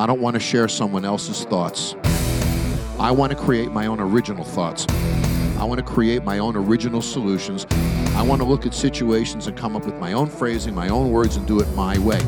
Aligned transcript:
I 0.00 0.06
don't 0.06 0.22
want 0.22 0.32
to 0.32 0.40
share 0.40 0.66
someone 0.66 1.04
else's 1.04 1.44
thoughts. 1.44 1.94
I 2.98 3.10
want 3.10 3.32
to 3.32 3.36
create 3.36 3.70
my 3.70 3.84
own 3.84 4.00
original 4.00 4.44
thoughts. 4.44 4.86
I 5.58 5.64
want 5.64 5.76
to 5.76 5.84
create 5.84 6.24
my 6.24 6.38
own 6.38 6.56
original 6.56 7.02
solutions. 7.02 7.66
I 8.16 8.22
want 8.22 8.40
to 8.40 8.48
look 8.48 8.64
at 8.64 8.72
situations 8.72 9.46
and 9.46 9.54
come 9.58 9.76
up 9.76 9.84
with 9.84 9.96
my 9.96 10.14
own 10.14 10.30
phrasing, 10.30 10.74
my 10.74 10.88
own 10.88 11.10
words, 11.10 11.36
and 11.36 11.46
do 11.46 11.60
it 11.60 11.68
my 11.74 11.98
way. 11.98 12.20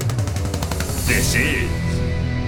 This 1.06 1.34
is 1.34 1.81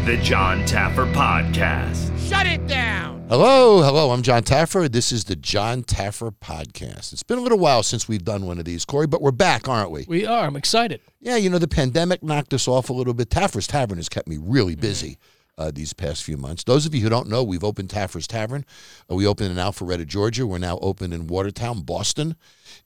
the 0.04 0.18
Jon 0.18 0.58
Taffer 0.64 1.10
Podcast. 1.14 2.28
Shut 2.28 2.46
it 2.46 2.66
down. 2.66 3.24
Hello, 3.30 3.80
hello. 3.80 4.10
I'm 4.10 4.20
Jon 4.20 4.42
Taffer. 4.42 4.92
This 4.92 5.10
is 5.10 5.24
the 5.24 5.34
Jon 5.34 5.82
Taffer 5.82 6.30
Podcast. 6.30 7.14
It's 7.14 7.22
been 7.22 7.38
a 7.38 7.40
little 7.40 7.56
while 7.56 7.82
since 7.82 8.06
we've 8.06 8.22
done 8.22 8.44
one 8.44 8.58
of 8.58 8.66
these, 8.66 8.84
Corey, 8.84 9.06
but 9.06 9.22
we're 9.22 9.30
back, 9.30 9.66
aren't 9.66 9.90
we? 9.90 10.04
We 10.06 10.26
are. 10.26 10.46
I'm 10.46 10.56
excited. 10.56 11.00
Yeah, 11.20 11.36
you 11.36 11.48
know, 11.48 11.56
the 11.56 11.66
pandemic 11.66 12.22
knocked 12.22 12.52
us 12.52 12.68
off 12.68 12.90
a 12.90 12.92
little 12.92 13.14
bit. 13.14 13.30
Taffer's 13.30 13.66
Tavern 13.66 13.96
has 13.96 14.10
kept 14.10 14.28
me 14.28 14.36
really 14.38 14.74
busy. 14.74 15.18
Uh, 15.56 15.70
these 15.72 15.92
past 15.92 16.24
few 16.24 16.36
months. 16.36 16.64
Those 16.64 16.84
of 16.84 16.96
you 16.96 17.00
who 17.00 17.08
don't 17.08 17.28
know, 17.28 17.44
we've 17.44 17.62
opened 17.62 17.88
Taffer's 17.88 18.26
Tavern. 18.26 18.64
Uh, 19.08 19.14
we 19.14 19.24
opened 19.24 19.52
in 19.52 19.56
Alpharetta, 19.56 20.04
Georgia. 20.04 20.48
We're 20.48 20.58
now 20.58 20.80
open 20.82 21.12
in 21.12 21.28
Watertown, 21.28 21.82
Boston, 21.82 22.34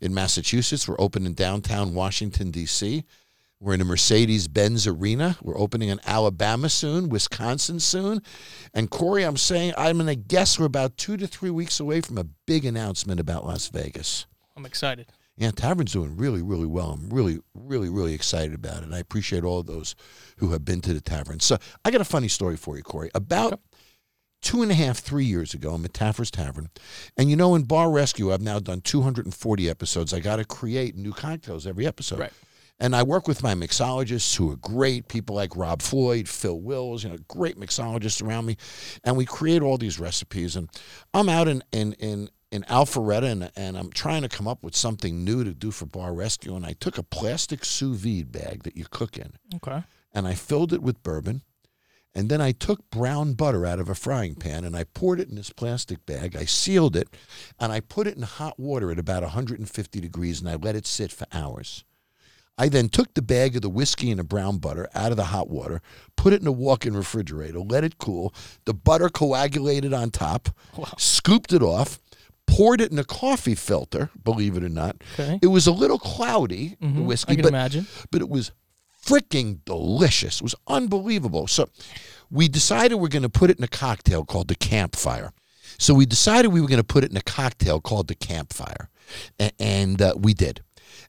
in 0.03 0.13
Massachusetts. 0.13 0.87
We're 0.87 1.01
open 1.01 1.25
in 1.25 1.33
downtown 1.33 1.95
Washington, 1.95 2.51
D.C. 2.51 3.05
We're 3.61 3.75
in 3.75 3.81
a 3.81 3.85
Mercedes 3.85 4.47
Benz 4.47 4.87
Arena. 4.87 5.37
We're 5.43 5.59
opening 5.59 5.89
in 5.89 5.99
Alabama 6.07 6.69
soon, 6.69 7.09
Wisconsin 7.09 7.81
soon. 7.81 8.23
And 8.73 8.89
Corey, 8.89 9.25
I'm 9.25 9.37
saying, 9.37 9.75
I'm 9.77 9.97
going 9.97 10.07
to 10.07 10.15
guess 10.15 10.61
we're 10.61 10.67
about 10.67 10.97
two 10.97 11.17
to 11.17 11.27
three 11.27 11.51
weeks 11.51 11.81
away 11.81 12.01
from 12.01 12.19
a 12.19 12.25
big 12.47 12.65
announcement 12.65 13.19
about 13.19 13.45
Las 13.45 13.69
Vegas. 13.69 14.27
I'm 14.57 14.65
excited. 14.65 15.09
Yeah, 15.37 15.51
Tavern's 15.51 15.93
doing 15.93 16.17
really, 16.17 16.43
really 16.43 16.67
well. 16.67 16.91
I'm 16.91 17.11
really, 17.11 17.41
really, 17.55 17.89
really 17.89 18.15
excited 18.15 18.55
about 18.55 18.79
it. 18.79 18.85
And 18.85 18.95
I 18.95 18.99
appreciate 18.99 19.43
all 19.43 19.63
those 19.63 19.97
who 20.39 20.51
have 20.53 20.65
been 20.65 20.81
to 20.83 20.95
the 20.95 21.01
Tavern. 21.01 21.41
So 21.41 21.59
I 21.85 21.91
got 21.91 22.01
a 22.01 22.05
funny 22.05 22.29
story 22.29 22.57
for 22.57 22.77
you, 22.77 22.83
Corey. 22.85 23.11
About 23.15 23.61
two 24.41 24.63
and 24.63 24.71
a 24.71 24.75
half, 24.75 24.99
three 24.99 25.25
years 25.25 25.55
ago, 25.55 25.75
I'm 25.75 25.85
at 25.85 25.95
Taffer's 25.95 26.31
Tavern. 26.31 26.71
And 27.17 27.29
you 27.29 27.37
know, 27.37 27.55
in 27.57 27.65
Bar 27.65 27.91
Rescue, 27.91 28.33
I've 28.33 28.41
now 28.41 28.61
done 28.61 28.81
240 28.81 29.69
episodes. 29.69 30.13
I 30.13 30.21
got 30.21 30.37
to 30.37 30.45
create 30.45 30.97
new 30.97 31.13
cocktails 31.13 31.67
every 31.67 31.87
episode. 31.87 32.21
Right. 32.21 32.33
And 32.81 32.95
I 32.95 33.03
work 33.03 33.27
with 33.27 33.43
my 33.43 33.55
mixologists 33.55 34.37
who 34.37 34.53
are 34.53 34.57
great, 34.57 35.09
people 35.09 35.35
like 35.35 35.57
Rob 35.57 35.83
Floyd, 35.83 36.29
Phil 36.29 36.61
Wills, 36.61 37.03
you 37.03 37.11
know, 37.11 37.17
great 37.27 37.59
mixologists 37.59 38.23
around 38.23 38.47
me. 38.47 38.57
And 39.03 39.17
we 39.17 39.25
create 39.25 39.63
all 39.63 39.79
these 39.79 39.99
recipes. 39.99 40.55
And 40.55 40.69
I'm 41.13 41.29
out 41.29 41.49
in, 41.49 41.65
in, 41.73 41.95
in, 41.95 42.31
in 42.53 42.63
Alpharetta 42.65 43.25
and, 43.33 43.51
and 43.57 43.77
I'm 43.77 43.91
trying 43.91 44.23
to 44.23 44.29
come 44.29 44.47
up 44.47 44.63
with 44.63 44.77
something 44.77 45.25
new 45.25 45.43
to 45.43 45.53
do 45.53 45.73
for 45.73 45.87
Bar 45.87 46.15
Rescue. 46.15 46.55
And 46.55 46.65
I 46.65 46.75
took 46.75 46.99
a 46.99 47.03
plastic 47.03 47.65
sous 47.65 47.97
vide 47.99 48.31
bag 48.31 48.63
that 48.63 48.77
you 48.77 48.87
cook 48.89 49.19
in 49.19 49.33
Okay. 49.57 49.83
and 50.13 50.29
I 50.29 50.35
filled 50.35 50.73
it 50.73 50.83
with 50.83 51.03
bourbon. 51.03 51.43
And 52.15 52.29
then 52.31 52.41
I 52.41 52.53
took 52.53 52.89
brown 52.91 53.35
butter 53.35 53.67
out 53.67 53.79
of 53.79 53.89
a 53.89 53.95
frying 53.95 54.35
pan 54.35 54.65
and 54.65 54.77
I 54.77 54.85
poured 54.85 55.21
it 55.21 55.29
in 55.29 55.35
this 55.37 55.51
plastic 55.51 56.07
bag. 56.07 56.35
I 56.37 56.47
sealed 56.47 56.97
it 56.97 57.09
and 57.61 57.71
I 57.73 57.81
put 57.81 58.07
it 58.07 58.17
in 58.17 58.23
hot 58.23 58.59
water 58.59 58.91
at 58.91 58.99
about 58.99 59.23
150 59.23 60.01
degrees 60.01 60.41
and 60.41 60.49
I 60.49 60.55
let 60.55 60.75
it 60.77 60.87
sit 60.87 61.13
for 61.13 61.27
hours. 61.33 61.85
I 62.59 62.69
then 62.69 62.89
took 62.89 63.15
the 63.15 63.23
bag 63.23 63.55
of 63.57 63.63
the 63.63 63.69
whiskey 63.71 64.11
and 64.11 64.19
the 64.19 64.25
brown 64.25 64.59
butter 64.59 64.89
out 64.95 65.11
of 65.13 65.17
the 65.17 65.25
hot 65.27 65.49
water, 65.49 65.81
put 66.17 66.33
it 66.33 66.41
in 66.41 66.47
a 66.47 66.53
walk-in 66.53 66.97
refrigerator, 66.97 67.61
let 67.61 67.85
it 67.85 67.99
cool. 67.99 68.35
The 68.65 68.75
butter 68.75 69.09
coagulated 69.09 69.93
on 69.95 70.11
top, 70.11 70.49
wow. 70.77 70.93
scooped 70.99 71.53
it 71.53 71.63
off, 71.63 72.01
poured 72.47 72.81
it 72.81 72.91
in 72.91 72.99
a 72.99 73.05
coffee 73.05 73.55
filter, 73.55 74.11
believe 74.25 74.57
it 74.57 74.65
or 74.65 74.69
not. 74.69 74.97
Okay. 75.15 75.39
It 75.41 75.47
was 75.49 75.67
a 75.67 75.73
little 75.73 75.99
cloudy, 75.99 76.77
the 76.81 76.87
Mhm. 76.87 77.05
whiskey, 77.05 77.33
I 77.33 77.35
can 77.37 77.43
but 77.43 77.49
imagine. 77.51 77.87
but 78.11 78.21
it 78.21 78.29
was 78.29 78.51
freaking 79.05 79.59
delicious. 79.65 80.37
It 80.37 80.43
was 80.43 80.55
unbelievable. 80.67 81.47
So 81.47 81.69
we 82.31 82.49
decided 82.49 82.97
we're 82.97 83.09
going 83.09 83.23
to 83.23 83.29
put 83.29 83.51
it 83.51 83.59
in 83.59 83.65
a 83.65 83.69
cocktail 83.69 84.25
called 84.25 84.49
the 84.49 84.55
Campfire. 84.55 85.33
So 85.79 85.95
we 85.95 86.07
decided 86.07 86.49
we 86.49 86.61
were 86.61 86.67
going 86.67 86.81
to 86.81 86.85
put 86.85 87.05
it 87.05 87.11
in 87.11 87.17
a 87.17 87.23
cocktail 87.23 87.81
called 87.81 88.09
the 88.09 88.15
Campfire, 88.17 88.89
A- 89.39 89.53
and 89.63 90.03
uh, 90.03 90.15
we 90.19 90.35
did. 90.35 90.63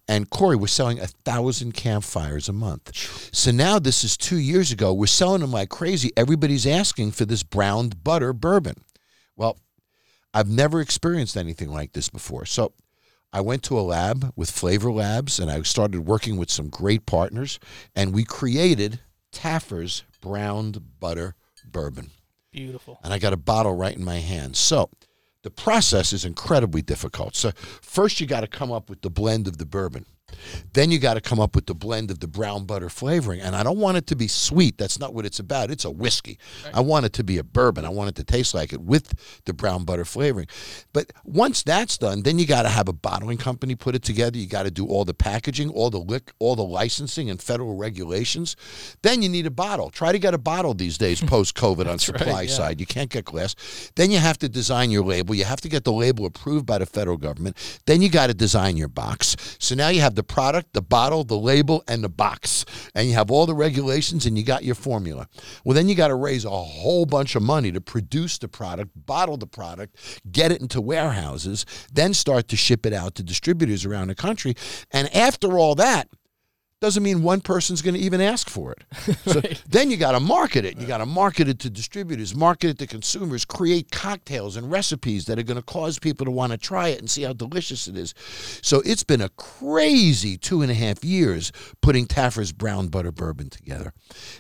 And 0.10 0.28
Corey, 0.28 0.56
we're 0.56 0.66
selling 0.66 1.00
a 1.00 1.06
thousand 1.06 1.74
campfires 1.74 2.50
a 2.50 2.54
month. 2.54 2.96
So 3.32 3.52
now 3.52 3.78
this 3.78 4.04
is 4.04 4.18
two 4.18 4.40
years 4.40 4.72
ago. 4.72 4.92
We're 4.92 5.06
selling 5.06 5.42
them 5.42 5.52
like 5.52 5.70
crazy. 5.70 6.12
Everybody's 6.18 6.66
asking 6.66 7.12
for 7.12 7.26
this 7.26 7.44
browned 7.44 8.04
butter 8.04 8.34
bourbon. 8.34 8.84
Well, 9.36 9.60
I've 10.34 10.50
never 10.50 10.82
experienced 10.82 11.38
anything 11.38 11.70
like 11.72 11.94
this 11.94 12.10
before. 12.10 12.48
So 12.48 12.74
I 13.32 13.42
went 13.42 13.62
to 13.66 13.80
a 13.80 13.82
lab 13.82 14.34
with 14.36 14.50
Flavor 14.50 14.92
Labs 14.92 15.38
and 15.38 15.52
I 15.52 15.62
started 15.62 16.08
working 16.08 16.38
with 16.38 16.50
some 16.50 16.70
great 16.70 17.06
partners 17.06 17.60
and 17.96 18.12
we 18.12 18.24
created 18.24 19.02
Taffer's 19.32 20.06
browned 20.22 21.00
butter 21.00 21.36
bourbon. 21.64 22.10
Beautiful. 22.52 23.00
And 23.04 23.14
I 23.14 23.20
got 23.20 23.34
a 23.34 23.38
bottle 23.38 23.76
right 23.76 23.96
in 23.96 24.04
my 24.04 24.18
hand. 24.18 24.56
So 24.56 24.90
the 25.44 25.52
process 25.52 26.14
is 26.14 26.26
incredibly 26.26 26.82
difficult. 26.82 27.36
So 27.36 27.52
first 27.82 28.20
you 28.20 28.28
got 28.28 28.42
to 28.42 28.48
come 28.48 28.72
up 28.72 28.90
with 28.90 29.02
the 29.02 29.10
blend 29.10 29.48
of 29.48 29.58
the 29.58 29.66
bourbon. 29.66 30.06
Then 30.74 30.92
you 30.92 31.00
got 31.00 31.16
to 31.16 31.22
come 31.22 31.40
up 31.40 31.56
with 31.56 31.66
the 31.66 31.76
blend 31.76 32.12
of 32.12 32.20
the 32.20 32.28
brown 32.28 32.66
butter 32.66 32.90
flavoring. 32.90 33.42
And 33.42 33.56
I 33.56 33.64
don't 33.64 33.78
want 33.78 33.98
it 33.98 34.08
to 34.08 34.16
be 34.16 34.28
sweet. 34.28 34.78
That's 34.78 35.00
not 35.00 35.14
what 35.14 35.26
it's 35.26 35.40
about. 35.40 35.72
It's 35.72 35.86
a 35.86 35.92
whiskey. 35.92 36.38
I 36.74 36.82
want 36.82 37.06
it 37.06 37.14
to 37.14 37.24
be 37.24 37.38
a 37.38 37.44
bourbon. 37.44 37.86
I 37.86 37.90
want 37.90 38.10
it 38.10 38.16
to 38.16 38.24
taste 38.24 38.54
like 38.54 38.74
it 38.74 38.82
with 38.82 39.42
the 39.46 39.54
brown 39.54 39.86
butter 39.86 40.06
flavoring. 40.06 40.48
But 40.94 41.12
once 41.24 41.64
that's 41.64 41.98
done, 41.98 42.24
then 42.24 42.40
you 42.40 42.46
got 42.46 42.64
to 42.64 42.70
have 42.70 42.88
a 42.88 42.94
bottling 42.94 43.38
company 43.38 43.76
put 43.76 43.96
it 43.96 44.04
together. 44.04 44.38
You 44.38 44.48
got 44.48 44.64
to 44.64 44.72
do 44.72 44.86
all 44.86 45.06
the 45.06 45.14
packaging, 45.14 45.70
all 45.70 45.90
the 45.90 46.00
lick, 46.00 46.32
all 46.40 46.56
the 46.56 46.64
licensing 46.64 47.30
and 47.30 47.42
federal 47.42 47.76
regulations. 47.76 48.56
Then 49.02 49.22
you 49.22 49.30
need 49.30 49.46
a 49.46 49.52
bottle. 49.52 49.90
Try 49.90 50.12
to 50.12 50.20
get 50.20 50.34
a 50.34 50.38
bottle 50.38 50.74
these 50.74 50.98
days 50.98 51.22
post 51.26 51.56
COVID 51.56 51.82
on 51.82 51.88
right, 51.88 52.02
supply 52.02 52.42
yeah. 52.44 52.52
side. 52.52 52.80
You 52.80 52.86
can't 52.86 53.10
get 53.10 53.26
glass. 53.26 53.92
Then 53.96 54.12
you 54.12 54.20
have 54.20 54.38
to 54.40 54.50
design 54.50 54.92
your 54.92 55.04
label. 55.04 55.36
You 55.36 55.46
have 55.46 55.62
to 55.62 55.70
get 55.70 55.84
the 55.84 55.92
label 55.92 56.26
approved 56.26 56.66
by 56.66 56.78
the 56.78 56.86
federal 56.86 57.18
government. 57.18 57.82
Then 57.86 58.02
you 58.02 58.10
got 58.10 58.28
to 58.28 58.34
design 58.34 58.78
your 58.78 58.88
box. 58.88 59.36
So 59.60 59.76
now 59.76 59.90
you 59.90 60.02
have 60.02 60.16
the 60.20 60.24
product, 60.24 60.74
the 60.74 60.82
bottle, 60.82 61.24
the 61.24 61.38
label, 61.38 61.82
and 61.88 62.04
the 62.04 62.10
box. 62.10 62.66
And 62.94 63.08
you 63.08 63.14
have 63.14 63.32
all 63.32 63.46
the 63.46 63.56
regulations 63.56 64.26
and 64.26 64.38
you 64.38 64.44
got 64.44 64.66
your 64.66 64.76
formula. 64.76 65.30
Well, 65.64 65.74
then 65.74 65.88
you 65.88 65.96
got 65.96 66.10
to 66.10 66.16
raise 66.16 66.44
a 66.44 66.50
whole 66.50 67.06
bunch 67.06 67.36
of 67.36 67.42
money 67.42 67.72
to 67.72 67.80
produce 67.80 68.38
the 68.38 68.50
product, 68.50 68.92
bottle 69.06 69.38
the 69.38 69.48
product, 69.48 69.96
get 70.30 70.52
it 70.52 70.60
into 70.60 70.82
warehouses, 70.82 71.66
then 71.94 72.14
start 72.14 72.50
to 72.50 72.58
ship 72.58 72.86
it 72.86 72.92
out 72.92 73.16
to 73.16 73.24
distributors 73.24 73.86
around 73.86 74.10
the 74.10 74.16
country. 74.16 74.56
And 74.92 75.08
after 75.16 75.58
all 75.58 75.74
that, 75.76 76.10
doesn't 76.82 77.04
mean 77.04 77.24
one 77.24 77.42
person's 77.42 77.82
going 77.82 77.96
to 77.96 78.00
even 78.00 78.22
ask 78.22 78.50
for 78.50 78.72
it. 78.74 78.84
So 79.30 79.42
then 79.68 79.92
you 79.92 79.98
got 79.98 80.14
to 80.14 80.20
market 80.20 80.66
it. 80.66 80.80
You 80.80 80.88
got 80.88 81.00
to 81.00 81.06
market 81.06 81.48
it 81.48 81.60
to 81.60 81.70
distributors, 81.70 82.34
market 82.34 82.70
it 82.70 82.80
to 82.80 82.88
consumers, 82.88 83.46
create 83.46 83.92
cocktails 83.92 84.56
and 84.56 84.72
recipes 84.72 85.26
that 85.26 85.38
are 85.38 85.44
going 85.44 85.58
to 85.58 85.64
cause 85.64 86.00
people 86.00 86.26
to 86.26 86.32
want 86.32 86.52
to 86.52 86.58
try 86.58 86.88
it 86.88 87.00
and 87.00 87.10
see 87.10 87.24
how 87.24 87.34
delicious 87.34 87.88
it 87.88 87.98
is. 87.98 88.16
So 88.62 88.82
it's 88.86 89.04
been 89.04 89.22
a 89.22 89.30
crazy 89.30 90.38
two 90.38 90.62
and 90.62 90.72
a 90.72 90.74
half 90.74 91.04
years 91.04 91.52
putting 91.82 92.08
Taffer's 92.08 92.52
brown 92.52 92.88
butter 92.88 93.12
bourbon 93.12 93.50
together. 93.50 93.94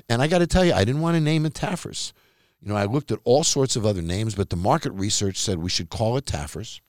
And 0.09 0.21
I 0.21 0.27
got 0.27 0.39
to 0.39 0.47
tell 0.47 0.65
you, 0.65 0.73
I 0.73 0.85
didn't 0.85 1.01
want 1.01 1.15
to 1.15 1.21
name 1.21 1.45
it 1.45 1.53
Taffer's. 1.53 2.13
You 2.61 2.69
know, 2.69 2.75
I 2.75 2.85
looked 2.85 3.11
at 3.11 3.19
all 3.23 3.43
sorts 3.43 3.75
of 3.75 3.85
other 3.85 4.01
names, 4.01 4.35
but 4.35 4.49
the 4.49 4.55
market 4.55 4.91
research 4.91 5.37
said 5.37 5.59
we 5.59 5.69
should 5.69 5.89
call 5.89 6.17
it 6.17 6.25
Taffer's. 6.25 6.81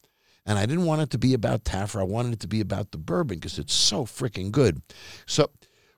And 0.51 0.59
I 0.59 0.67
didn't 0.67 0.87
want 0.87 1.01
it 1.01 1.11
to 1.11 1.19
be 1.19 1.33
about 1.33 1.63
Taffer. 1.63 2.01
I 2.01 2.03
wanted 2.03 2.33
it 2.33 2.41
to 2.41 2.49
be 2.49 2.61
about 2.61 2.91
the 2.91 2.99
bourbon 2.99 3.39
because 3.39 3.57
it's 3.57 3.73
so 3.73 4.05
freaking 4.05 4.51
good. 4.51 4.83
So 5.25 5.49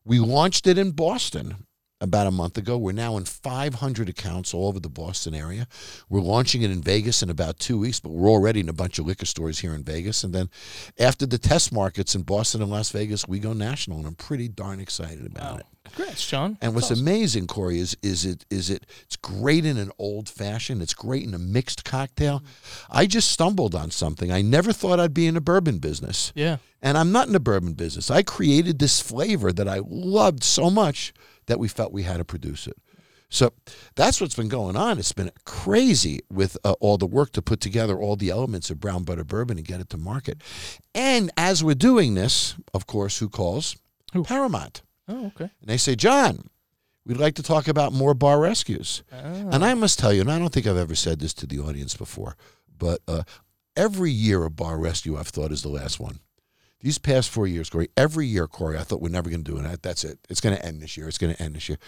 we 0.04 0.18
launched 0.18 0.66
it 0.66 0.76
in 0.76 0.90
Boston 0.90 1.66
about 2.02 2.26
a 2.26 2.30
month 2.30 2.58
ago. 2.58 2.76
We're 2.76 2.92
now 2.92 3.16
in 3.16 3.24
500 3.24 4.08
accounts 4.08 4.52
all 4.52 4.68
over 4.68 4.80
the 4.80 4.88
Boston 4.90 5.34
area. 5.34 5.66
We're 6.10 6.20
launching 6.20 6.62
it 6.62 6.70
in 6.70 6.82
Vegas 6.82 7.22
in 7.22 7.30
about 7.30 7.58
two 7.58 7.78
weeks, 7.78 8.00
but 8.00 8.10
we're 8.10 8.28
already 8.28 8.60
in 8.60 8.68
a 8.68 8.72
bunch 8.74 8.98
of 8.98 9.06
liquor 9.06 9.24
stores 9.26 9.60
here 9.60 9.72
in 9.74 9.84
Vegas. 9.84 10.24
And 10.24 10.34
then 10.34 10.50
after 10.98 11.24
the 11.26 11.38
test 11.38 11.72
markets 11.72 12.14
in 12.14 12.22
Boston 12.22 12.60
and 12.60 12.70
Las 12.70 12.90
Vegas, 12.90 13.26
we 13.28 13.38
go 13.38 13.52
national. 13.52 13.98
And 13.98 14.06
I'm 14.06 14.14
pretty 14.16 14.48
darn 14.48 14.80
excited 14.80 15.24
about 15.24 15.52
Wow. 15.52 15.58
it. 15.58 15.66
Congrats, 15.84 16.26
Jon. 16.26 16.56
And 16.62 16.74
what's 16.74 16.90
awesome. 16.92 17.00
amazing, 17.06 17.46
Corey, 17.48 17.78
is 17.80 17.96
is 18.02 18.24
it 18.24 18.46
is 18.50 18.70
it 18.70 18.86
it's 19.02 19.16
great 19.16 19.66
in 19.66 19.76
an 19.78 19.90
old 19.98 20.28
fashioned. 20.28 20.80
It's 20.80 20.94
great 20.94 21.24
in 21.24 21.34
a 21.34 21.38
mixed 21.38 21.84
cocktail. 21.84 22.38
Mm-hmm. 22.40 22.92
I 22.98 23.06
just 23.06 23.30
stumbled 23.30 23.74
on 23.74 23.90
something. 23.90 24.30
I 24.30 24.42
never 24.42 24.72
thought 24.72 25.00
I'd 25.00 25.12
be 25.12 25.26
in 25.26 25.36
a 25.36 25.40
bourbon 25.40 25.78
business, 25.78 26.32
Yeah. 26.36 26.58
and 26.82 26.96
I'm 26.96 27.10
not 27.12 27.26
in 27.26 27.32
the 27.32 27.40
bourbon 27.40 27.74
business. 27.74 28.10
I 28.12 28.22
created 28.22 28.78
this 28.78 29.00
flavor 29.00 29.52
that 29.52 29.68
I 29.68 29.80
loved 29.84 30.44
so 30.44 30.70
much 30.70 31.12
that 31.46 31.58
we 31.58 31.68
felt 31.68 31.92
we 31.92 32.02
had 32.02 32.18
to 32.18 32.24
produce 32.24 32.66
it. 32.66 32.76
So 33.28 33.54
that's 33.94 34.20
what's 34.20 34.34
been 34.34 34.48
going 34.48 34.76
on. 34.76 34.98
It's 34.98 35.12
been 35.12 35.30
crazy 35.46 36.20
with 36.30 36.58
uh, 36.64 36.74
all 36.80 36.98
the 36.98 37.06
work 37.06 37.32
to 37.32 37.40
put 37.40 37.60
together 37.60 37.98
all 37.98 38.14
the 38.14 38.28
elements 38.28 38.68
of 38.68 38.78
brown 38.78 39.04
butter 39.04 39.24
bourbon 39.24 39.56
and 39.56 39.66
get 39.66 39.80
it 39.80 39.88
to 39.90 39.96
market. 39.96 40.42
And 40.94 41.30
as 41.38 41.64
we're 41.64 41.74
doing 41.74 42.14
this, 42.14 42.56
of 42.74 42.86
course, 42.86 43.20
who 43.20 43.30
calls? 43.30 43.76
Who? 44.12 44.22
Paramount. 44.24 44.82
Oh, 45.08 45.28
okay. 45.28 45.50
And 45.60 45.68
they 45.68 45.78
say, 45.78 45.94
Jon, 45.94 46.50
we'd 47.06 47.16
like 47.16 47.34
to 47.36 47.42
talk 47.42 47.68
about 47.68 47.94
more 47.94 48.12
bar 48.12 48.38
rescues. 48.38 49.02
Ah. 49.10 49.16
And 49.50 49.64
I 49.64 49.72
must 49.72 49.98
tell 49.98 50.12
you, 50.12 50.20
and 50.20 50.30
I 50.30 50.38
don't 50.38 50.52
think 50.52 50.66
I've 50.66 50.76
ever 50.76 50.94
said 50.94 51.18
this 51.18 51.32
to 51.34 51.46
the 51.46 51.58
audience 51.58 51.96
before, 51.96 52.36
but 52.78 53.00
uh, 53.08 53.22
every 53.76 54.10
year 54.10 54.44
a 54.44 54.50
bar 54.50 54.78
rescue 54.78 55.16
I've 55.16 55.28
thought 55.28 55.52
is 55.52 55.62
the 55.62 55.68
last 55.68 55.98
one. 55.98 56.20
These 56.82 56.98
past 56.98 57.30
four 57.30 57.46
years, 57.46 57.70
Corey, 57.70 57.88
every 57.96 58.26
year, 58.26 58.46
Corey, 58.48 58.76
I 58.76 58.82
thought 58.82 59.00
we're 59.00 59.08
never 59.08 59.30
going 59.30 59.44
to 59.44 59.50
do 59.50 59.58
it. 59.58 59.82
That's 59.82 60.02
it. 60.04 60.18
It's 60.28 60.40
going 60.40 60.56
to 60.56 60.66
end 60.66 60.82
this 60.82 60.96
year. 60.96 61.06
It's 61.08 61.16
going 61.18 61.34
to 61.34 61.40
end 61.42 61.54
this 61.54 61.68
year. 61.68 61.78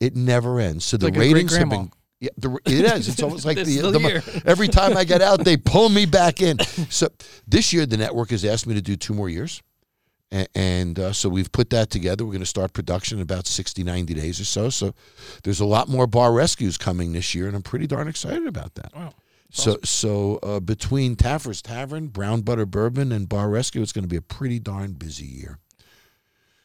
It 0.00 0.16
never 0.16 0.58
ends. 0.60 0.84
So 0.84 0.96
the 0.96 1.06
like 1.06 1.14
ratings 1.16 1.56
have 1.56 1.70
been. 1.70 1.92
Yeah, 2.18 2.28
the, 2.36 2.58
it 2.66 2.84
is. 2.84 3.08
It's 3.08 3.22
almost 3.22 3.46
like 3.46 3.56
the, 3.64 3.80
the 3.92 4.42
every 4.44 4.68
time 4.68 4.96
I 4.96 5.04
get 5.04 5.22
out, 5.22 5.44
they 5.44 5.56
pull 5.74 5.88
me 5.88 6.04
back 6.04 6.42
in. 6.42 6.58
So 6.90 7.08
this 7.46 7.72
year, 7.72 7.86
the 7.86 7.96
network 7.96 8.30
has 8.30 8.44
asked 8.44 8.66
me 8.66 8.74
to 8.74 8.82
do 8.82 8.96
two 8.96 9.14
more 9.14 9.28
years. 9.28 9.62
A- 10.32 10.46
And 10.54 10.98
uh, 10.98 11.12
so 11.12 11.28
we've 11.28 11.50
put 11.52 11.70
that 11.70 11.88
together. 11.88 12.24
We're 12.24 12.32
going 12.32 12.40
to 12.40 12.46
start 12.46 12.72
production 12.72 13.18
in 13.18 13.22
about 13.22 13.46
60, 13.46 13.84
90 13.84 14.14
days 14.14 14.40
or 14.40 14.44
so. 14.44 14.68
So 14.68 14.94
there's 15.44 15.60
a 15.60 15.64
lot 15.64 15.88
more 15.88 16.06
bar 16.06 16.32
rescues 16.32 16.76
coming 16.76 17.12
this 17.12 17.34
year, 17.34 17.46
and 17.46 17.54
I'm 17.56 17.62
pretty 17.62 17.86
darn 17.86 18.06
excited 18.08 18.46
about 18.46 18.74
that. 18.74 18.92
Wow. 18.94 19.14
So, 19.52 19.78
so 19.84 20.38
uh, 20.42 20.60
between 20.60 21.16
Taffer's 21.16 21.60
Tavern, 21.60 22.06
Brown 22.08 22.42
Butter 22.42 22.66
Bourbon, 22.66 23.10
and 23.12 23.28
Bar 23.28 23.48
Rescue, 23.50 23.82
it's 23.82 23.92
going 23.92 24.04
to 24.04 24.08
be 24.08 24.16
a 24.16 24.22
pretty 24.22 24.58
darn 24.60 24.92
busy 24.92 25.26
year. 25.26 25.58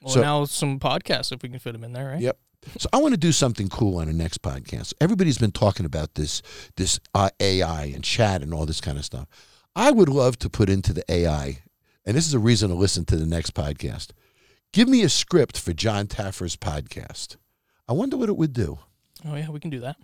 Well, 0.02 0.14
So- 0.14 0.22
now 0.22 0.46
some 0.46 0.80
podcasts 0.80 1.32
if 1.32 1.42
we 1.42 1.50
can 1.50 1.60
fit 1.60 1.74
them 1.74 1.84
in 1.84 1.94
there, 1.94 2.10
right? 2.10 2.22
Yep. 2.22 2.38
So 2.80 2.90
I 2.94 2.98
want 2.98 3.14
to 3.14 3.18
do 3.20 3.32
something 3.32 3.70
cool 3.70 3.98
on 4.00 4.08
the 4.08 4.14
next 4.14 4.42
podcast. 4.42 4.94
Everybody's 5.00 5.38
been 5.38 5.52
talking 5.52 5.86
about 5.86 6.16
this, 6.16 6.42
this 6.78 7.00
uh, 7.14 7.30
AI 7.40 7.86
and 7.86 8.04
chat 8.04 8.42
and 8.42 8.54
all 8.54 8.66
this 8.66 8.82
kind 8.82 8.98
of 8.98 9.06
stuff. 9.06 9.28
I 9.76 9.92
would 9.92 10.10
love 10.10 10.40
to 10.40 10.50
put 10.50 10.70
into 10.70 10.92
the 10.94 11.04
AI, 11.12 11.60
and 12.06 12.16
this 12.18 12.26
is 12.28 12.34
a 12.34 12.40
reason 12.40 12.70
to 12.70 12.76
listen 12.76 13.06
to 13.06 13.18
the 13.18 13.26
next 13.28 13.54
podcast. 13.54 14.12
Give 14.74 14.88
me 14.90 15.04
a 15.04 15.10
script 15.10 15.60
for 15.60 15.74
Jon 15.74 16.08
Taffer's 16.08 16.56
podcast. 16.56 17.38
I 17.88 17.94
wonder 17.94 18.18
what 18.18 18.30
it 18.30 18.38
would 18.38 18.54
do. 18.54 18.80
Oh 19.24 19.36
yeah, 19.36 19.50
we 19.50 19.60
can 19.60 19.70
do 19.70 19.80
that. 19.82 19.98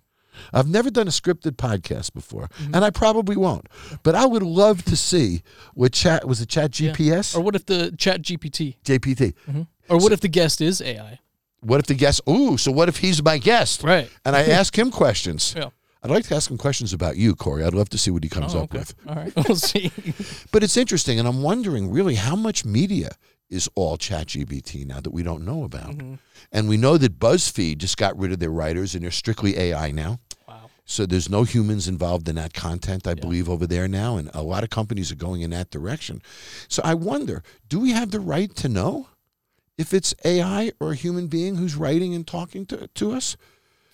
I've 0.54 0.68
never 0.68 0.90
done 0.90 1.08
a 1.08 1.12
scripted 1.12 1.52
podcast 1.58 2.14
before, 2.14 2.48
mm-hmm. 2.60 2.76
and 2.76 2.84
I 2.86 2.90
probably 2.90 3.36
won't. 3.36 3.68
But 4.04 4.16
I 4.16 4.26
would 4.26 4.44
love 4.44 4.84
to 4.86 4.96
see 4.96 5.42
what 5.74 5.94
chat 5.94 6.28
was 6.28 6.42
it. 6.42 6.50
Chat 6.50 6.80
Yeah. 6.80 6.92
GPS, 6.92 7.36
Or 7.36 7.42
what 7.42 7.56
if 7.56 7.66
the 7.66 7.94
Chat 7.98 8.22
GPT? 8.22 8.76
JPT. 8.84 9.34
Mm-hmm. 9.50 9.62
Or 9.90 9.98
what 9.98 10.12
if 10.12 10.22
the 10.22 10.28
guest 10.30 10.62
is 10.62 10.82
AI? 10.82 11.20
What 11.62 11.80
if 11.80 11.86
the 11.88 11.94
guest? 11.96 12.22
Ooh, 12.30 12.58
so 12.58 12.72
what 12.72 12.90
if 12.90 12.98
he's 12.98 13.22
my 13.24 13.38
guest? 13.38 13.84
Right. 13.84 14.10
And 14.26 14.36
I 14.36 14.44
ask 14.44 14.78
him 14.78 14.92
questions. 14.92 15.54
Yeah. 15.58 15.70
I'd 16.04 16.10
like 16.10 16.26
to 16.30 16.36
ask 16.36 16.50
him 16.50 16.58
questions 16.58 16.94
about 16.94 17.16
you, 17.18 17.36
Corey. 17.36 17.64
I'd 17.64 17.76
love 17.76 17.90
to 17.90 17.98
see 18.00 18.10
what 18.10 18.24
he 18.24 18.30
comes 18.30 18.56
Oh, 18.56 18.62
up 18.64 18.74
with. 18.74 18.96
All 19.08 19.14
right. 19.14 19.32
We'll 19.48 19.56
see. 19.56 19.92
But 20.52 20.64
it's 20.64 20.76
interesting, 20.76 21.20
and 21.20 21.28
I'm 21.28 21.44
wondering 21.44 21.92
really 21.92 22.16
how 22.16 22.36
much 22.36 22.66
media 22.66 23.12
is 23.52 23.70
all 23.76 23.98
ChatGPT 23.98 24.86
now 24.88 25.00
that 25.02 25.12
we 25.14 25.22
don't 25.24 25.44
know 25.46 25.64
about. 25.64 25.92
Mm-hmm. 25.92 26.16
And 26.52 26.68
we 26.70 26.78
know 26.78 26.98
that 26.98 27.20
BuzzFeed 27.20 27.78
just 27.78 27.98
got 27.98 28.18
rid 28.18 28.32
of 28.32 28.40
their 28.40 28.50
writers 28.50 28.96
and 28.96 29.04
they're 29.04 29.12
strictly 29.12 29.58
AI 29.58 29.92
now. 29.92 30.20
wow. 30.48 30.70
So 30.86 31.06
there's 31.06 31.30
no 31.30 31.44
humans 31.44 31.88
involved 31.88 32.28
in 32.30 32.36
that 32.36 32.54
content, 32.54 33.06
I 33.08 33.14
believe, 33.14 33.50
over 33.50 33.68
there 33.68 33.88
now. 33.88 34.18
And 34.18 34.32
a 34.34 34.42
lot 34.42 34.64
of 34.64 34.70
companies 34.70 35.12
are 35.12 35.16
going 35.16 35.42
in 35.42 35.52
that 35.52 35.70
direction. 35.70 36.22
So 36.70 36.82
I 36.84 36.94
wonder 36.96 37.44
do 37.68 37.80
we 37.80 37.92
have 37.92 38.12
the 38.12 38.20
right 38.22 38.56
to 38.56 38.70
know 38.70 39.08
if 39.78 39.94
it's 39.94 40.16
AI 40.24 40.72
or 40.80 40.92
a 40.94 40.96
human 40.96 41.28
being 41.28 41.56
who's 41.56 41.76
writing 41.76 42.16
and 42.16 42.26
talking 42.26 42.66
to, 42.68 42.88
to 42.88 43.12
us? 43.12 43.36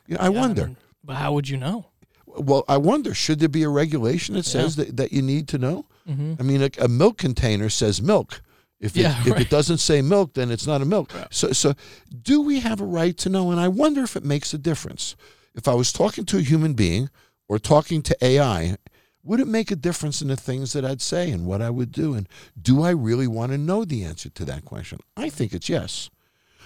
You 0.05 0.15
know, 0.15 0.21
I 0.21 0.29
Yeah, 0.29 0.39
wonder. 0.39 0.65
mean, 0.67 0.77
but 1.03 1.15
how 1.15 1.33
would 1.33 1.49
you 1.49 1.57
know? 1.57 1.87
Well, 2.25 2.63
I 2.67 2.77
wonder, 2.77 3.15
should 3.15 3.39
there 3.39 3.49
be 3.49 3.63
a 3.63 3.69
regulation 3.69 4.35
that 4.35 4.43
says 4.45 4.75
that, 4.75 4.97
that 4.97 5.11
you 5.11 5.23
need 5.23 5.47
to 5.49 5.57
know? 5.57 5.85
I 6.07 6.43
mean, 6.43 6.61
a, 6.61 6.69
a 6.79 6.87
milk 6.87 7.17
container 7.17 7.67
says 7.69 8.01
milk. 8.01 8.41
If. 8.79 8.95
Yeah, 8.95 9.19
it, 9.21 9.27
if 9.27 9.39
it 9.39 9.49
doesn't 9.49 9.79
say 9.79 10.01
milk, 10.01 10.33
then 10.33 10.51
it's 10.51 10.67
not 10.67 10.81
a 10.81 10.85
milk. 10.85 11.11
So, 11.31 11.51
so 11.51 11.73
do 12.21 12.41
we 12.41 12.59
have 12.59 12.81
a 12.81 12.85
right 12.85 13.17
to 13.17 13.29
know? 13.29 13.51
And 13.51 13.59
I 13.59 13.67
wonder 13.67 14.03
if 14.03 14.15
it 14.15 14.23
makes 14.23 14.53
a 14.53 14.57
difference. 14.57 15.15
If 15.55 15.67
I 15.67 15.73
was 15.73 15.91
talking 15.91 16.25
to 16.25 16.37
a 16.37 16.41
human 16.41 16.73
being 16.73 17.09
or 17.47 17.57
talking 17.57 18.01
to 18.03 18.17
AI, 18.23 18.77
would 19.23 19.39
it 19.39 19.47
make 19.47 19.71
a 19.71 19.75
difference 19.75 20.21
in 20.21 20.27
the 20.27 20.35
things 20.35 20.73
that 20.73 20.85
I'd 20.85 21.01
say 21.01 21.31
and 21.31 21.45
what 21.45 21.61
I 21.61 21.69
would 21.69 21.91
do? 21.91 22.13
And 22.13 22.29
do 22.59 22.83
I 22.83 22.91
really 22.91 23.27
want 23.27 23.51
to 23.51 23.57
know 23.57 23.83
the 23.83 24.03
answer 24.03 24.29
to 24.29 24.45
that 24.45 24.63
question? 24.63 24.99
I 25.17 25.29
think 25.29 25.53
it's 25.53 25.67
yes. 25.67 26.09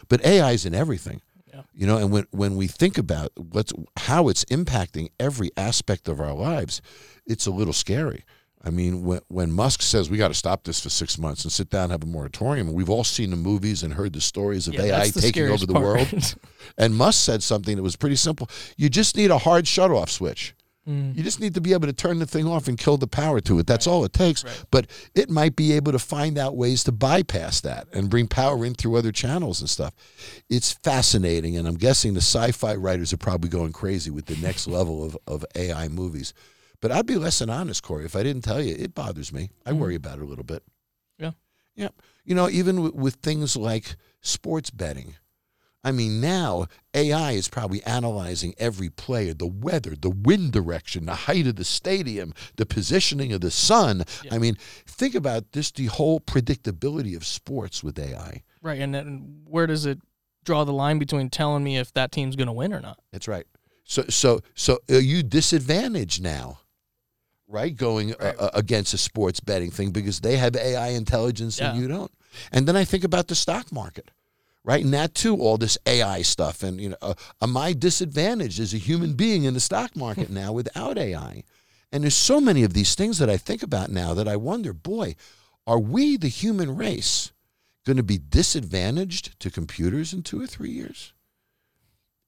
But 0.10 0.24
AI 0.26 0.52
is 0.52 0.66
in 0.66 0.76
everything. 0.76 1.22
Yeah. 1.52 1.62
You 1.74 1.88
know, 1.88 1.98
and 1.98 2.12
when, 2.12 2.28
when 2.32 2.56
we 2.56 2.68
think 2.68 2.98
about 2.98 3.32
what's 3.36 3.74
how 3.98 4.30
it's 4.30 4.46
impacting 4.46 5.10
every 5.20 5.52
aspect 5.58 6.08
of 6.08 6.20
our 6.20 6.34
lives, 6.34 6.82
it's 7.26 7.46
a 7.46 7.52
little 7.52 7.74
scary. 7.74 8.26
I 8.64 8.70
mean, 8.70 9.04
when, 9.04 9.22
when 9.28 9.52
Musk 9.52 9.82
says 9.82 10.10
we 10.10 10.18
got 10.18 10.28
to 10.28 10.34
stop 10.36 10.64
this 10.66 10.80
for 10.80 10.90
six 10.90 11.18
months 11.18 11.44
and 11.44 11.52
sit 11.52 11.70
down 11.70 11.86
and 11.86 11.92
have 11.94 12.04
a 12.04 12.08
moratorium, 12.08 12.72
we've 12.74 12.90
all 12.92 13.04
seen 13.04 13.32
the 13.32 13.36
movies 13.36 13.82
and 13.82 13.94
heard 13.94 14.14
the 14.14 14.22
stories 14.22 14.68
of 14.68 14.76
Yeah, 14.76 14.84
AI 14.84 15.10
taking 15.10 15.50
over 15.50 15.66
the 15.66 15.74
part. 15.74 15.84
world. 15.86 16.36
And 16.78 16.96
Musk 16.96 17.24
said 17.26 17.42
something 17.42 17.76
that 17.76 17.82
was 17.84 17.96
pretty 17.96 18.16
simple. 18.16 18.48
You 18.78 18.88
just 18.88 19.18
need 19.18 19.32
a 19.32 19.40
hard 19.40 19.68
shut 19.68 19.90
off 19.92 20.12
switch. 20.12 20.54
Mm. 20.88 21.16
You 21.16 21.24
just 21.24 21.40
need 21.40 21.54
to 21.56 21.62
be 21.62 21.74
able 21.74 21.88
to 21.88 21.94
turn 21.94 22.20
the 22.20 22.26
thing 22.26 22.48
off 22.48 22.68
and 22.68 22.78
kill 22.78 22.98
the 22.98 23.08
power 23.08 23.40
to 23.42 23.60
it. 23.60 23.68
That's 23.68 23.86
all 23.88 24.04
it 24.06 24.14
takes. 24.14 24.44
But 24.72 24.88
it 25.14 25.30
might 25.30 25.56
be 25.56 25.74
able 25.74 25.92
to 25.92 26.00
find 26.00 26.38
out 26.38 26.56
ways 26.56 26.84
to 26.86 26.92
bypass 26.92 27.62
that 27.62 27.88
and 27.94 28.10
bring 28.10 28.28
power 28.28 28.64
in 28.66 28.74
through 28.76 28.96
other 28.96 29.12
channels 29.12 29.60
and 29.62 29.70
stuff. 29.70 29.94
It's 30.50 30.72
fascinating. 30.72 31.58
And 31.58 31.68
I'm 31.68 31.76
guessing 31.78 32.14
the 32.14 32.22
sci 32.22 32.52
fi 32.52 32.76
writers 32.76 33.12
are 33.14 33.18
probably 33.18 33.50
going 33.50 33.74
crazy 33.74 34.10
with 34.12 34.26
the 34.26 34.38
next 34.38 34.68
level 34.68 35.04
of, 35.04 35.18
of 35.28 35.46
AI 35.56 35.88
movies. 35.88 36.34
But 36.82 36.92
I'd 36.92 37.06
be 37.06 37.16
less 37.16 37.40
than 37.40 37.50
honest, 37.50 37.84
Corey, 37.84 38.06
if 38.06 38.16
I 38.16 38.24
didn't 38.24 38.42
tell 38.42 38.62
you. 38.62 38.76
It 38.78 38.96
bothers 38.96 39.32
me. 39.32 39.52
I 39.66 39.72
hmm. 39.72 39.80
worry 39.80 39.96
about 39.96 40.18
it 40.18 40.24
a 40.24 40.26
little 40.26 40.44
bit. 40.44 40.64
Yeah. 41.18 41.32
Yeah. 41.76 41.90
You 42.26 42.36
know, 42.36 42.50
even 42.50 42.82
with, 42.82 42.96
with 42.96 43.16
things 43.16 43.56
like 43.56 43.96
sports 44.22 44.70
betting. 44.70 45.16
I 45.84 45.92
mean, 45.92 46.22
now 46.22 46.68
AI 46.94 47.32
is 47.32 47.48
probably 47.48 47.84
analyzing 47.84 48.54
every 48.60 48.90
player, 48.90 49.34
the 49.34 49.48
weather, 49.48 49.96
the 50.00 50.12
wind 50.12 50.52
direction, 50.52 51.08
the 51.08 51.16
height 51.16 51.48
of 51.48 51.56
the 51.56 51.64
stadium, 51.64 52.34
the 52.58 52.68
positioning 52.68 53.34
of 53.34 53.42
the 53.42 53.50
sun. 53.50 54.04
I 54.32 54.38
mean, 54.38 54.58
think 54.86 55.16
about 55.16 55.54
this 55.54 55.72
the 55.72 55.88
whole 55.88 56.20
predictability 56.20 57.16
of 57.16 57.26
sports 57.26 57.84
with 57.84 57.98
AI. 57.98 58.44
Right. 58.62 58.80
And 58.80 58.94
then 58.94 59.42
where 59.46 59.66
does 59.66 59.88
it 59.88 60.00
draw 60.44 60.64
the 60.66 60.74
line 60.74 61.00
between 61.00 61.30
telling 61.32 61.64
me 61.64 61.78
if 61.78 61.92
that 61.94 62.12
team's 62.12 62.36
going 62.36 62.48
to 62.48 62.54
win 62.54 62.74
or 62.74 62.80
not? 62.80 63.00
That's 63.12 63.28
right. 63.28 63.48
So, 63.84 64.06
so, 64.08 64.42
so 64.54 64.80
are 64.90 65.00
you 65.00 65.24
disadvantaged 65.24 66.22
now, 66.22 66.60
right? 67.52 67.76
Going 67.76 68.14
uh, 68.16 68.34
uh, 68.40 68.50
against 68.54 68.94
a 68.94 68.98
sports 68.98 69.40
betting 69.40 69.72
thing 69.72 69.92
because 69.92 70.22
they 70.22 70.38
have 70.38 70.56
AI 70.56 70.90
intelligence 70.90 71.60
and 71.60 71.80
you 71.80 71.88
don't. 71.88 72.12
And 72.52 72.68
then 72.68 72.76
I 72.76 72.86
think 72.86 73.04
about 73.04 73.28
the 73.28 73.36
stock 73.36 73.72
market, 73.72 74.10
right? 74.64 74.84
And 74.84 74.94
that 74.94 75.14
too, 75.14 75.36
all 75.36 75.58
this 75.58 75.78
AI 75.86 76.22
stuff. 76.22 76.64
And 76.64 76.80
you 76.80 76.90
know, 76.90 76.98
uh, 77.02 77.14
am 77.42 77.58
I 77.58 77.74
disadvantaged 77.74 78.60
as 78.60 78.74
a 78.74 78.78
human 78.78 79.14
being 79.14 79.44
in 79.44 79.54
the 79.54 79.60
stock 79.60 79.96
market 79.96 80.30
now 80.42 80.54
without 80.54 80.98
AI? 80.98 81.44
And 81.92 82.04
there's 82.04 82.16
so 82.16 82.40
many 82.40 82.64
of 82.64 82.74
these 82.74 82.96
things 82.96 83.18
that 83.18 83.30
I 83.30 83.36
think 83.36 83.62
about 83.62 83.90
now 83.90 84.14
that 84.14 84.28
I 84.28 84.38
wonder, 84.38 84.72
boy, 84.72 85.16
are 85.68 85.80
we 85.80 86.16
the 86.16 86.30
human 86.30 86.76
race 86.76 87.34
going 87.86 87.98
to 87.98 88.04
be 88.04 88.18
disadvantaged 88.18 89.38
to 89.42 89.52
computers 89.52 90.14
in 90.14 90.24
two 90.24 90.42
or 90.42 90.48
three 90.48 90.72
years? 90.72 91.14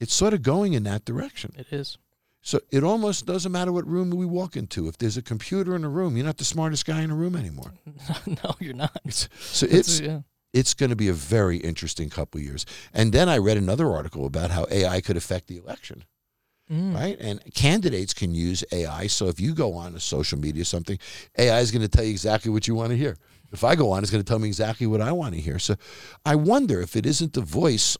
It's 0.02 0.14
sort 0.14 0.34
of 0.34 0.42
going 0.42 0.74
in 0.74 0.84
that 0.84 1.06
direction. 1.06 1.54
It 1.58 1.72
is. 1.72 1.98
So 2.46 2.60
it 2.72 2.84
almost 2.84 3.26
doesn't 3.26 3.52
matter 3.52 3.72
what 3.72 3.88
room 3.88 4.10
we 4.12 4.26
walk 4.26 4.58
into. 4.58 4.90
If 4.90 4.98
there's 4.98 5.16
a 5.16 5.22
computer 5.22 5.76
in 5.76 5.86
a 5.86 5.90
room, 5.90 6.18
you're 6.18 6.26
not 6.26 6.38
the 6.38 6.44
smartest 6.44 6.86
guy 6.86 7.02
in 7.02 7.10
a 7.10 7.16
room 7.16 7.36
anymore. 7.38 7.74
no, 8.28 8.56
you're 8.60 8.76
not. 8.76 8.92
So 9.10 9.66
That's- 9.66 9.88
it's 9.88 10.00
yeah. 10.02 10.20
it's 10.52 10.74
going 10.74 10.90
to 10.90 10.96
be 10.98 11.08
a 11.08 11.14
very 11.14 11.58
interesting 11.58 12.10
couple 12.10 12.40
of 12.40 12.46
years. 12.46 12.66
And 12.94 13.14
then 13.14 13.30
I 13.30 13.38
read 13.38 13.58
another 13.58 13.90
article 13.92 14.26
about 14.26 14.52
how 14.52 14.66
AI 14.70 15.00
could 15.00 15.16
affect 15.16 15.48
the 15.48 15.58
election. 15.58 16.04
Mm. 16.70 16.94
Right? 16.96 17.18
And 17.20 17.42
candidates 17.54 18.14
can 18.14 18.34
use 18.36 18.64
AI. 18.72 19.08
So 19.08 19.28
if 19.28 19.40
you 19.40 19.54
go 19.54 19.74
on 19.74 19.96
a 19.96 20.00
social 20.00 20.38
media 20.38 20.66
something, 20.66 21.00
AI 21.38 21.60
is 21.60 21.72
going 21.72 21.82
to 21.82 21.88
tell 21.88 22.04
you 22.04 22.12
exactly 22.12 22.52
what 22.52 22.68
you 22.68 22.76
want 22.76 22.90
to 22.92 22.98
hear. 22.98 23.16
If 23.54 23.64
I 23.64 23.76
go 23.76 23.92
on, 23.92 24.02
it's 24.02 24.12
going 24.12 24.24
to 24.24 24.28
tell 24.28 24.40
me 24.40 24.48
exactly 24.48 24.88
what 24.88 25.00
I 25.00 25.12
want 25.12 25.36
to 25.36 25.42
hear. 25.42 25.60
So 25.60 25.76
I 26.26 26.36
wonder 26.36 26.82
if 26.82 26.96
it 26.96 27.06
isn't 27.06 27.34
the 27.34 27.42
voice 27.42 27.98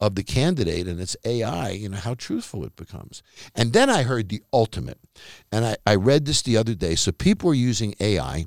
of 0.00 0.14
the 0.14 0.22
candidate 0.22 0.86
and 0.86 1.00
it's 1.00 1.16
AI, 1.24 1.70
you 1.70 1.88
know, 1.88 1.96
how 1.96 2.14
truthful 2.14 2.64
it 2.64 2.76
becomes. 2.76 3.22
And 3.54 3.72
then 3.72 3.90
I 3.90 4.02
heard 4.02 4.28
the 4.28 4.42
ultimate. 4.52 4.98
And 5.52 5.64
I, 5.64 5.76
I 5.86 5.94
read 5.94 6.26
this 6.26 6.42
the 6.42 6.56
other 6.56 6.74
day. 6.74 6.94
So 6.94 7.12
people 7.12 7.50
are 7.50 7.54
using 7.54 7.94
AI. 8.00 8.46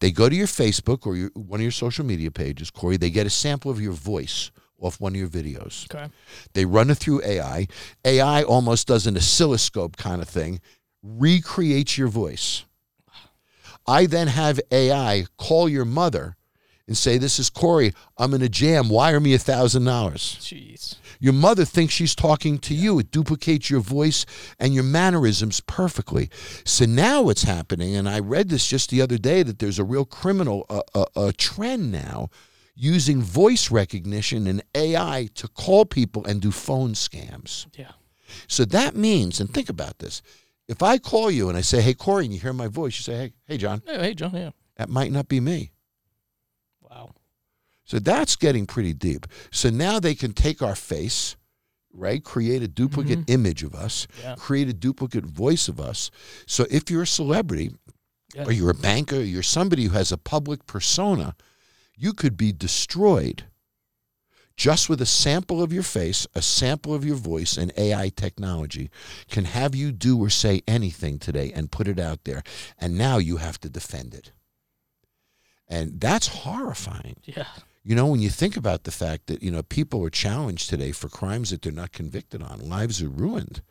They 0.00 0.10
go 0.10 0.28
to 0.28 0.34
your 0.34 0.46
Facebook 0.46 1.06
or 1.06 1.16
your, 1.16 1.30
one 1.34 1.60
of 1.60 1.62
your 1.62 1.70
social 1.70 2.04
media 2.04 2.30
pages, 2.30 2.70
Corey, 2.70 2.96
they 2.96 3.10
get 3.10 3.26
a 3.26 3.30
sample 3.30 3.70
of 3.70 3.80
your 3.80 3.92
voice 3.92 4.50
off 4.78 5.00
one 5.00 5.14
of 5.14 5.18
your 5.18 5.28
videos. 5.28 5.92
Okay. 5.92 6.12
They 6.52 6.64
run 6.64 6.90
it 6.90 6.96
through 6.96 7.22
AI. 7.24 7.66
AI 8.04 8.42
almost 8.42 8.86
does 8.86 9.06
an 9.06 9.16
oscilloscope 9.16 9.96
kind 9.96 10.20
of 10.20 10.28
thing, 10.28 10.60
recreates 11.02 11.96
your 11.96 12.08
voice. 12.08 12.64
I 13.86 14.06
then 14.06 14.28
have 14.28 14.60
AI 14.70 15.26
call 15.38 15.68
your 15.68 15.84
mother 15.84 16.36
and 16.86 16.96
say, 16.96 17.18
This 17.18 17.38
is 17.38 17.50
Corey. 17.50 17.92
I'm 18.16 18.34
in 18.34 18.42
a 18.42 18.48
jam. 18.48 18.88
Wire 18.88 19.20
me 19.20 19.34
a 19.34 19.38
$1,000. 19.38 19.80
Jeez. 19.82 20.96
Your 21.18 21.32
mother 21.32 21.64
thinks 21.64 21.94
she's 21.94 22.14
talking 22.14 22.58
to 22.58 22.74
you. 22.74 22.98
It 22.98 23.10
duplicates 23.10 23.70
your 23.70 23.80
voice 23.80 24.26
and 24.58 24.74
your 24.74 24.84
mannerisms 24.84 25.60
perfectly. 25.60 26.30
So 26.64 26.84
now 26.84 27.22
what's 27.22 27.42
happening, 27.44 27.96
and 27.96 28.08
I 28.08 28.18
read 28.20 28.48
this 28.48 28.66
just 28.66 28.90
the 28.90 29.00
other 29.02 29.18
day, 29.18 29.42
that 29.42 29.58
there's 29.58 29.78
a 29.78 29.84
real 29.84 30.04
criminal 30.04 30.66
uh, 30.68 30.82
uh, 30.94 31.04
uh, 31.16 31.32
trend 31.36 31.90
now 31.90 32.28
using 32.74 33.22
voice 33.22 33.70
recognition 33.70 34.46
and 34.46 34.62
AI 34.74 35.28
to 35.34 35.48
call 35.48 35.86
people 35.86 36.24
and 36.26 36.40
do 36.42 36.50
phone 36.50 36.92
scams. 36.92 37.66
Yeah. 37.76 37.92
So 38.48 38.64
that 38.66 38.94
means, 38.94 39.40
and 39.40 39.52
think 39.52 39.70
about 39.70 39.98
this. 39.98 40.20
If 40.68 40.82
I 40.82 40.98
call 40.98 41.30
you 41.30 41.48
and 41.48 41.56
I 41.56 41.60
say, 41.60 41.80
"Hey 41.80 41.94
Corey," 41.94 42.24
and 42.24 42.34
you 42.34 42.40
hear 42.40 42.52
my 42.52 42.66
voice, 42.66 42.98
you 42.98 43.02
say, 43.04 43.16
"Hey, 43.16 43.32
hey 43.46 43.56
Jon," 43.56 43.82
Hey, 43.86 43.98
hey, 43.98 44.14
Jon. 44.14 44.32
Yeah. 44.34 44.50
that 44.76 44.88
might 44.90 45.12
not 45.12 45.28
be 45.28 45.38
me. 45.40 45.70
So 47.86 47.98
that's 47.98 48.36
getting 48.36 48.66
pretty 48.66 48.92
deep. 48.92 49.26
So 49.50 49.70
now 49.70 49.98
they 50.00 50.14
can 50.14 50.32
take 50.32 50.60
our 50.60 50.74
face, 50.74 51.36
right? 51.92 52.22
Create 52.22 52.62
a 52.62 52.68
duplicate 52.68 53.20
mm-hmm. 53.20 53.32
image 53.32 53.62
of 53.62 53.74
us, 53.74 54.06
Yeah. 54.20 54.34
create 54.36 54.68
a 54.68 54.74
duplicate 54.74 55.24
voice 55.24 55.68
of 55.68 55.80
us. 55.80 56.10
So 56.46 56.66
if 56.70 56.90
you're 56.90 57.02
a 57.02 57.06
celebrity 57.06 57.70
Yeah. 58.34 58.44
or 58.44 58.52
you're 58.52 58.70
a 58.70 58.74
banker, 58.74 59.16
or 59.16 59.22
you're 59.22 59.42
somebody 59.42 59.84
who 59.84 59.94
has 59.94 60.12
a 60.12 60.18
public 60.18 60.66
persona, 60.66 61.36
you 61.96 62.12
could 62.12 62.36
be 62.36 62.52
destroyed 62.52 63.44
just 64.56 64.88
with 64.88 65.00
a 65.00 65.06
sample 65.06 65.62
of 65.62 65.72
your 65.72 65.82
face, 65.82 66.26
a 66.34 66.42
sample 66.42 66.94
of 66.94 67.04
your 67.04 67.16
voice, 67.16 67.56
and 67.56 67.72
AI 67.76 68.08
technology 68.08 68.90
can 69.28 69.44
have 69.44 69.74
you 69.74 69.92
do 69.92 70.18
or 70.18 70.30
say 70.30 70.62
anything 70.66 71.18
today 71.18 71.52
and 71.54 71.70
put 71.70 71.86
it 71.86 71.98
out 71.98 72.24
there. 72.24 72.42
And 72.78 72.96
now 72.96 73.18
you 73.18 73.36
have 73.36 73.60
to 73.60 73.68
defend 73.68 74.14
it. 74.14 74.32
And 75.68 76.00
that's 76.00 76.28
horrifying. 76.28 77.16
Yeah. 77.24 77.46
You 77.86 77.94
know, 77.94 78.06
when 78.06 78.20
you 78.20 78.30
think 78.30 78.56
about 78.56 78.82
the 78.82 78.90
fact 78.90 79.28
that, 79.28 79.44
you 79.44 79.50
know, 79.52 79.62
people 79.62 80.04
are 80.04 80.10
challenged 80.10 80.68
today 80.68 80.90
for 80.90 81.08
crimes 81.08 81.50
that 81.50 81.62
they're 81.62 81.72
not 81.72 81.92
convicted 81.92 82.42
on, 82.42 82.68
lives 82.68 83.00
are 83.00 83.08
ruined 83.08 83.62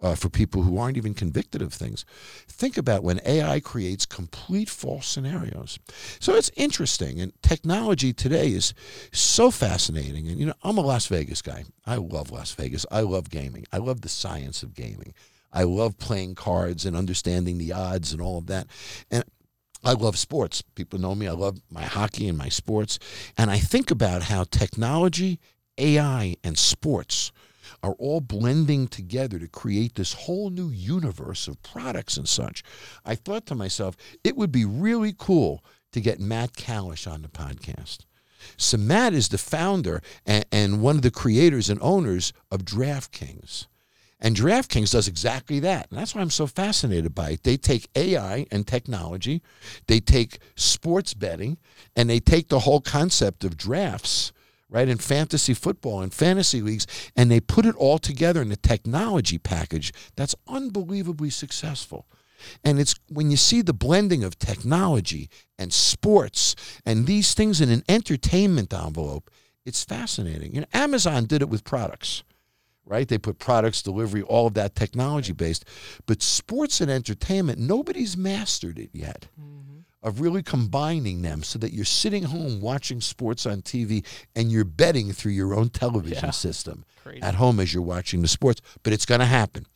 uh, 0.00 0.14
for 0.14 0.28
people 0.28 0.62
who 0.62 0.78
aren't 0.78 0.96
even 0.96 1.14
convicted 1.14 1.60
of 1.62 1.72
things. 1.72 2.04
Think 2.46 2.78
about 2.78 3.02
when 3.02 3.20
AI 3.26 3.58
creates 3.58 4.06
complete 4.06 4.70
false 4.70 5.08
scenarios. 5.08 5.80
So 6.20 6.34
it's 6.36 6.52
interesting. 6.54 7.20
And 7.20 7.32
technology 7.42 8.12
today 8.12 8.52
is 8.52 8.72
so 9.10 9.50
fascinating. 9.50 10.28
And, 10.28 10.38
you 10.38 10.46
know, 10.46 10.54
I'm 10.62 10.78
a 10.78 10.82
Las 10.82 11.08
Vegas 11.08 11.42
guy. 11.42 11.64
I 11.84 11.96
love 11.96 12.30
Las 12.30 12.52
Vegas. 12.52 12.86
I 12.92 13.00
love 13.00 13.30
gaming. 13.30 13.66
I 13.72 13.78
love 13.78 14.02
the 14.02 14.08
science 14.08 14.62
of 14.62 14.74
gaming. 14.74 15.12
I 15.52 15.64
love 15.64 15.98
playing 15.98 16.36
cards 16.36 16.86
and 16.86 16.96
understanding 16.96 17.58
the 17.58 17.72
odds 17.72 18.12
and 18.12 18.22
all 18.22 18.38
of 18.38 18.46
that. 18.46 18.68
And 19.10 19.24
I 19.86 19.92
love 19.92 20.18
sports. 20.18 20.62
People 20.74 20.98
know 20.98 21.14
me. 21.14 21.28
I 21.28 21.32
love 21.32 21.60
my 21.70 21.84
hockey 21.84 22.26
and 22.26 22.36
my 22.36 22.48
sports. 22.48 22.98
And 23.38 23.52
I 23.52 23.58
think 23.58 23.92
about 23.92 24.24
how 24.24 24.42
technology, 24.42 25.38
AI, 25.78 26.34
and 26.42 26.58
sports 26.58 27.30
are 27.84 27.94
all 28.00 28.20
blending 28.20 28.88
together 28.88 29.38
to 29.38 29.46
create 29.46 29.94
this 29.94 30.12
whole 30.12 30.50
new 30.50 30.70
universe 30.70 31.46
of 31.46 31.62
products 31.62 32.16
and 32.16 32.28
such. 32.28 32.64
I 33.04 33.14
thought 33.14 33.46
to 33.46 33.54
myself, 33.54 33.96
it 34.24 34.36
would 34.36 34.50
be 34.50 34.64
really 34.64 35.14
cool 35.16 35.64
to 35.92 36.00
get 36.00 36.18
Matt 36.18 36.54
Kalish 36.54 37.08
on 37.08 37.22
the 37.22 37.28
podcast. 37.28 37.98
So, 38.56 38.76
Matt 38.76 39.14
is 39.14 39.28
the 39.28 39.38
founder 39.38 40.02
and, 40.26 40.44
and 40.50 40.82
one 40.82 40.96
of 40.96 41.02
the 41.02 41.12
creators 41.12 41.70
and 41.70 41.80
owners 41.80 42.32
of 42.50 42.64
DraftKings. 42.64 43.66
And 44.26 44.34
DraftKings 44.34 44.90
does 44.90 45.06
exactly 45.06 45.60
that. 45.60 45.86
And 45.88 46.00
that's 46.00 46.12
why 46.12 46.20
I'm 46.20 46.30
so 46.30 46.48
fascinated 46.48 47.14
by 47.14 47.30
it. 47.30 47.44
They 47.44 47.56
take 47.56 47.88
AI 47.94 48.44
and 48.50 48.66
technology, 48.66 49.40
they 49.86 50.00
take 50.00 50.40
sports 50.56 51.14
betting, 51.14 51.58
and 51.94 52.10
they 52.10 52.18
take 52.18 52.48
the 52.48 52.58
whole 52.58 52.80
concept 52.80 53.44
of 53.44 53.56
drafts, 53.56 54.32
right, 54.68 54.88
in 54.88 54.98
fantasy 54.98 55.54
football 55.54 56.00
and 56.00 56.12
fantasy 56.12 56.60
leagues, 56.60 56.88
and 57.14 57.30
they 57.30 57.38
put 57.38 57.66
it 57.66 57.76
all 57.76 58.00
together 58.00 58.42
in 58.42 58.50
a 58.50 58.56
technology 58.56 59.38
package 59.38 59.92
that's 60.16 60.34
unbelievably 60.48 61.30
successful. 61.30 62.08
And 62.64 62.80
it's 62.80 62.96
when 63.08 63.30
you 63.30 63.36
see 63.36 63.62
the 63.62 63.72
blending 63.72 64.24
of 64.24 64.40
technology 64.40 65.30
and 65.56 65.72
sports 65.72 66.56
and 66.84 67.06
these 67.06 67.32
things 67.32 67.60
in 67.60 67.70
an 67.70 67.84
entertainment 67.88 68.74
envelope, 68.74 69.30
it's 69.64 69.84
fascinating. 69.84 70.52
You 70.52 70.62
know, 70.62 70.66
Amazon 70.72 71.26
did 71.26 71.42
it 71.42 71.48
with 71.48 71.62
products 71.62 72.24
right? 72.86 73.06
They 73.08 73.18
put 73.18 73.38
products, 73.38 73.82
delivery, 73.82 74.22
all 74.22 74.46
of 74.46 74.54
that 74.54 74.74
technology 74.74 75.32
based. 75.32 75.64
But 76.06 76.22
sports 76.22 76.80
and 76.80 76.90
entertainment, 76.90 77.58
nobody's 77.58 78.16
mastered 78.16 78.78
it 78.78 78.90
yet 78.92 79.26
mm-hmm. 79.40 79.80
of 80.02 80.20
really 80.20 80.42
combining 80.42 81.22
them 81.22 81.42
so 81.42 81.58
that 81.58 81.72
you're 81.72 81.84
sitting 81.84 82.22
home 82.24 82.60
watching 82.60 83.00
sports 83.00 83.44
on 83.44 83.62
TV 83.62 84.04
and 84.34 84.50
you're 84.52 84.64
betting 84.64 85.12
through 85.12 85.32
your 85.32 85.54
own 85.54 85.68
television 85.68 86.26
Yeah. 86.26 86.30
system 86.30 86.84
Crazy. 87.02 87.22
at 87.22 87.34
home 87.34 87.58
as 87.60 87.74
you're 87.74 87.82
watching 87.82 88.22
the 88.22 88.28
sports. 88.28 88.60
But 88.82 88.92
it's 88.92 89.04
going 89.06 89.20
to 89.20 89.26
happen. 89.26 89.66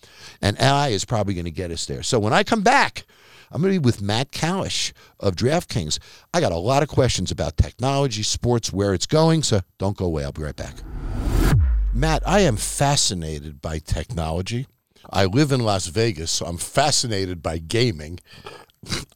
And 0.40 0.57
AI 0.61 0.88
is 0.88 1.05
probably 1.05 1.35
going 1.35 1.45
to 1.47 1.50
get 1.50 1.71
us 1.71 1.87
there. 1.87 2.02
So 2.05 2.19
when 2.21 2.33
I 2.33 2.45
come 2.45 2.62
back, 2.62 3.05
I'm 3.52 3.61
going 3.61 3.75
to 3.75 3.81
be 3.81 3.85
with 3.85 4.00
Matt 4.00 4.31
Kalish 4.31 4.93
of 5.19 5.35
DraftKings. 5.35 5.99
I 6.33 6.40
got 6.40 6.52
a 6.52 6.57
lot 6.57 6.85
of 6.85 6.88
questions 6.88 7.33
about 7.33 7.57
technology, 7.57 8.23
sports, 8.23 8.73
where 8.73 8.95
it's 8.95 9.07
going. 9.07 9.43
So 9.43 9.62
don't 9.79 9.97
go 9.97 10.05
away. 10.05 10.23
I'll 10.23 10.31
be 10.31 10.43
right 10.43 10.55
back. 10.55 10.76
Matt, 11.92 12.23
I 12.25 12.40
am 12.40 12.56
fascinated 12.56 13.61
by 13.61 13.80
technology. 13.80 14.68
I 15.11 15.25
live 15.25 15.50
in 15.50 15.61
Las 15.61 15.88
Vegas, 15.88 16.30
so 16.30 16.47
I'm 16.47 16.56
fascinated 16.56 17.42
by 17.42 17.59
gaming. 17.59 18.20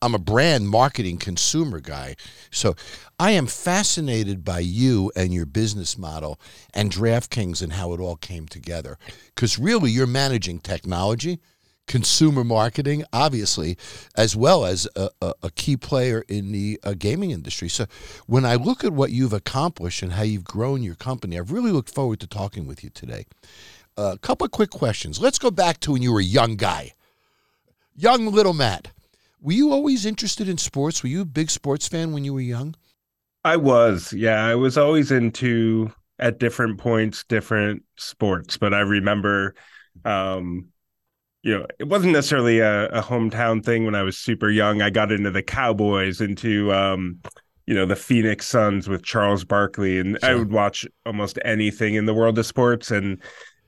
I'm 0.02 0.14
a 0.14 0.18
brand 0.18 0.68
marketing 0.68 1.18
consumer 1.18 1.78
guy. 1.78 2.16
So 2.50 2.74
I 3.18 3.30
am 3.30 3.46
fascinated 3.46 4.44
by 4.44 4.58
you 4.58 5.12
and 5.14 5.32
your 5.32 5.46
business 5.46 5.96
model 5.96 6.40
and 6.74 6.90
DraftKings 6.90 7.62
and 7.62 7.74
how 7.74 7.92
it 7.92 8.00
all 8.00 8.16
came 8.16 8.46
together. 8.46 8.98
Because 9.34 9.56
really, 9.56 9.92
you're 9.92 10.08
managing 10.08 10.58
technology, 10.58 11.38
consumer 11.86 12.44
marketing, 12.44 13.04
obviously, 13.12 13.76
as 14.16 14.34
well 14.34 14.64
as 14.64 14.88
a, 14.96 15.10
a, 15.20 15.34
a 15.44 15.50
key 15.50 15.76
player 15.76 16.24
in 16.28 16.52
the 16.52 16.80
uh, 16.82 16.94
gaming 16.98 17.30
industry. 17.30 17.68
So 17.68 17.86
when 18.26 18.44
I 18.44 18.54
look 18.54 18.84
at 18.84 18.92
what 18.92 19.10
you've 19.10 19.32
accomplished 19.32 20.02
and 20.02 20.12
how 20.12 20.22
you've 20.22 20.44
grown 20.44 20.82
your 20.82 20.94
company, 20.94 21.38
I've 21.38 21.52
really 21.52 21.72
looked 21.72 21.90
forward 21.90 22.20
to 22.20 22.26
talking 22.26 22.66
with 22.66 22.82
you 22.82 22.90
today. 22.90 23.26
A 23.96 24.18
couple 24.18 24.44
of 24.44 24.50
quick 24.50 24.70
questions. 24.70 25.20
Let's 25.20 25.38
go 25.38 25.50
back 25.50 25.78
to 25.80 25.92
when 25.92 26.02
you 26.02 26.12
were 26.12 26.20
a 26.20 26.24
young 26.24 26.56
guy, 26.56 26.94
young 27.94 28.26
little 28.26 28.54
Matt. 28.54 28.88
Were 29.40 29.52
you 29.52 29.72
always 29.72 30.06
interested 30.06 30.48
in 30.48 30.58
sports? 30.58 31.02
Were 31.02 31.10
you 31.10 31.20
a 31.20 31.26
big 31.26 31.50
sports 31.50 31.86
fan 31.86 32.12
when 32.12 32.24
you 32.24 32.34
were 32.34 32.40
young? 32.40 32.74
I 33.44 33.56
was, 33.56 34.12
yeah, 34.12 34.44
I 34.44 34.54
was 34.54 34.78
always 34.78 35.12
into 35.12 35.92
at 36.18 36.38
different 36.38 36.78
points 36.78 37.24
different 37.24 37.82
sports, 37.96 38.56
but 38.56 38.72
I 38.72 38.80
remember 38.80 39.54
um 40.04 40.68
you 41.44 41.58
know, 41.58 41.66
it 41.78 41.84
wasn't 41.84 42.14
necessarily 42.14 42.58
a, 42.60 42.86
a 42.86 43.02
hometown 43.02 43.62
thing 43.62 43.84
when 43.84 43.94
I 43.94 44.02
was 44.02 44.16
super 44.16 44.48
young. 44.48 44.80
I 44.80 44.88
got 44.88 45.12
into 45.12 45.30
the 45.30 45.42
Cowboys, 45.42 46.22
into 46.22 46.72
um, 46.72 47.20
you 47.66 47.74
know, 47.74 47.84
the 47.84 47.96
Phoenix 47.96 48.48
Suns 48.48 48.88
with 48.88 49.02
Charles 49.02 49.44
Barkley, 49.44 49.98
and 49.98 50.18
I 50.22 50.34
would 50.34 50.50
watch 50.50 50.86
almost 51.04 51.38
anything 51.44 51.94
in 51.94 52.06
the 52.06 52.14
world 52.14 52.38
of 52.38 52.46
sports. 52.46 52.90
And 52.90 53.22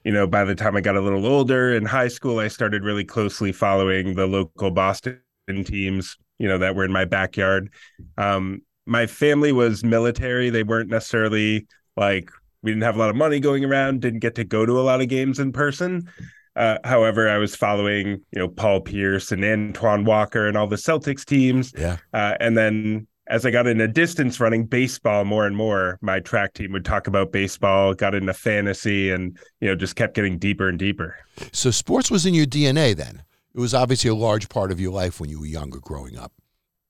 you 0.05 0.13
know, 0.13 0.27
by 0.27 0.45
the 0.45 0.55
time 0.55 0.75
I 0.75 0.81
got 0.81 0.97
a 0.97 1.03
little 1.03 1.27
older 1.27 1.75
in 1.75 1.85
high 1.85 2.09
school, 2.09 2.39
I 2.39 2.49
started 2.49 2.83
really 2.83 3.05
closely 3.05 3.53
following 3.53 4.15
the 4.15 4.27
local 4.27 4.71
Boston 4.71 5.21
teams, 5.47 6.17
you 6.39 6.49
know, 6.49 6.57
that 6.57 6.77
were 6.77 6.85
in 6.85 6.93
my 6.93 7.05
backyard. 7.05 7.71
Um, 8.17 8.63
my 8.87 9.07
family 9.07 9.53
was 9.53 9.85
military. 9.85 10.49
They 10.49 10.63
weren't 10.63 10.89
necessarily 10.89 11.67
like 11.95 12.31
we 12.63 12.71
didn't 12.71 12.85
have 12.85 12.97
a 12.97 12.99
lot 12.99 13.11
of 13.11 13.17
money 13.17 13.39
going 13.39 13.67
around, 13.67 14.01
didn't 14.01 14.21
get 14.21 14.35
to 14.37 14.45
go 14.45 14.65
to 14.65 14.81
a 14.81 14.83
lot 14.83 15.03
of 15.03 15.09
games 15.09 15.39
in 15.39 15.53
person. 15.53 16.09
Uh, 16.57 16.79
however, 16.85 17.29
I 17.29 17.37
was 17.39 17.55
following, 17.55 18.07
you 18.33 18.39
know, 18.39 18.49
Paul 18.49 18.81
Pierce 18.81 19.31
and 19.31 19.45
Antoine 19.45 20.05
Walker 20.05 20.47
and 20.49 20.57
all 20.57 20.67
the 20.67 20.77
Celtics 20.77 21.25
teams. 21.25 21.73
Yeah. 21.77 21.99
Uh, 22.15 22.35
and 22.41 22.57
then 22.57 23.07
as 23.29 23.45
I 23.45 23.51
got 23.51 23.67
into 23.67 23.87
distance 23.89 24.41
running 24.41 24.65
baseball 24.65 25.25
more 25.25 25.47
and 25.47 25.57
more, 25.57 25.99
my 26.01 26.21
track 26.21 26.55
team 26.55 26.73
would 26.73 26.85
talk 26.85 27.07
about 27.09 27.33
baseball, 27.33 27.93
got 27.93 28.15
into 28.15 28.33
fantasy, 28.33 29.11
and, 29.11 29.37
you 29.61 29.69
know, 29.69 29.75
just 29.75 29.97
kept 29.97 30.15
getting 30.15 30.39
deeper 30.39 30.69
and 30.69 30.79
deeper. 30.79 31.17
So 31.53 31.71
sports 31.71 32.11
was 32.11 32.25
in 32.25 32.35
your 32.35 32.47
DNA 32.47 32.97
then. 32.97 33.23
It 33.55 33.61
was 33.61 33.75
obviously 33.75 34.11
a 34.11 34.15
large 34.15 34.49
part 34.49 34.71
of 34.71 34.81
your 34.81 34.93
life 34.93 35.21
when 35.21 35.29
you 35.31 35.41
were 35.41 35.47
younger 35.47 35.81
growing 35.81 36.17
up. 36.17 36.33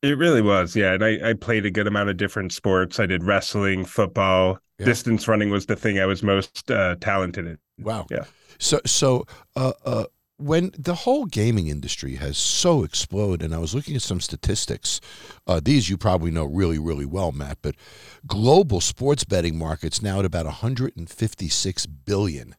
It 0.03 0.19
really 0.19 0.43
was, 0.43 0.77
yeah. 0.77 0.93
And 0.93 1.05
I, 1.05 1.31
I 1.31 1.33
played 1.33 1.65
a 1.65 1.71
good 1.71 1.87
amount 1.87 2.11
of 2.11 2.17
different 2.19 2.53
sports. 2.53 3.01
I 3.01 3.07
did 3.07 3.25
wrestling, 3.25 3.85
football, 3.85 4.59
Yeah. 4.79 4.85
distance 4.87 5.27
running 5.27 5.51
was 5.51 5.67
the 5.67 5.75
thing 5.75 5.99
I 5.99 6.07
was 6.07 6.23
most 6.23 6.71
uh, 6.71 6.97
talented 7.01 7.47
in. 7.47 7.59
Wow. 7.79 8.07
Yeah. 8.11 8.25
So 8.59 8.81
so 8.87 9.27
uh, 9.55 9.73
uh, 9.85 10.05
when 10.39 10.73
the 10.79 10.95
whole 10.95 11.27
gaming 11.27 11.69
industry 11.69 12.17
has 12.17 12.37
so 12.37 12.85
exploded, 12.85 13.45
and 13.45 13.55
I 13.55 13.59
was 13.59 13.75
looking 13.75 13.97
at 13.97 14.03
some 14.03 14.21
statistics. 14.21 15.01
Uh, 15.47 15.61
these 15.63 15.89
you 15.89 15.97
probably 15.97 16.31
know 16.31 16.45
really 16.45 16.79
really 16.79 17.07
well, 17.07 17.33
Matt. 17.33 17.59
But 17.63 17.77
global 18.27 18.81
sports 18.81 19.25
betting 19.25 19.59
markets 19.59 20.03
now 20.03 20.19
at 20.19 20.25
about 20.25 20.47
156 20.47 21.87
billion. 21.87 22.55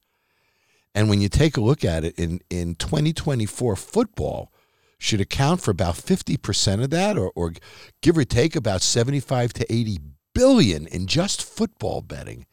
And 0.96 1.10
when 1.10 1.22
you 1.22 1.30
take 1.30 1.58
a 1.58 1.62
look 1.62 1.86
at 1.86 2.04
it 2.04 2.18
in 2.18 2.42
in 2.50 2.76
2024, 2.76 3.76
football 3.76 4.52
should 5.00 5.22
account 5.22 5.62
for 5.62 5.72
about 5.72 5.96
50% 5.96 6.84
of 6.84 6.90
that, 6.90 7.18
or, 7.18 7.32
or 7.36 7.54
give 8.02 8.18
or 8.18 8.24
take 8.24 8.56
about 8.56 8.82
75 8.82 9.54
to 9.54 9.72
80 9.72 10.00
billion 10.34 10.88
in 10.88 11.08
just 11.08 11.44
football 11.44 12.02
betting. 12.02 12.46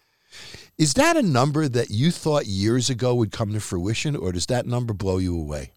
Is 0.76 0.94
that 0.94 1.16
a 1.16 1.22
number 1.22 1.68
that 1.68 1.90
you 1.90 2.10
thought 2.10 2.46
years 2.46 2.90
ago 2.90 3.14
would 3.14 3.30
come 3.30 3.52
to 3.52 3.60
fruition, 3.60 4.16
or 4.16 4.32
does 4.32 4.46
that 4.46 4.66
number 4.66 4.92
blow 4.92 5.18
you 5.18 5.38
away? 5.38 5.72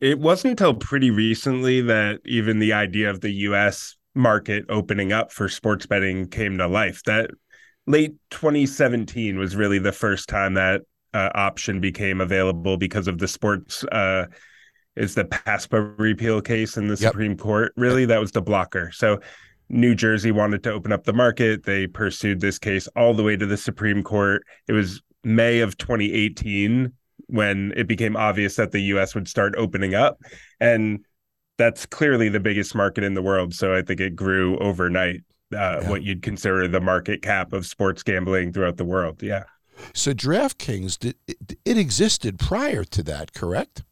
It 0.00 0.18
wasn't 0.18 0.52
until 0.52 0.74
pretty 0.74 1.10
recently 1.10 1.80
that 1.82 2.20
even 2.24 2.58
the 2.58 2.72
idea 2.72 3.10
of 3.10 3.20
the 3.20 3.30
US 3.30 3.96
market 4.14 4.64
opening 4.68 5.12
up 5.12 5.32
for 5.32 5.48
sports 5.48 5.86
betting 5.86 6.28
came 6.28 6.58
to 6.58 6.66
life. 6.66 7.02
That 7.04 7.30
late 7.86 8.14
2017 8.30 9.38
was 9.38 9.56
really 9.56 9.78
the 9.78 9.92
first 9.92 10.28
time 10.28 10.54
that 10.54 10.82
uh, 11.14 11.30
option 11.34 11.80
became 11.80 12.20
available 12.20 12.76
because 12.76 13.08
of 13.08 13.18
the 13.18 13.28
sports 13.28 13.82
uh 13.84 14.26
is 14.96 15.14
the 15.14 15.24
PASPA 15.24 15.94
repeal 15.98 16.40
case 16.40 16.76
in 16.76 16.88
the 16.88 16.96
Yep. 16.98 17.12
Supreme 17.12 17.36
Court. 17.36 17.72
Really, 17.76 18.04
that 18.06 18.20
was 18.20 18.32
the 18.32 18.42
blocker. 18.42 18.90
So 18.92 19.20
New 19.68 19.94
Jersey 19.94 20.32
wanted 20.32 20.62
to 20.64 20.72
open 20.72 20.92
up 20.92 21.04
the 21.04 21.12
market. 21.12 21.64
They 21.64 21.86
pursued 21.86 22.40
this 22.40 22.58
case 22.58 22.88
all 22.96 23.14
the 23.14 23.22
way 23.22 23.36
to 23.36 23.46
the 23.46 23.56
Supreme 23.56 24.02
Court. 24.02 24.42
It 24.66 24.72
was 24.72 25.02
May 25.24 25.60
of 25.60 25.76
2018 25.76 26.92
when 27.26 27.72
it 27.76 27.86
became 27.86 28.16
obvious 28.16 28.56
that 28.56 28.72
the 28.72 28.80
US 28.80 29.14
would 29.14 29.28
start 29.28 29.54
opening 29.56 29.94
up. 29.94 30.18
And 30.60 31.04
that's 31.58 31.84
clearly 31.86 32.28
the 32.28 32.40
biggest 32.40 32.74
market 32.74 33.04
in 33.04 33.14
the 33.14 33.22
world. 33.22 33.54
So 33.54 33.74
I 33.74 33.82
think 33.82 34.00
it 34.00 34.16
grew 34.16 34.58
overnight, 34.58 35.20
uh, 35.52 35.80
yeah. 35.82 35.90
what 35.90 36.02
you'd 36.02 36.22
consider 36.22 36.66
the 36.68 36.80
market 36.80 37.20
cap 37.20 37.52
of 37.52 37.66
sports 37.66 38.02
gambling 38.02 38.52
throughout 38.52 38.76
the 38.76 38.84
world. 38.84 39.22
Yeah. 39.22 39.44
So 39.92 40.12
DraftKings, 40.12 40.98
did 40.98 41.16
it 41.64 41.78
existed 41.78 42.38
prior 42.38 42.84
to 42.84 43.02
that, 43.04 43.32
correct? 43.32 43.84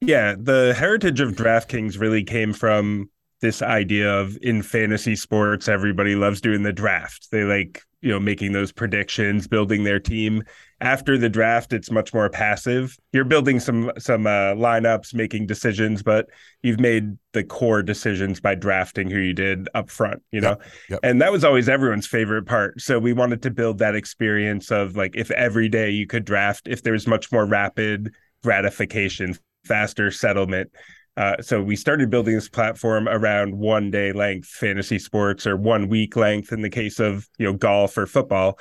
Yeah, 0.00 0.34
the 0.38 0.74
heritage 0.76 1.20
of 1.20 1.32
DraftKings 1.32 1.98
really 1.98 2.24
came 2.24 2.52
from 2.52 3.10
this 3.40 3.62
idea 3.62 4.10
of 4.12 4.38
in 4.42 4.62
fantasy 4.62 5.16
sports, 5.16 5.68
everybody 5.68 6.14
loves 6.14 6.40
doing 6.40 6.62
the 6.62 6.72
draft. 6.72 7.28
They 7.30 7.44
like, 7.44 7.82
you 8.00 8.10
know, 8.10 8.20
making 8.20 8.52
those 8.52 8.72
predictions, 8.72 9.46
building 9.46 9.84
their 9.84 10.00
team. 10.00 10.42
After 10.80 11.16
the 11.16 11.28
draft, 11.28 11.72
it's 11.72 11.90
much 11.90 12.12
more 12.12 12.28
passive. 12.28 12.96
You're 13.12 13.24
building 13.24 13.60
some 13.60 13.90
some 13.98 14.26
uh, 14.26 14.54
lineups, 14.54 15.14
making 15.14 15.46
decisions, 15.46 16.02
but 16.02 16.28
you've 16.62 16.80
made 16.80 17.16
the 17.32 17.44
core 17.44 17.82
decisions 17.82 18.40
by 18.40 18.54
drafting 18.54 19.10
who 19.10 19.18
you 19.18 19.32
did 19.32 19.68
up 19.74 19.90
front, 19.90 20.22
you 20.30 20.40
know. 20.40 20.50
Yep, 20.50 20.62
yep. 20.90 21.00
And 21.02 21.22
that 21.22 21.32
was 21.32 21.44
always 21.44 21.68
everyone's 21.68 22.06
favorite 22.06 22.44
part. 22.44 22.80
So 22.80 22.98
we 22.98 23.12
wanted 23.12 23.42
to 23.42 23.50
build 23.50 23.78
that 23.78 23.94
experience 23.94 24.70
of 24.70 24.96
like 24.96 25.16
if 25.16 25.30
every 25.30 25.68
day 25.68 25.90
you 25.90 26.06
could 26.06 26.24
draft, 26.24 26.68
if 26.68 26.82
there's 26.82 27.06
much 27.06 27.32
more 27.32 27.46
rapid 27.46 28.12
gratification 28.42 29.34
faster 29.64 30.10
settlement. 30.10 30.70
Uh, 31.16 31.40
so 31.40 31.62
we 31.62 31.76
started 31.76 32.10
building 32.10 32.34
this 32.34 32.48
platform 32.48 33.08
around 33.08 33.56
one 33.56 33.90
day 33.90 34.12
length 34.12 34.48
fantasy 34.48 34.98
sports 34.98 35.46
or 35.46 35.56
one 35.56 35.88
week 35.88 36.16
length 36.16 36.52
in 36.52 36.60
the 36.60 36.70
case 36.70 36.98
of 36.98 37.28
you 37.38 37.46
know 37.46 37.52
golf 37.52 37.96
or 37.96 38.06
football. 38.06 38.58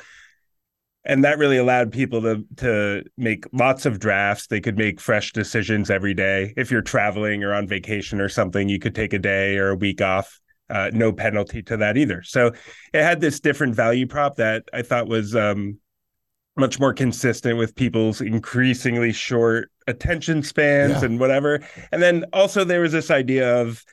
And 1.06 1.26
that 1.26 1.38
really 1.38 1.58
allowed 1.58 1.92
people 1.92 2.22
to 2.22 2.46
to 2.58 3.04
make 3.18 3.46
lots 3.52 3.86
of 3.86 4.00
drafts. 4.00 4.48
They 4.48 4.62
could 4.62 4.78
make 4.78 5.02
fresh 5.02 5.34
decisions 5.34 5.90
every 5.90 6.14
day. 6.14 6.54
If 6.56 6.72
you're 6.72 6.82
traveling 6.82 7.44
or 7.44 7.54
on 7.54 7.68
vacation 7.68 8.22
or 8.22 8.30
something 8.30 8.70
you 8.70 8.80
could 8.80 8.96
take 8.96 9.14
a 9.14 9.20
day 9.20 9.58
or 9.58 9.70
a 9.70 9.76
week 9.76 10.02
off. 10.02 10.40
Uh, 10.70 10.90
no 10.94 11.12
penalty 11.12 11.62
to 11.62 11.78
that 11.78 11.98
either. 11.98 12.24
So 12.24 12.48
it 12.94 13.04
had 13.04 13.20
this 13.20 13.42
different 13.42 13.76
value 13.76 14.08
prop 14.08 14.38
that 14.38 14.64
i 14.74 14.82
thought 14.82 15.08
was 15.08 15.36
um, 15.36 15.78
much 16.56 16.80
more 16.80 16.94
consistent 16.94 17.58
with 17.58 17.76
people's 17.76 18.22
increasingly 18.22 19.12
short 19.12 19.72
attention 19.88 20.44
spans 20.44 20.94
yeah. 20.94 21.06
and 21.06 21.20
whatever. 21.20 21.60
And 21.92 22.02
then 22.02 22.26
also 22.34 22.64
there 22.64 22.82
was 22.82 22.92
this 22.92 23.10
idea 23.10 23.62
of 23.62 23.84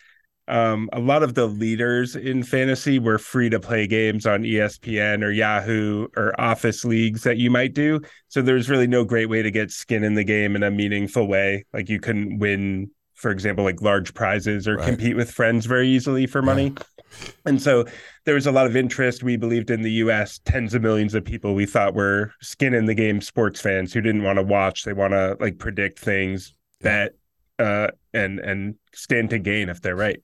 um, 0.49 0.91
a 0.93 0.99
lot 0.99 1.23
of 1.23 1.35
the 1.35 1.47
leaders 1.47 2.17
in 2.17 2.43
fantasy 2.43 2.99
were 2.99 3.19
free 3.19 3.49
to 3.51 3.61
play 3.61 3.87
games 3.87 4.27
on 4.27 4.43
ESPN 4.43 5.23
or 5.23 5.31
Yahoo 5.31 6.09
or 6.17 6.39
Office 6.41 6.85
leagues 6.85 7.23
that 7.23 7.39
you 7.39 7.51
might 7.51 7.73
do. 7.73 8.01
So 8.29 8.43
there's 8.43 8.69
really 8.69 8.89
no 8.89 9.05
great 9.05 9.27
way 9.27 9.43
to 9.43 9.51
get 9.51 9.71
skin 9.71 10.03
in 10.03 10.15
the 10.15 10.25
game 10.25 10.57
in 10.57 10.63
a 10.63 10.71
meaningful 10.71 11.29
way. 11.29 11.65
Like 11.73 11.89
you 11.89 12.01
couldn't 12.01 12.41
win, 12.41 12.91
for 13.15 13.31
example, 13.31 13.65
like 13.65 13.81
large 13.81 14.13
prizes 14.13 14.67
or 14.67 14.77
right. 14.77 14.89
compete 14.89 15.17
with 15.17 15.31
friends 15.31 15.67
very 15.67 15.89
easily 15.89 16.27
for 16.27 16.43
money. 16.43 16.75
Yeah. 16.77 17.00
And 17.45 17.61
so 17.61 17.85
there 18.25 18.35
was 18.35 18.47
a 18.47 18.53
lot 18.53 18.67
of 18.67 18.77
interest. 18.77 19.23
We 19.23 19.37
believed 19.37 19.71
in 19.71 19.83
the 19.83 19.93
US, 19.93 20.39
tens 20.45 20.75
of 20.75 20.83
millions 20.83 21.15
of 21.15 21.25
people 21.25 21.55
we 21.55 21.67
thought 21.67 21.95
were 21.95 22.33
skin 22.41 22.75
in 22.75 22.87
the 22.87 22.95
game 22.95 23.21
sports 23.21 23.61
fans 23.61 23.93
who 23.93 24.01
didn't 24.01 24.23
want 24.23 24.39
to 24.39 24.43
watch. 24.43 24.85
They 24.85 24.93
want 24.93 25.13
to 25.13 25.37
like 25.41 25.59
predict 25.59 25.99
things, 25.99 26.55
bet, 26.81 27.15
uh, 27.59 27.89
and 28.15 28.39
and 28.41 28.75
stand 28.93 29.31
to 29.31 29.39
gain 29.39 29.69
if 29.69 29.81
they're 29.81 29.97
right. 29.97 30.21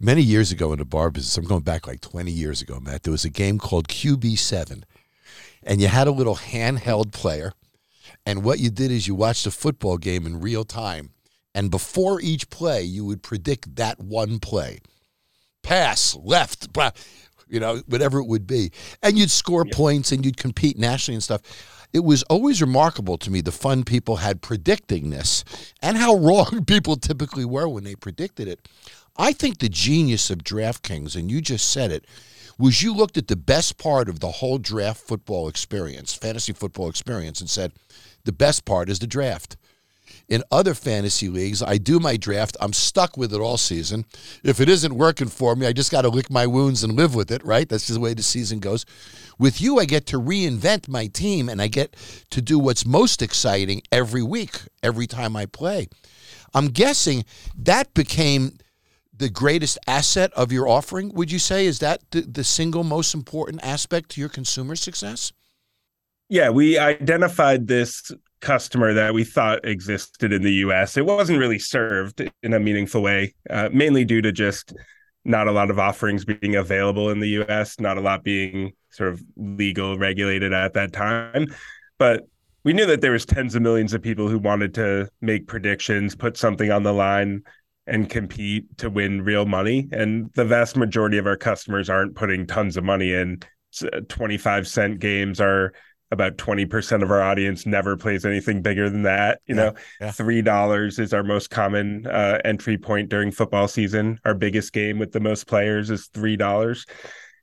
Many 0.00 0.22
years 0.22 0.52
ago 0.52 0.72
in 0.72 0.78
the 0.78 0.84
bar 0.84 1.10
business, 1.10 1.36
I'm 1.36 1.44
going 1.44 1.62
back 1.62 1.86
like 1.86 2.00
20 2.00 2.30
years 2.30 2.62
ago, 2.62 2.78
Matt, 2.80 3.02
there 3.02 3.10
was 3.10 3.24
a 3.24 3.30
game 3.30 3.58
called 3.58 3.88
QB7. 3.88 4.84
And 5.64 5.80
you 5.80 5.88
had 5.88 6.06
a 6.06 6.12
little 6.12 6.36
handheld 6.36 7.12
player. 7.12 7.52
And 8.26 8.44
what 8.44 8.60
you 8.60 8.70
did 8.70 8.90
is 8.90 9.08
you 9.08 9.14
watched 9.14 9.46
a 9.46 9.50
football 9.50 9.96
game 9.96 10.26
in 10.26 10.40
real 10.40 10.64
time. 10.64 11.10
And 11.54 11.70
before 11.70 12.20
each 12.20 12.50
play, 12.50 12.82
you 12.82 13.04
would 13.04 13.22
predict 13.22 13.76
that 13.76 13.98
one 13.98 14.38
play 14.38 14.80
pass, 15.64 16.16
left, 16.16 16.68
you 17.48 17.58
know, 17.58 17.78
whatever 17.86 18.18
it 18.18 18.26
would 18.26 18.46
be. 18.46 18.70
And 19.02 19.18
you'd 19.18 19.30
score 19.30 19.64
points 19.64 20.12
and 20.12 20.24
you'd 20.24 20.36
compete 20.36 20.78
nationally 20.78 21.16
and 21.16 21.22
stuff. 21.22 21.40
It 21.92 22.04
was 22.04 22.22
always 22.24 22.60
remarkable 22.60 23.18
to 23.18 23.30
me 23.30 23.40
the 23.40 23.52
fun 23.52 23.84
people 23.84 24.16
had 24.16 24.42
predicting 24.42 25.10
this 25.10 25.44
and 25.82 25.96
how 25.96 26.16
wrong 26.18 26.64
people 26.64 26.96
typically 26.96 27.44
were 27.44 27.68
when 27.68 27.84
they 27.84 27.94
predicted 27.94 28.48
it. 28.48 28.68
I 29.16 29.32
think 29.32 29.58
the 29.58 29.68
genius 29.68 30.30
of 30.30 30.38
DraftKings, 30.38 31.14
and 31.14 31.30
you 31.30 31.40
just 31.40 31.70
said 31.70 31.92
it, 31.92 32.04
was 32.58 32.82
you 32.82 32.94
looked 32.94 33.16
at 33.16 33.28
the 33.28 33.36
best 33.36 33.78
part 33.78 34.08
of 34.08 34.20
the 34.20 34.30
whole 34.30 34.58
draft 34.58 35.00
football 35.00 35.48
experience, 35.48 36.14
fantasy 36.14 36.52
football 36.52 36.88
experience, 36.88 37.40
and 37.40 37.50
said, 37.50 37.72
the 38.24 38.32
best 38.32 38.64
part 38.64 38.88
is 38.88 38.98
the 38.98 39.06
draft. 39.06 39.56
In 40.28 40.42
other 40.50 40.74
fantasy 40.74 41.28
leagues, 41.28 41.62
I 41.62 41.76
do 41.76 42.00
my 42.00 42.16
draft. 42.16 42.56
I'm 42.60 42.72
stuck 42.72 43.16
with 43.16 43.34
it 43.34 43.40
all 43.40 43.58
season. 43.58 44.06
If 44.42 44.60
it 44.60 44.68
isn't 44.68 44.94
working 44.94 45.28
for 45.28 45.54
me, 45.54 45.66
I 45.66 45.72
just 45.72 45.90
got 45.90 46.02
to 46.02 46.08
lick 46.08 46.30
my 46.30 46.46
wounds 46.46 46.82
and 46.82 46.94
live 46.94 47.14
with 47.14 47.30
it, 47.30 47.44
right? 47.44 47.68
That's 47.68 47.88
the 47.88 48.00
way 48.00 48.14
the 48.14 48.22
season 48.22 48.58
goes. 48.58 48.86
With 49.38 49.60
you, 49.60 49.78
I 49.78 49.84
get 49.84 50.06
to 50.06 50.20
reinvent 50.20 50.88
my 50.88 51.08
team 51.08 51.48
and 51.48 51.60
I 51.60 51.68
get 51.68 51.96
to 52.30 52.40
do 52.40 52.58
what's 52.58 52.86
most 52.86 53.20
exciting 53.20 53.82
every 53.92 54.22
week, 54.22 54.60
every 54.82 55.06
time 55.06 55.36
I 55.36 55.46
play. 55.46 55.88
I'm 56.54 56.68
guessing 56.68 57.24
that 57.58 57.92
became 57.94 58.58
the 59.16 59.28
greatest 59.28 59.78
asset 59.86 60.32
of 60.34 60.52
your 60.52 60.68
offering, 60.68 61.12
would 61.14 61.30
you 61.30 61.38
say? 61.38 61.66
Is 61.66 61.80
that 61.80 62.00
the, 62.10 62.22
the 62.22 62.44
single 62.44 62.84
most 62.84 63.14
important 63.14 63.62
aspect 63.62 64.10
to 64.10 64.20
your 64.20 64.28
consumer 64.28 64.76
success? 64.76 65.32
Yeah, 66.28 66.50
we 66.50 66.78
identified 66.78 67.66
this 67.68 68.10
customer 68.40 68.92
that 68.92 69.14
we 69.14 69.24
thought 69.24 69.64
existed 69.64 70.32
in 70.32 70.42
the 70.42 70.52
US. 70.52 70.96
It 70.96 71.06
wasn't 71.06 71.38
really 71.38 71.58
served 71.58 72.30
in 72.42 72.52
a 72.52 72.60
meaningful 72.60 73.02
way, 73.02 73.34
uh, 73.48 73.70
mainly 73.72 74.04
due 74.04 74.22
to 74.22 74.32
just 74.32 74.74
not 75.24 75.48
a 75.48 75.52
lot 75.52 75.70
of 75.70 75.78
offerings 75.78 76.24
being 76.24 76.56
available 76.56 77.10
in 77.10 77.20
the 77.20 77.40
US, 77.40 77.80
not 77.80 77.96
a 77.96 78.00
lot 78.00 78.22
being 78.22 78.72
sort 78.90 79.12
of 79.12 79.22
legal 79.36 79.98
regulated 79.98 80.52
at 80.52 80.74
that 80.74 80.92
time. 80.92 81.46
But 81.98 82.26
we 82.64 82.72
knew 82.72 82.86
that 82.86 83.00
there 83.00 83.12
was 83.12 83.26
tens 83.26 83.54
of 83.54 83.62
millions 83.62 83.92
of 83.94 84.02
people 84.02 84.28
who 84.28 84.38
wanted 84.38 84.74
to 84.74 85.08
make 85.20 85.46
predictions, 85.46 86.14
put 86.14 86.36
something 86.36 86.70
on 86.70 86.82
the 86.82 86.92
line 86.92 87.42
and 87.86 88.08
compete 88.08 88.78
to 88.78 88.88
win 88.88 89.22
real 89.22 89.44
money. 89.44 89.88
And 89.92 90.30
the 90.34 90.44
vast 90.44 90.76
majority 90.76 91.18
of 91.18 91.26
our 91.26 91.36
customers 91.36 91.90
aren't 91.90 92.14
putting 92.14 92.46
tons 92.46 92.76
of 92.76 92.84
money 92.84 93.12
in. 93.12 93.40
25 94.08 94.68
cent 94.68 95.00
games 95.00 95.40
are 95.40 95.72
about 96.14 96.38
20% 96.38 97.02
of 97.02 97.10
our 97.10 97.20
audience 97.20 97.66
never 97.66 97.96
plays 97.96 98.24
anything 98.24 98.62
bigger 98.62 98.88
than 98.88 99.02
that 99.02 99.40
you 99.46 99.54
yeah, 99.54 99.64
know? 99.64 99.74
yeah. 100.00 100.10
three 100.10 100.40
dollars 100.40 100.98
is 100.98 101.12
our 101.12 101.22
most 101.22 101.50
common 101.50 102.06
uh, 102.06 102.38
entry 102.44 102.78
point 102.78 103.10
during 103.10 103.30
football 103.30 103.68
season. 103.68 104.18
Our 104.24 104.34
biggest 104.34 104.72
game 104.72 104.98
with 104.98 105.12
the 105.12 105.20
most 105.20 105.46
players 105.46 105.90
is 105.90 106.06
three 106.06 106.36
dollars. 106.36 106.86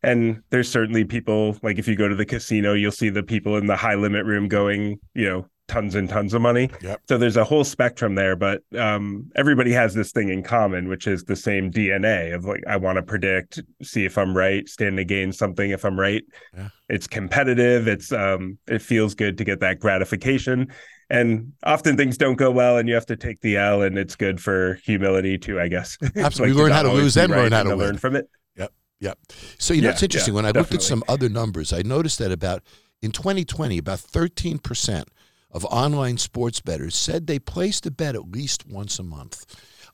And 0.03 0.41
there's 0.49 0.69
certainly 0.69 1.05
people 1.05 1.57
like 1.61 1.77
if 1.77 1.87
you 1.87 1.95
go 1.95 2.07
to 2.07 2.15
the 2.15 2.25
casino 2.25 2.73
you'll 2.73 2.91
see 2.91 3.09
the 3.09 3.21
people 3.21 3.57
in 3.57 3.67
the 3.67 3.75
high 3.75 3.93
limit 3.93 4.25
room 4.25 4.47
going 4.47 4.99
you 5.13 5.29
know 5.29 5.45
tons 5.71 5.95
and 5.95 6.09
tons 6.09 6.33
of 6.33 6.41
money. 6.41 6.69
Yep. 6.81 7.01
So 7.07 7.17
there's 7.17 7.37
a 7.37 7.43
whole 7.45 7.63
spectrum 7.63 8.15
there, 8.15 8.35
but 8.35 8.61
um, 8.77 9.31
everybody 9.35 9.71
has 9.71 9.93
this 9.93 10.11
thing 10.11 10.29
in 10.29 10.43
common, 10.43 10.89
which 10.89 11.07
is 11.07 11.23
the 11.23 11.35
same 11.35 11.71
DNA 11.71 12.35
of 12.35 12.43
like 12.43 12.61
I 12.67 12.75
want 12.75 12.97
to 12.97 13.03
predict, 13.03 13.61
see 13.81 14.03
if 14.03 14.17
I'm 14.17 14.35
right, 14.35 14.67
stand 14.67 14.97
to 14.97 15.05
gain 15.05 15.31
something 15.31 15.71
if 15.71 15.85
I'm 15.85 15.97
right. 15.97 16.23
Yeah. 16.55 16.67
It's 16.89 17.07
competitive. 17.07 17.87
It's 17.87 18.11
um, 18.11 18.57
it 18.67 18.81
feels 18.81 19.15
good 19.15 19.37
to 19.37 19.45
get 19.45 19.61
that 19.61 19.79
gratification. 19.79 20.67
And 21.09 21.53
often 21.63 21.97
things 21.97 22.17
don't 22.17 22.35
go 22.35 22.51
well, 22.51 22.77
and 22.77 22.87
you 22.87 22.95
have 22.95 23.05
to 23.07 23.17
take 23.17 23.39
the 23.41 23.57
L, 23.57 23.81
and 23.81 23.97
it's 23.97 24.15
good 24.15 24.41
for 24.41 24.75
humility 24.85 25.37
too, 25.37 25.59
I 25.59 25.67
guess. 25.69 25.97
Absolutely, 26.15 26.53
like 26.53 26.63
learn 26.63 26.71
how 26.71 26.83
to 26.83 26.91
lose 26.91 27.17
and 27.17 27.31
right 27.31 27.43
learn 27.43 27.51
how 27.53 27.63
to, 27.63 27.75
learn 27.75 27.97
from 27.97 28.15
it. 28.15 28.29
Yep, 28.57 28.73
yep. 28.99 29.19
So 29.57 29.73
you 29.73 29.81
know, 29.81 29.89
it's 29.89 30.03
interesting. 30.03 30.33
Yeah, 30.33 30.35
when 30.37 30.45
I 30.45 30.49
definitely. 30.49 30.75
looked 30.75 30.83
at 30.83 30.87
some 30.87 31.03
other 31.07 31.29
numbers, 31.29 31.71
I 31.71 31.81
noticed 31.81 32.19
that 32.19 32.31
about 32.31 32.61
in 33.01 33.11
2020, 33.11 33.77
about 33.77 33.99
13 33.99 34.59
percent 34.59 35.09
of 35.51 35.65
online 35.65 36.17
sports 36.17 36.59
bettors 36.59 36.95
said 36.95 37.27
they 37.27 37.39
placed 37.39 37.85
a 37.85 37.91
bet 37.91 38.15
at 38.15 38.31
least 38.31 38.65
once 38.67 38.99
a 38.99 39.03
month. 39.03 39.45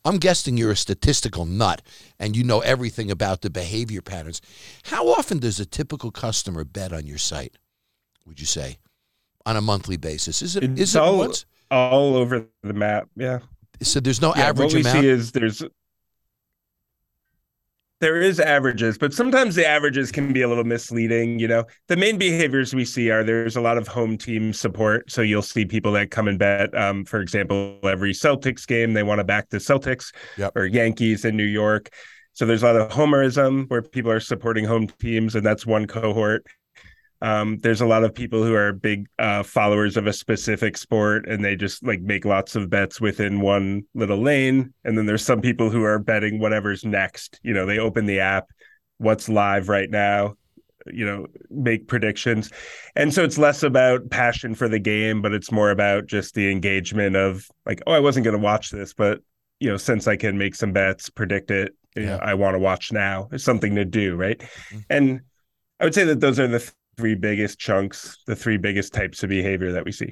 I'm 0.05 0.17
guessing 0.17 0.57
you're 0.57 0.71
a 0.71 0.75
statistical 0.75 1.45
nut 1.45 1.81
and 2.19 2.35
you 2.35 2.43
know 2.43 2.59
everything 2.61 3.11
about 3.11 3.41
the 3.41 3.49
behavior 3.49 4.01
patterns. 4.01 4.41
How 4.83 5.07
often 5.09 5.39
does 5.39 5.59
a 5.59 5.65
typical 5.65 6.11
customer 6.11 6.63
bet 6.63 6.93
on 6.93 7.05
your 7.05 7.17
site, 7.17 7.57
would 8.25 8.39
you 8.39 8.45
say, 8.45 8.77
on 9.45 9.57
a 9.57 9.61
monthly 9.61 9.97
basis? 9.97 10.41
Is 10.41 10.55
it 10.55 10.63
it's 10.63 10.81
is 10.81 10.95
it 10.95 11.01
all, 11.01 11.17
once? 11.17 11.45
all 11.71 12.15
over 12.15 12.47
the 12.63 12.73
map? 12.73 13.09
Yeah. 13.15 13.39
So 13.81 13.99
there's 13.99 14.21
no 14.21 14.33
yeah, 14.35 14.43
average 14.43 14.73
what 14.73 14.75
we 14.75 14.81
amount. 14.81 14.99
See 15.01 15.07
is 15.07 15.31
there's 15.31 15.63
there 17.99 18.21
is 18.21 18.39
averages, 18.39 18.97
but 18.97 19.13
sometimes 19.13 19.55
the 19.55 19.67
averages 19.67 20.11
can 20.11 20.31
be 20.31 20.43
a 20.43 20.47
little 20.47 20.63
misleading. 20.63 21.39
You 21.39 21.47
know, 21.47 21.63
the 21.87 21.97
main 21.97 22.17
behaviors 22.17 22.73
we 22.75 22.85
see 22.85 23.09
are 23.09 23.23
there's 23.23 23.55
a 23.55 23.61
lot 23.61 23.77
of 23.77 23.87
home 23.87 24.17
team 24.17 24.53
support. 24.53 25.11
So 25.11 25.21
you'll 25.21 25.41
see 25.41 25.65
people 25.65 25.91
that 25.93 26.11
come 26.11 26.27
and 26.27 26.37
bet. 26.37 26.75
Um, 26.77 27.05
for 27.05 27.19
example, 27.19 27.79
every 27.83 28.13
Celtics 28.13 28.67
game, 28.67 28.93
they 28.93 29.03
want 29.03 29.19
to 29.19 29.23
back 29.23 29.49
the 29.49 29.57
Celtics 29.57 30.13
yep. 30.37 30.55
or 30.55 30.65
Yankees 30.65 31.25
in 31.25 31.35
New 31.35 31.43
York. 31.43 31.89
So 32.33 32.45
there's 32.45 32.61
a 32.61 32.67
lot 32.67 32.75
of 32.75 32.91
homerism 32.91 33.67
where 33.69 33.81
people 33.81 34.11
are 34.11 34.19
supporting 34.19 34.63
home 34.63 34.87
teams, 34.99 35.33
and 35.33 35.43
that's 35.43 35.65
one 35.65 35.87
cohort. 35.87 36.45
Um, 37.21 37.57
there's 37.57 37.81
a 37.81 37.85
lot 37.85 38.03
of 38.03 38.13
people 38.13 38.43
who 38.43 38.53
are 38.53 38.71
big 38.73 39.07
uh, 39.17 39.43
followers 39.43 39.97
of 39.97 40.05
a 40.07 40.13
specific 40.13 40.77
sport 40.77 41.27
and 41.27 41.43
they 41.43 41.55
just 41.55 41.83
like 41.85 42.01
make 42.01 42.25
lots 42.25 42.55
of 42.55 42.69
bets 42.69 43.01
within 43.01 43.41
one 43.41 43.83
little 43.95 44.21
lane. 44.21 44.73
And 44.83 44.97
then 44.97 45.05
there's 45.07 45.25
some 45.25 45.41
people 45.41 45.69
who 45.69 45.83
are 45.83 45.99
betting 45.99 46.39
whatever's 46.39 46.85
next. 46.85 47.39
You 47.43 47.53
know, 47.53 47.65
they 47.65 47.79
open 47.79 48.05
the 48.05 48.19
app, 48.19 48.45
what's 48.99 49.29
live 49.29 49.67
right 49.67 49.89
now, 49.89 50.35
you 50.85 51.05
know, 51.05 51.25
make 51.49 51.87
predictions. 51.87 52.51
And 52.95 53.11
so 53.13 53.23
it's 53.23 53.37
less 53.39 53.63
about 53.63 54.09
passion 54.11 54.53
for 54.53 54.69
the 54.69 54.79
game, 54.79 55.21
but 55.21 55.33
it's 55.33 55.51
more 55.51 55.71
about 55.71 56.05
just 56.05 56.35
the 56.35 56.51
engagement 56.51 57.15
of 57.15 57.47
like, 57.65 57.81
oh, 57.87 57.93
I 57.93 57.99
wasn't 57.99 58.25
going 58.25 58.37
to 58.37 58.43
watch 58.43 58.69
this, 58.69 58.93
but 58.93 59.21
you 59.59 59.69
know, 59.69 59.77
since 59.77 60.07
I 60.07 60.15
can 60.17 60.37
make 60.37 60.53
some 60.53 60.71
bets, 60.71 61.09
predict 61.09 61.49
it, 61.49 61.73
you 61.95 62.03
Yeah. 62.03 62.09
know, 62.17 62.19
I 62.21 62.35
want 62.35 62.53
to 62.53 62.59
watch 62.59 62.91
now. 62.91 63.27
It's 63.31 63.43
something 63.43 63.73
to 63.73 63.85
do, 63.85 64.15
right? 64.15 64.39
Mhm. 64.39 64.85
And 64.91 65.21
I 65.79 65.85
would 65.85 65.95
say 65.95 66.03
that 66.05 66.19
those 66.19 66.39
are 66.39 66.47
the 66.47 66.71
three 66.97 67.15
biggest 67.15 67.59
chunks, 67.59 68.17
the 68.25 68.35
three 68.35 68.57
biggest 68.57 68.91
types 68.93 69.23
of 69.23 69.29
behavior 69.29 69.71
that 69.71 69.85
we 69.85 69.91
see. 69.91 70.11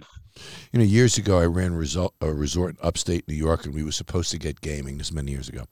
You 0.72 0.80
know, 0.80 0.86
years 0.86 1.18
ago, 1.18 1.40
I 1.40 1.46
ran 1.46 1.74
result, 1.74 2.14
a 2.22 2.32
resort 2.32 2.76
in 2.76 2.88
upstate 2.88 3.28
New 3.28 3.36
York, 3.36 3.66
and 3.66 3.74
we 3.74 3.84
were 3.84 3.92
supposed 3.92 4.32
to 4.32 4.38
get 4.38 4.62
gaming. 4.62 4.98
This 4.98 5.12
many 5.12 5.32
years 5.32 5.50
ago, 5.50 5.64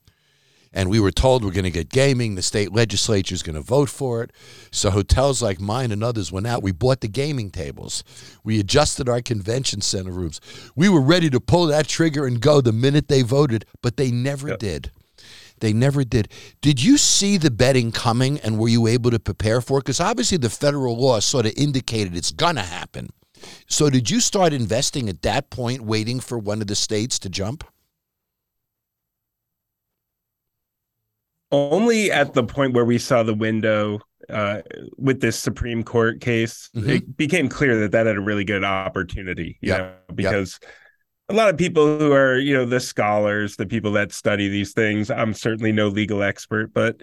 and 0.71 0.89
we 0.89 0.99
were 0.99 1.11
told 1.11 1.43
we're 1.43 1.51
going 1.51 1.65
to 1.65 1.69
get 1.71 1.89
gaming. 1.89 2.33
The 2.35 2.41
state 2.41 2.71
legislature 2.73 3.35
is 3.35 3.43
going 3.43 3.55
to 3.57 3.61
vote 3.61 3.89
for 3.89 4.23
it. 4.23 4.31
So 4.71 4.89
hotels 4.89 5.41
like 5.41 5.59
mine 5.59 5.91
and 5.91 6.03
others 6.03 6.31
went 6.31 6.47
out. 6.47 6.63
We 6.63 6.71
bought 6.71 7.01
the 7.01 7.07
gaming 7.09 7.51
tables. 7.51 8.03
We 8.43 8.59
adjusted 8.59 9.07
our 9.07 9.21
convention 9.21 9.81
center 9.81 10.11
rooms. 10.11 10.41
We 10.75 10.89
were 10.89 11.01
ready 11.01 11.29
to 11.29 11.39
pull 11.39 11.67
that 11.67 11.87
trigger 11.87 12.25
and 12.25 12.41
go 12.41 12.59
the 12.61 12.73
minute 12.73 13.07
they 13.07 13.21
voted, 13.21 13.65
but 13.83 13.97
they 13.97 14.09
never 14.09 14.47
Yep. 14.49 14.59
did. 14.59 14.91
They 15.63 15.71
never 15.71 16.03
did. 16.03 16.27
Did 16.61 16.83
you 16.83 16.97
see 16.97 17.37
the 17.37 17.49
betting 17.49 17.93
coming, 17.93 18.37
and 18.41 18.59
were 18.59 18.67
you 18.67 18.85
able 18.85 19.11
to 19.11 19.17
prepare 19.19 19.61
for 19.61 19.77
it? 19.77 19.85
Because 19.85 20.01
obviously, 20.01 20.37
the 20.37 20.49
federal 20.49 20.97
law 20.97 21.21
sort 21.21 21.45
of 21.45 21.53
indicated 21.55 22.17
it's 22.17 22.33
going 22.33 22.55
to 22.57 22.61
happen. 22.63 23.11
So 23.69 23.89
did 23.89 24.09
you 24.11 24.19
start 24.19 24.51
investing 24.51 25.07
at 25.07 25.21
that 25.21 25.49
point, 25.49 25.79
waiting 25.79 26.19
for 26.19 26.37
one 26.37 26.59
of 26.59 26.67
the 26.67 26.75
states 26.75 27.17
to 27.19 27.29
jump? 27.29 27.63
Only 31.51 32.11
at 32.11 32.33
the 32.33 32.43
point 32.43 32.73
where 32.73 32.83
we 32.83 32.97
saw 32.97 33.23
the 33.23 33.33
window 33.33 34.01
uh, 34.29 34.61
with 34.97 35.21
this 35.21 35.37
Supreme 35.39 35.83
Court 35.83 36.19
case, 36.19 36.69
Mhm. 36.75 36.89
it 36.89 37.17
became 37.17 37.47
clear 37.47 37.79
that 37.79 37.91
that 37.91 38.05
had 38.05 38.17
a 38.17 38.21
really 38.21 38.43
good 38.43 38.63
opportunity. 38.65 39.57
You 39.61 39.69
Yep. 39.69 39.77
know, 39.79 40.15
because 40.15 40.59
a 41.29 41.33
lot 41.33 41.49
of 41.49 41.57
people 41.57 41.97
who 41.97 42.11
are, 42.11 42.37
you 42.37 42.53
know, 42.53 42.65
the 42.65 42.79
scholars, 42.79 43.55
the 43.55 43.65
people 43.65 43.93
that 43.93 44.11
study 44.11 44.49
these 44.49 44.73
things, 44.73 45.09
I'm 45.09 45.33
certainly 45.33 45.71
no 45.71 45.87
legal 45.87 46.21
expert, 46.21 46.73
but 46.73 47.01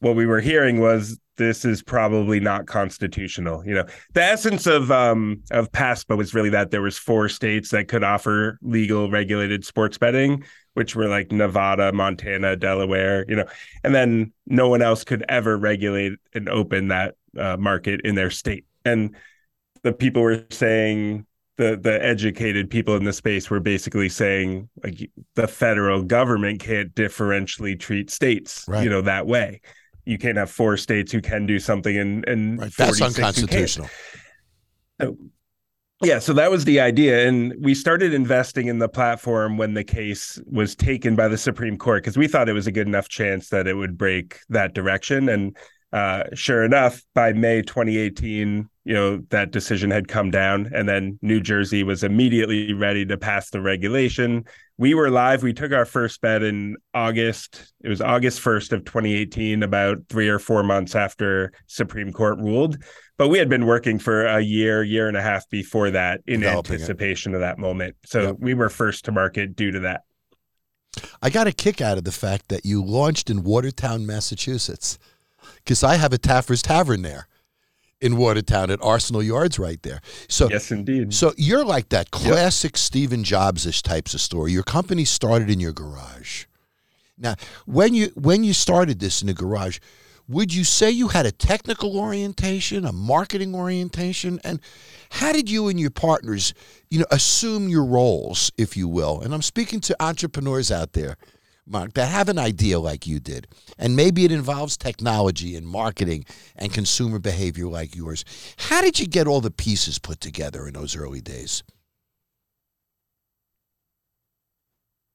what 0.00 0.16
we 0.16 0.26
were 0.26 0.40
hearing 0.40 0.80
was 0.80 1.18
this 1.36 1.64
is 1.64 1.82
probably 1.82 2.40
not 2.40 2.66
constitutional. 2.66 3.64
You 3.66 3.74
know, 3.74 3.84
the 4.14 4.22
essence 4.22 4.66
of 4.66 4.90
um 4.90 5.42
of 5.50 5.70
PASPA 5.72 6.16
was 6.16 6.34
really 6.34 6.50
that 6.50 6.70
there 6.70 6.82
was 6.82 6.98
four 6.98 7.28
states 7.28 7.70
that 7.70 7.88
could 7.88 8.04
offer 8.04 8.58
legal 8.62 9.10
regulated 9.10 9.64
sports 9.64 9.96
betting, 9.96 10.44
which 10.74 10.96
were 10.96 11.08
like 11.08 11.30
Nevada, 11.30 11.92
Montana, 11.92 12.56
Delaware, 12.56 13.24
you 13.28 13.36
know, 13.36 13.46
and 13.84 13.94
then 13.94 14.32
no 14.46 14.68
one 14.68 14.82
else 14.82 15.04
could 15.04 15.24
ever 15.28 15.56
regulate 15.56 16.14
and 16.34 16.48
open 16.48 16.88
that 16.88 17.14
uh, 17.38 17.56
market 17.56 18.00
in 18.02 18.14
their 18.14 18.30
state. 18.30 18.64
And 18.84 19.14
the 19.82 19.92
people 19.92 20.22
were 20.22 20.44
saying 20.50 21.26
the 21.56 21.78
the 21.80 22.02
educated 22.04 22.70
people 22.70 22.96
in 22.96 23.04
the 23.04 23.12
space 23.12 23.50
were 23.50 23.60
basically 23.60 24.08
saying 24.08 24.68
like 24.82 25.10
the 25.34 25.46
federal 25.46 26.02
government 26.02 26.60
can't 26.60 26.94
differentially 26.94 27.78
treat 27.78 28.10
states, 28.10 28.64
Right. 28.66 28.84
you 28.84 28.90
know, 28.90 29.02
that 29.02 29.26
way. 29.26 29.60
You 30.04 30.18
can't 30.18 30.36
have 30.38 30.50
four 30.50 30.76
states 30.76 31.12
who 31.12 31.20
can 31.20 31.46
do 31.46 31.58
something 31.58 31.96
and 31.96 32.26
and 32.28 32.58
Right. 32.58 32.72
That's 32.76 32.98
46 32.98 33.16
who 33.16 33.22
unconstitutional. 33.22 33.88
Yeah, 36.04 36.18
so 36.18 36.32
that 36.32 36.50
was 36.50 36.64
the 36.64 36.80
idea. 36.80 37.28
And 37.28 37.54
we 37.60 37.74
started 37.76 38.12
investing 38.12 38.66
in 38.66 38.80
the 38.80 38.88
platform 38.88 39.56
when 39.56 39.74
the 39.74 39.84
case 39.84 40.40
was 40.50 40.74
taken 40.74 41.14
by 41.14 41.28
the 41.28 41.38
Supreme 41.38 41.78
Court 41.78 42.02
because 42.02 42.16
we 42.16 42.26
thought 42.26 42.48
it 42.48 42.54
was 42.54 42.66
a 42.66 42.72
good 42.72 42.88
enough 42.88 43.08
chance 43.08 43.50
that 43.50 43.68
it 43.68 43.74
would 43.74 43.96
break 43.96 44.40
that 44.48 44.74
direction. 44.74 45.28
And 45.28 45.56
uh, 45.92 46.24
sure 46.34 46.62
enough, 46.64 47.02
by 47.14 47.32
May 47.32 47.62
2018, 47.62 48.68
you 48.84 48.94
know, 48.94 49.18
that 49.30 49.50
decision 49.52 49.90
had 49.90 50.08
come 50.08 50.30
down. 50.30 50.70
And 50.74 50.88
then 50.88 51.18
New 51.22 51.40
Jersey 51.40 51.82
was 51.82 52.02
immediately 52.02 52.72
ready 52.72 53.04
to 53.06 53.16
pass 53.16 53.50
the 53.50 53.60
regulation. 53.60 54.44
We 54.78 54.94
were 54.94 55.10
live. 55.10 55.42
We 55.42 55.52
took 55.52 55.72
our 55.72 55.84
first 55.84 56.20
bet 56.20 56.42
in 56.42 56.76
August. 56.94 57.72
It 57.84 57.88
was 57.88 58.00
August 58.00 58.40
1st 58.40 58.72
of 58.72 58.84
2018, 58.84 59.62
about 59.62 59.98
three 60.08 60.28
or 60.28 60.38
four 60.38 60.62
months 60.62 60.94
after 60.96 61.52
Supreme 61.66 62.12
Court 62.12 62.38
ruled 62.38 62.78
but 63.18 63.28
we 63.28 63.38
had 63.38 63.48
been 63.48 63.66
working 63.66 64.00
for 64.00 64.26
a 64.26 64.40
year, 64.40 64.82
year 64.82 65.06
and 65.06 65.16
a 65.16 65.22
half 65.22 65.48
before 65.48 65.90
that 65.92 66.20
in 66.26 66.40
Developing 66.40 66.72
it. 66.72 66.74
anticipation 66.80 67.34
of 67.34 67.40
that 67.40 67.56
moment. 67.56 67.94
So 68.04 68.22
Yep. 68.22 68.36
we 68.40 68.54
were 68.54 68.68
first 68.68 69.04
to 69.04 69.12
market 69.12 69.54
due 69.54 69.70
to 69.70 69.78
that. 69.80 70.00
I 71.22 71.30
got 71.30 71.46
a 71.46 71.52
kick 71.52 71.80
out 71.80 71.98
of 71.98 72.02
the 72.04 72.10
fact 72.10 72.48
that 72.48 72.64
you 72.66 72.84
launched 72.84 73.30
in 73.30 73.44
Watertown, 73.44 74.06
Massachusetts, 74.06 74.98
because 75.56 75.82
I 75.82 75.96
have 75.96 76.12
a 76.12 76.18
Taffer's 76.18 76.62
Tavern 76.62 77.02
there 77.02 77.28
in 78.00 78.16
Watertown 78.16 78.70
at 78.70 78.82
Arsenal 78.82 79.22
Yards 79.22 79.58
right 79.58 79.80
there. 79.82 80.00
So 80.28 80.48
yes, 80.50 80.70
indeed. 80.70 81.14
So 81.14 81.32
you're 81.36 81.64
like 81.64 81.88
that 81.90 82.10
classic 82.10 82.76
Stephen 82.76 83.24
Jobs-ish 83.24 83.82
types 83.82 84.12
of 84.12 84.20
story. 84.20 84.52
Your 84.52 84.64
company 84.64 85.04
started 85.04 85.48
in 85.48 85.60
your 85.60 85.72
garage. 85.72 86.46
Now, 87.16 87.36
when 87.66 87.94
you 87.94 88.10
when 88.14 88.42
you 88.42 88.52
started 88.52 88.98
this 88.98 89.22
in 89.22 89.28
the 89.28 89.34
garage, 89.34 89.78
would 90.28 90.52
you 90.52 90.64
say 90.64 90.90
you 90.90 91.08
had 91.08 91.26
a 91.26 91.32
technical 91.32 91.96
orientation, 91.96 92.84
a 92.84 92.92
marketing 92.92 93.54
orientation, 93.54 94.40
and 94.42 94.60
how 95.10 95.32
did 95.32 95.48
you 95.50 95.68
and 95.68 95.78
your 95.78 95.90
partners, 95.90 96.54
you 96.90 96.98
know, 97.00 97.06
assume 97.10 97.68
your 97.68 97.84
roles, 97.84 98.50
if 98.56 98.76
you 98.76 98.88
will? 98.88 99.20
And 99.20 99.34
I'm 99.34 99.42
speaking 99.42 99.80
to 99.80 100.02
entrepreneurs 100.02 100.72
out 100.72 100.94
there, 100.94 101.16
Mark, 101.66 101.92
that 101.94 102.10
have 102.10 102.28
an 102.28 102.38
idea 102.38 102.78
like 102.80 103.06
you 103.06 103.20
did, 103.20 103.46
and 103.78 103.94
maybe 103.94 104.24
it 104.24 104.32
involves 104.32 104.76
technology 104.76 105.56
and 105.56 105.66
marketing 105.66 106.24
and 106.56 106.72
consumer 106.72 107.18
behavior 107.18 107.66
like 107.66 107.94
yours. 107.94 108.24
How 108.56 108.80
did 108.80 108.98
you 108.98 109.06
get 109.06 109.26
all 109.26 109.40
the 109.40 109.50
pieces 109.50 109.98
put 109.98 110.20
together 110.20 110.66
in 110.66 110.74
those 110.74 110.96
early 110.96 111.20
days? 111.20 111.62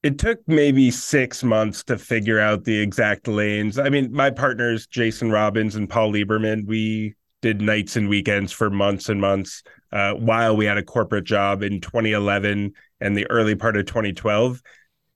it 0.03 0.19
took 0.19 0.39
maybe 0.47 0.91
six 0.91 1.43
months 1.43 1.83
to 1.83 1.97
figure 1.97 2.39
out 2.39 2.63
the 2.63 2.79
exact 2.79 3.27
lanes. 3.27 3.77
I 3.79 3.89
mean, 3.89 4.11
my 4.13 4.29
partners, 4.29 4.87
Jason 4.87 5.31
Robbins 5.31 5.75
and 5.75 5.89
Paul 5.89 6.13
Liberman, 6.13 6.65
we 6.65 7.15
did 7.41 7.61
nights 7.61 7.95
and 7.95 8.07
weekends 8.07 8.51
for 8.51 8.69
months 8.69 9.09
and 9.09 9.19
months 9.19 9.63
uh, 9.91 10.13
while 10.13 10.55
we 10.55 10.65
had 10.65 10.77
a 10.77 10.83
corporate 10.83 11.25
job 11.25 11.61
in 11.61 11.81
2011 11.81 12.71
and 13.01 13.17
the 13.17 13.29
early 13.29 13.55
part 13.55 13.75
of 13.75 13.85
2012. 13.85 14.61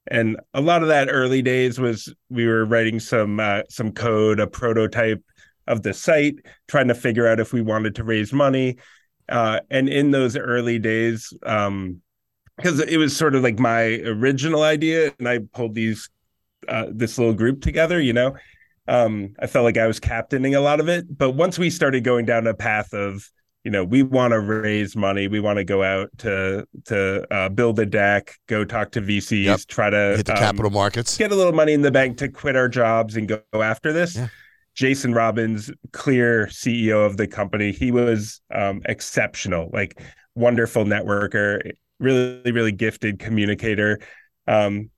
And 0.07 0.39
a 0.53 0.61
lot 0.61 0.81
of 0.81 0.89
that 0.89 1.09
early 1.11 1.41
days 1.41 1.79
was 1.79 2.13
we 2.29 2.47
were 2.47 2.65
writing 2.65 2.99
some 2.99 3.39
uh, 3.39 3.61
some 3.69 3.91
code, 3.91 4.39
a 4.39 4.47
prototype 4.47 5.23
of 5.67 5.83
the 5.83 5.93
site, 5.93 6.35
trying 6.67 6.87
to 6.87 6.95
figure 6.95 7.27
out 7.27 7.39
if 7.39 7.53
we 7.53 7.61
wanted 7.61 7.95
to 7.95 8.03
raise 8.03 8.33
money. 8.33 8.77
Uh, 9.29 9.59
and 9.69 9.87
in 9.87 10.11
those 10.11 10.35
early 10.35 10.79
days, 10.79 11.33
um, 11.43 12.01
because 12.61 12.79
it 12.79 12.97
was 12.97 13.15
sort 13.15 13.35
of 13.35 13.43
like 13.43 13.59
my 13.59 13.83
original 14.05 14.63
idea 14.63 15.13
and 15.19 15.27
i 15.27 15.39
pulled 15.53 15.73
these 15.73 16.09
uh, 16.67 16.85
this 16.91 17.17
little 17.17 17.33
group 17.33 17.61
together 17.61 17.99
you 17.99 18.13
know 18.13 18.35
um, 18.87 19.33
i 19.39 19.47
felt 19.47 19.63
like 19.63 19.77
i 19.77 19.87
was 19.87 19.99
captaining 19.99 20.55
a 20.55 20.61
lot 20.61 20.79
of 20.79 20.87
it 20.87 21.05
but 21.17 21.31
once 21.31 21.57
we 21.57 21.69
started 21.69 22.03
going 22.03 22.25
down 22.25 22.47
a 22.47 22.53
path 22.53 22.93
of 22.93 23.29
you 23.63 23.71
know 23.71 23.83
we 23.83 24.01
want 24.03 24.31
to 24.31 24.39
raise 24.39 24.95
money 24.95 25.27
we 25.27 25.39
want 25.39 25.57
to 25.57 25.63
go 25.63 25.83
out 25.83 26.09
to 26.17 26.65
to 26.85 27.25
uh, 27.33 27.47
build 27.49 27.79
a 27.79 27.85
deck 27.85 28.35
go 28.47 28.65
talk 28.65 28.91
to 28.91 29.01
vcs 29.01 29.43
Yep. 29.45 29.59
try 29.67 29.89
to 29.89 30.15
Hit 30.17 30.25
the 30.25 30.33
um, 30.33 30.39
capital 30.39 30.71
markets. 30.71 31.17
get 31.17 31.31
a 31.31 31.35
little 31.35 31.53
money 31.53 31.73
in 31.73 31.81
the 31.81 31.91
bank 31.91 32.17
to 32.17 32.27
quit 32.29 32.55
our 32.55 32.67
jobs 32.69 33.15
and 33.17 33.27
go 33.27 33.41
after 33.53 33.93
this. 33.93 34.15
Yeah. 34.15 34.27
Jason 34.73 35.13
Robbins, 35.13 35.69
clear 35.91 36.47
CEO 36.47 37.05
of 37.05 37.17
the 37.17 37.27
company, 37.27 37.73
he 37.73 37.91
was 37.91 38.39
um, 38.55 38.81
exceptional, 38.85 39.69
like 39.73 40.01
wonderful 40.33 40.85
networker, 40.85 41.59
really, 41.99 42.51
really 42.53 42.71
gifted 42.71 43.19
communicator, 43.19 43.99
um, 44.47 44.89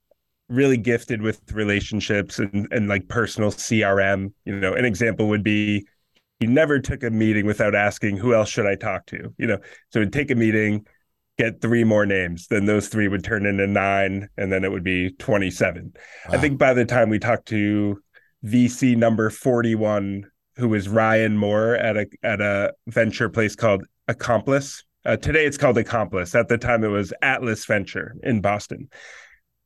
really 0.47 0.77
gifted 0.77 1.23
with 1.23 1.41
relationships 1.51 2.37
and, 2.37 2.67
and 2.71 2.87
like 2.87 3.07
personal 3.07 3.49
CRM. 3.51 4.31
You 4.45 4.59
know, 4.59 4.73
an 4.73 4.85
example 4.85 5.27
would 5.29 5.43
be 5.43 5.87
he 6.43 6.47
never 6.47 6.77
took 6.79 7.03
a 7.03 7.09
meeting 7.09 7.45
without 7.45 7.73
asking 7.73 8.17
who 8.17 8.33
else 8.33 8.49
should 8.49 8.65
I 8.65 8.75
talk 8.75 9.05
to. 9.07 9.33
You 9.37 9.47
know, 9.47 9.59
so 9.91 10.01
he'd 10.01 10.11
take 10.11 10.29
a 10.29 10.35
meeting, 10.35 10.85
get 11.37 11.61
three 11.61 11.85
more 11.85 12.05
names, 12.05 12.47
then 12.47 12.65
those 12.65 12.89
three 12.89 13.07
would 13.07 13.23
turn 13.23 13.45
into 13.45 13.65
nine, 13.65 14.27
and 14.37 14.51
then 14.51 14.65
it 14.65 14.71
would 14.71 14.83
be 14.83 15.11
twenty-seven. 15.11 15.93
I 16.27 16.37
think 16.37 16.59
by 16.59 16.73
the 16.73 16.83
time 16.83 17.09
we 17.09 17.17
talked 17.17 17.47
to 17.47 18.01
VC 18.45 18.97
number 18.97 19.29
41, 19.29 20.25
who 20.57 20.67
was 20.67 20.89
Ryan 20.89 21.37
Moore 21.37 21.75
at 21.75 21.95
a 21.95 22.07
at 22.23 22.41
a 22.41 22.73
venture 22.87 23.29
place 23.29 23.55
called 23.55 23.85
Accomplice. 24.09 24.83
Uh, 25.05 25.15
today 25.15 25.45
it's 25.45 25.57
called 25.57 25.77
Accomplice. 25.77 26.35
At 26.35 26.49
the 26.49 26.57
time 26.57 26.83
it 26.83 26.89
was 26.89 27.13
Atlas 27.21 27.63
Venture 27.65 28.15
in 28.21 28.41
Boston. 28.41 28.89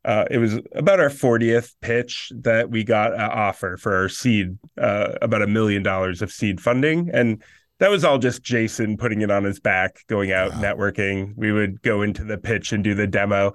Uh, 0.07 0.23
it 0.31 0.37
was 0.37 0.57
about 0.73 1.01
our 1.01 1.09
40th 1.09 1.73
pitch 1.81 2.31
that 2.33 2.69
we 2.69 2.85
got 2.85 3.13
an 3.13 3.19
offer 3.19 3.75
for 3.75 3.93
our 3.93 4.07
seed, 4.07 4.57
uh, 4.77 5.15
about 5.21 5.41
a 5.41 5.47
million 5.47 5.83
dollars 5.83 6.21
of 6.21 6.31
seed 6.31 6.61
funding. 6.61 7.09
And 7.11 7.43
that 7.79 7.91
was 7.91 8.05
all 8.05 8.17
just 8.17 8.41
Jason 8.41 8.95
putting 8.95 9.19
it 9.19 9.29
on 9.29 9.43
his 9.43 9.59
back, 9.59 9.99
going 10.07 10.31
out 10.31 10.51
wow. 10.51 10.61
networking. 10.61 11.33
We 11.35 11.51
would 11.51 11.81
go 11.81 12.03
into 12.03 12.23
the 12.23 12.37
pitch 12.37 12.71
and 12.71 12.85
do 12.85 12.93
the 12.93 13.05
demo. 13.05 13.51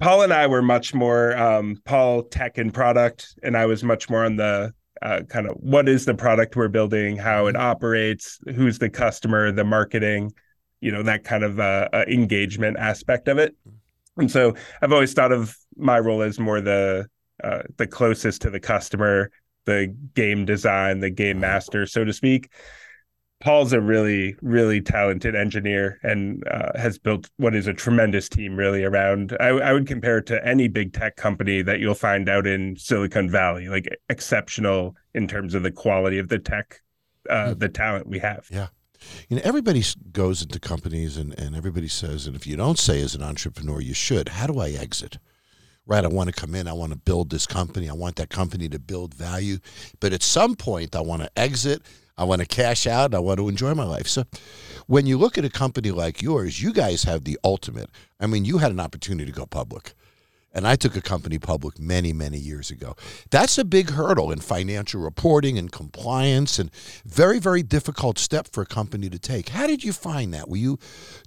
Paul 0.00 0.22
and 0.22 0.32
I 0.32 0.46
were 0.46 0.62
much 0.62 0.94
more 0.94 1.36
um, 1.36 1.76
Paul 1.84 2.22
tech 2.22 2.56
and 2.56 2.72
product, 2.72 3.34
and 3.42 3.54
I 3.54 3.66
was 3.66 3.84
much 3.84 4.08
more 4.08 4.24
on 4.24 4.36
the 4.36 4.72
uh, 5.02 5.20
kind 5.28 5.46
of 5.46 5.56
what 5.60 5.86
is 5.86 6.06
the 6.06 6.14
product 6.14 6.56
we're 6.56 6.68
building, 6.68 7.18
how 7.18 7.46
it 7.46 7.56
operates, 7.56 8.40
who's 8.54 8.78
the 8.78 8.88
customer, 8.88 9.52
the 9.52 9.64
marketing, 9.64 10.32
you 10.80 10.90
know, 10.90 11.02
that 11.02 11.24
kind 11.24 11.44
of 11.44 11.60
uh, 11.60 11.90
uh 11.92 12.04
engagement 12.08 12.78
aspect 12.78 13.28
of 13.28 13.36
it. 13.36 13.54
And 14.16 14.30
so 14.30 14.54
I've 14.80 14.92
always 14.92 15.12
thought 15.12 15.32
of 15.32 15.56
my 15.76 15.98
role 15.98 16.22
as 16.22 16.38
more 16.38 16.60
the 16.60 17.08
uh, 17.42 17.62
the 17.76 17.86
closest 17.86 18.42
to 18.42 18.50
the 18.50 18.60
customer, 18.60 19.30
the 19.64 19.94
game 20.14 20.44
design, 20.44 21.00
the 21.00 21.10
game 21.10 21.40
master, 21.40 21.86
so 21.86 22.04
to 22.04 22.12
speak. 22.12 22.50
Paul's 23.40 23.72
a 23.72 23.80
really, 23.80 24.36
really 24.40 24.80
talented 24.80 25.34
engineer 25.34 25.98
and 26.02 26.42
uh, 26.48 26.70
has 26.76 26.98
built 26.98 27.28
what 27.36 27.54
is 27.54 27.66
a 27.66 27.74
tremendous 27.74 28.28
team 28.28 28.56
really 28.56 28.84
around. 28.84 29.36
I, 29.38 29.48
I, 29.48 29.72
would 29.72 29.86
compare 29.86 30.18
it 30.18 30.26
to 30.26 30.46
any 30.46 30.68
big 30.68 30.94
tech 30.94 31.16
company 31.16 31.60
that 31.60 31.80
you'll 31.80 31.94
find 31.94 32.28
out 32.28 32.46
in 32.46 32.76
Silicon 32.76 33.28
Valley, 33.28 33.68
like 33.68 33.86
exceptional 34.08 34.96
in 35.12 35.28
terms 35.28 35.54
of 35.54 35.62
the 35.62 35.72
quality 35.72 36.18
of 36.18 36.28
the 36.28 36.38
tech, 36.38 36.80
uh, 37.28 37.48
mm. 37.48 37.58
the 37.58 37.68
talent 37.68 38.06
we 38.06 38.20
have. 38.20 38.46
Yeah. 38.50 38.68
You 39.28 39.36
know, 39.36 39.42
everybody 39.44 39.82
goes 40.12 40.42
into 40.42 40.60
companies 40.60 41.16
and, 41.16 41.38
and 41.38 41.56
everybody 41.56 41.88
says, 41.88 42.26
and 42.26 42.36
if 42.36 42.46
you 42.46 42.56
don't 42.56 42.78
say 42.78 43.00
as 43.00 43.14
an 43.14 43.22
entrepreneur, 43.22 43.80
you 43.80 43.94
should, 43.94 44.28
how 44.30 44.46
do 44.46 44.60
I 44.60 44.70
exit? 44.70 45.18
Right, 45.86 46.04
I 46.04 46.08
want 46.08 46.34
to 46.34 46.40
come 46.40 46.54
in, 46.54 46.66
I 46.66 46.72
want 46.72 46.92
to 46.92 46.98
build 46.98 47.28
this 47.28 47.46
company, 47.46 47.90
I 47.90 47.92
want 47.92 48.16
that 48.16 48.30
company 48.30 48.68
to 48.70 48.78
build 48.78 49.12
value. 49.12 49.58
But 50.00 50.14
at 50.14 50.22
some 50.22 50.54
point, 50.54 50.96
I 50.96 51.02
want 51.02 51.22
to 51.22 51.38
exit, 51.38 51.82
I 52.16 52.24
want 52.24 52.40
to 52.40 52.46
cash 52.46 52.86
out, 52.86 53.14
I 53.14 53.18
want 53.18 53.38
to 53.38 53.48
enjoy 53.48 53.74
my 53.74 53.84
life. 53.84 54.06
So 54.06 54.24
when 54.86 55.04
you 55.06 55.18
look 55.18 55.36
at 55.36 55.44
a 55.44 55.50
company 55.50 55.90
like 55.90 56.22
yours, 56.22 56.62
you 56.62 56.72
guys 56.72 57.04
have 57.04 57.24
the 57.24 57.38
ultimate. 57.44 57.90
I 58.18 58.26
mean, 58.26 58.46
you 58.46 58.58
had 58.58 58.70
an 58.70 58.80
opportunity 58.80 59.30
to 59.30 59.36
go 59.36 59.44
public 59.44 59.94
and 60.54 60.66
I 60.66 60.76
took 60.76 60.96
a 60.96 61.02
company 61.02 61.38
public 61.38 61.78
many, 61.80 62.12
many 62.12 62.38
years 62.38 62.70
ago. 62.70 62.94
That's 63.30 63.58
a 63.58 63.64
big 63.64 63.90
hurdle 63.90 64.30
in 64.30 64.38
financial 64.38 65.00
reporting 65.00 65.58
and 65.58 65.70
compliance, 65.70 66.58
and 66.58 66.70
very, 67.04 67.40
very 67.40 67.62
difficult 67.62 68.18
step 68.18 68.48
for 68.52 68.62
a 68.62 68.66
company 68.66 69.10
to 69.10 69.18
take. 69.18 69.48
How 69.50 69.66
did 69.66 69.82
you 69.82 69.92
find 69.92 70.32
that? 70.32 70.48
Were 70.48 70.56
you, 70.56 70.78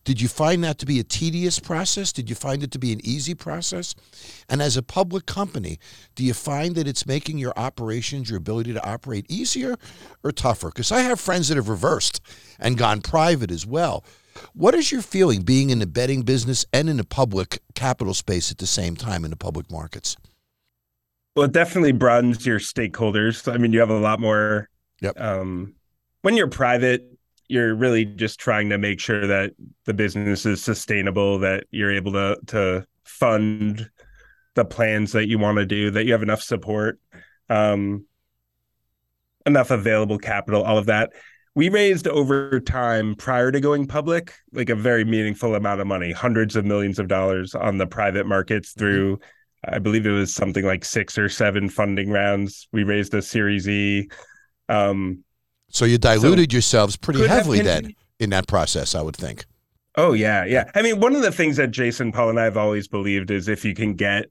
did 0.06 0.22
you 0.22 0.30
find 0.30 0.63
that 0.63 0.78
to 0.80 0.86
be 0.86 1.00
a 1.00 1.04
tedious 1.04 1.60
process? 1.60 2.13
Did 2.13 2.30
you 2.30 2.36
find 2.36 2.63
it 2.63 2.72
to 2.72 2.80
be 2.80 2.94
an 2.94 3.02
easy 3.04 3.36
process? 3.36 3.94
And 4.48 4.62
as 4.62 4.78
a 4.78 4.84
public 4.84 5.26
company, 5.26 5.80
do 6.16 6.24
you 6.24 6.34
find 6.34 6.76
that 6.76 6.88
it's 6.88 7.06
making 7.06 7.38
your 7.38 7.54
operations, 7.58 8.30
your 8.30 8.38
ability 8.38 8.74
to 8.74 8.88
operate 8.88 9.26
easier 9.30 9.76
or 10.24 10.32
tougher? 10.32 10.70
Because 10.70 10.92
I 10.92 11.02
have 11.02 11.20
friends 11.20 11.50
that 11.50 11.58
have 11.58 11.70
reversed 11.70 12.22
and 12.60 12.78
gone 12.78 13.02
private 13.02 13.52
as 13.52 13.66
well. 13.66 14.06
What 14.54 14.76
is 14.76 14.91
your 14.91 15.02
feeling 15.02 15.41
being 15.41 15.69
in 15.69 15.80
the 15.80 15.88
betting 15.88 16.23
business 16.23 16.65
and 16.73 16.89
in 16.89 16.97
the 16.97 17.04
public 17.04 17.62
capital 17.76 18.13
space 18.13 18.52
at 18.52 18.58
the 18.58 18.67
same 18.67 18.95
time 18.95 19.23
in 19.23 19.32
the 19.32 19.38
public 19.38 19.71
markets? 19.71 20.15
Well, 21.36 21.45
it 21.45 21.52
definitely 21.52 21.91
broadens 21.91 22.45
your 22.45 22.60
stakeholders. 22.60 23.52
I 23.52 23.58
mean, 23.58 23.71
you 23.71 23.80
have 23.80 23.89
a 23.89 24.00
lot 24.00 24.19
more. 24.19 24.69
Yep. 25.02 25.19
Um, 25.19 25.76
when 26.23 26.36
you're 26.36 26.47
private, 26.47 27.04
you're 27.47 27.76
really 27.76 28.06
just 28.06 28.39
trying 28.39 28.69
to 28.69 28.78
make 28.78 29.00
sure 29.00 29.28
that 29.28 29.54
the 29.86 29.93
business 29.93 30.45
is 30.45 30.63
sustainable, 30.63 31.39
that 31.39 31.65
you're 31.71 31.93
able 31.93 32.12
to 32.13 32.38
to 32.47 32.86
fund 33.04 33.89
the 34.56 34.65
plans 34.65 35.12
that 35.12 35.28
you 35.28 35.38
want 35.38 35.58
to 35.60 35.65
do, 35.65 35.91
that 35.91 36.06
you 36.06 36.12
have 36.13 36.23
enough 36.23 36.41
support, 36.41 37.00
um, 37.50 38.06
enough 39.45 39.69
available 39.69 40.17
capital, 40.17 40.63
all 40.63 40.78
of 40.78 40.88
that 40.88 41.13
we 41.58 41.70
raised 41.70 42.08
over 42.08 42.60
time 42.60 43.15
prior 43.15 43.52
to 43.52 43.60
going 43.60 43.88
public 43.88 44.32
like 44.54 44.70
a 44.70 44.76
very 44.76 45.04
meaningful 45.04 45.56
amount 45.56 45.82
of 45.82 45.88
money 45.88 46.12
hundreds 46.12 46.56
of 46.56 46.63
millions 46.63 47.00
of 47.00 47.08
dollars 47.08 47.56
on 47.56 47.80
the 47.80 47.88
private 47.88 48.28
markets 48.28 48.70
mm-hmm. 48.70 48.80
through 48.80 49.20
i 49.67 49.80
believe 49.80 50.06
it 50.06 50.12
was 50.12 50.32
something 50.32 50.63
like 50.63 50.86
six 50.86 51.17
or 51.17 51.28
seven 51.28 51.67
funding 51.67 52.12
rounds. 52.12 52.67
We 52.72 52.84
raised 52.84 53.12
a 53.15 53.24
series 53.24 53.67
e 53.67 54.08
um, 54.70 55.24
so 55.70 55.86
you 55.86 55.98
diluted 55.98 56.52
so 56.52 56.56
yourselves 56.56 56.96
pretty 56.96 57.26
heavily 57.26 57.62
then 57.62 57.96
in 58.20 58.30
that 58.30 58.48
process 58.48 58.93
i 58.93 59.02
would 59.02 59.17
think. 59.17 59.46
Oh 59.96 60.13
yeah 60.13 60.46
yeah. 60.46 60.70
I 60.76 60.84
mean 60.84 61.00
one 61.00 61.15
of 61.15 61.24
the 61.24 61.32
things 61.32 61.58
that 61.58 61.72
jason 61.72 62.12
paul 62.12 62.30
and 62.30 62.39
i 62.39 62.43
have 62.43 62.58
always 62.58 62.88
believed 62.88 63.32
is 63.32 63.48
if 63.48 63.65
you 63.65 63.74
can 63.74 63.96
get 63.96 64.28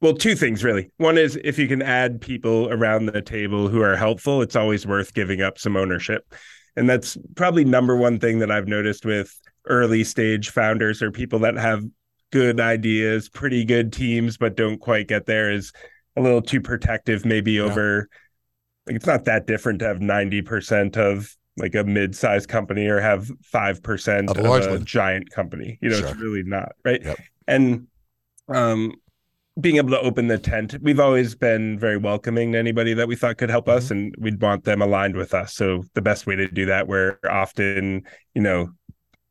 well 0.00 0.14
two 0.14 0.36
things 0.36 0.62
really. 0.62 0.88
One 0.98 1.18
is 1.18 1.36
if 1.42 1.58
you 1.58 1.66
can 1.66 1.82
add 1.82 2.20
people 2.20 2.72
around 2.72 3.06
the 3.06 3.20
table 3.20 3.66
who 3.66 3.82
are 3.82 3.96
helpful 3.96 4.40
it's 4.40 4.54
always 4.54 4.86
worth 4.86 5.14
giving 5.14 5.42
up 5.42 5.58
some 5.58 5.76
ownership 5.76 6.32
and 6.76 6.88
that's 6.88 7.16
probably 7.34 7.64
number 7.64 7.96
one 7.96 8.18
thing 8.18 8.38
that 8.40 8.50
I've 8.50 8.68
noticed 8.68 9.04
with 9.04 9.38
early 9.66 10.04
stage 10.04 10.50
founders 10.50 11.02
or 11.02 11.10
people 11.10 11.40
that 11.40 11.56
have 11.56 11.84
good 12.32 12.60
ideas, 12.60 13.28
pretty 13.28 13.64
good 13.64 13.92
teams, 13.92 14.36
but 14.36 14.56
don't 14.56 14.78
quite 14.78 15.08
get 15.08 15.26
there 15.26 15.50
is 15.50 15.72
a 16.16 16.20
little 16.20 16.42
too 16.42 16.60
protective, 16.60 17.24
maybe 17.24 17.52
yeah. 17.52 17.62
over 17.62 18.08
like 18.86 18.96
it's 18.96 19.06
not 19.06 19.24
that 19.26 19.46
different 19.46 19.78
to 19.80 19.86
have 19.86 19.98
90% 19.98 20.96
of 20.96 21.34
like 21.56 21.74
a 21.74 21.84
mid-sized 21.84 22.48
company 22.48 22.86
or 22.86 23.00
have 23.00 23.30
5% 23.52 24.30
of, 24.30 24.38
of 24.38 24.82
a, 24.82 24.84
giant 24.84 25.30
company. 25.30 25.78
You 25.82 25.90
know, 25.90 25.96
sure. 25.96 26.08
it's 26.08 26.18
really 26.18 26.42
not, 26.42 26.72
right? 26.84 27.02
Yep. 27.02 27.18
And 27.46 27.86
um 28.48 28.94
being 29.58 29.76
able 29.76 29.90
to 29.90 30.00
open 30.00 30.28
the 30.28 30.38
tent, 30.38 30.76
we've 30.80 31.00
always 31.00 31.34
been 31.34 31.78
very 31.78 31.96
welcoming 31.96 32.52
to 32.52 32.58
anybody 32.58 32.94
that 32.94 33.08
we 33.08 33.16
thought 33.16 33.38
could 33.38 33.50
help 33.50 33.66
mm-hmm. 33.66 33.78
us, 33.78 33.90
and 33.90 34.14
we'd 34.18 34.40
want 34.40 34.64
them 34.64 34.82
aligned 34.82 35.16
with 35.16 35.34
us. 35.34 35.54
So 35.54 35.82
the 35.94 36.02
best 36.02 36.26
way 36.26 36.36
to 36.36 36.48
do 36.48 36.66
that, 36.66 36.86
we're 36.86 37.18
often, 37.28 38.02
you 38.34 38.42
know, 38.42 38.70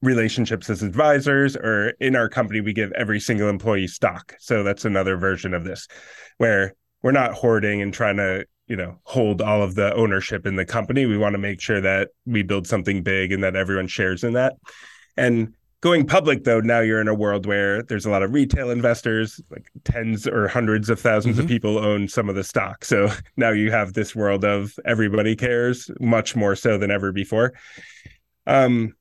relationships 0.02 0.70
as 0.70 0.84
advisors, 0.84 1.56
or 1.56 1.90
in 2.00 2.16
our 2.16 2.30
company, 2.30 2.62
we 2.62 2.74
give 2.74 2.92
every 2.94 3.20
single 3.20 3.50
employee 3.50 3.88
stock. 3.88 4.36
So 4.40 4.64
that's 4.64 4.86
another 4.86 5.18
version 5.18 5.54
of 5.54 5.64
this, 5.64 5.88
where 6.38 6.74
we're 7.02 7.12
not 7.12 7.34
hoarding 7.34 7.82
and 7.82 7.94
trying 7.94 8.18
to, 8.18 8.46
you 8.68 8.76
know, 8.76 9.00
hold 9.04 9.42
all 9.42 9.64
of 9.64 9.76
the 9.76 9.94
ownership 9.96 10.46
in 10.46 10.56
the 10.56 10.66
company. 10.66 11.06
We 11.06 11.18
want 11.18 11.34
to 11.34 11.40
make 11.40 11.60
sure 11.60 11.82
that 11.82 12.10
we 12.26 12.44
build 12.44 12.68
something 12.68 13.04
big 13.04 13.32
and 13.32 13.44
that 13.44 13.56
everyone 13.56 13.88
shares 13.88 14.24
in 14.24 14.34
that. 14.34 14.56
And 15.18 15.54
going 15.82 16.06
public 16.06 16.44
though 16.44 16.60
now 16.60 16.80
you're 16.80 17.00
in 17.00 17.08
a 17.08 17.14
world 17.14 17.46
where 17.46 17.84
there's 17.84 18.06
a 18.06 18.10
lot 18.10 18.24
of 18.24 18.34
retail 18.34 18.70
investors 18.70 19.42
like 19.50 19.70
tens 19.84 20.28
or 20.28 20.48
hundreds 20.48 20.90
of 20.90 21.02
1000s 21.02 21.24
mm-hmm. 21.24 21.40
of 21.40 21.48
people 21.48 21.78
own 21.78 22.08
some 22.08 22.30
of 22.30 22.36
the 22.36 22.44
stock 22.44 22.84
so 22.84 23.10
now 23.38 23.52
you 23.52 23.72
have 23.72 23.94
this 23.94 24.16
world 24.16 24.44
of 24.44 24.74
everybody 24.86 25.36
cares 25.36 25.90
much 26.00 26.36
more 26.36 26.56
so 26.56 26.78
than 26.78 26.92
ever 26.92 27.12
before 27.12 27.54
um 28.48 28.94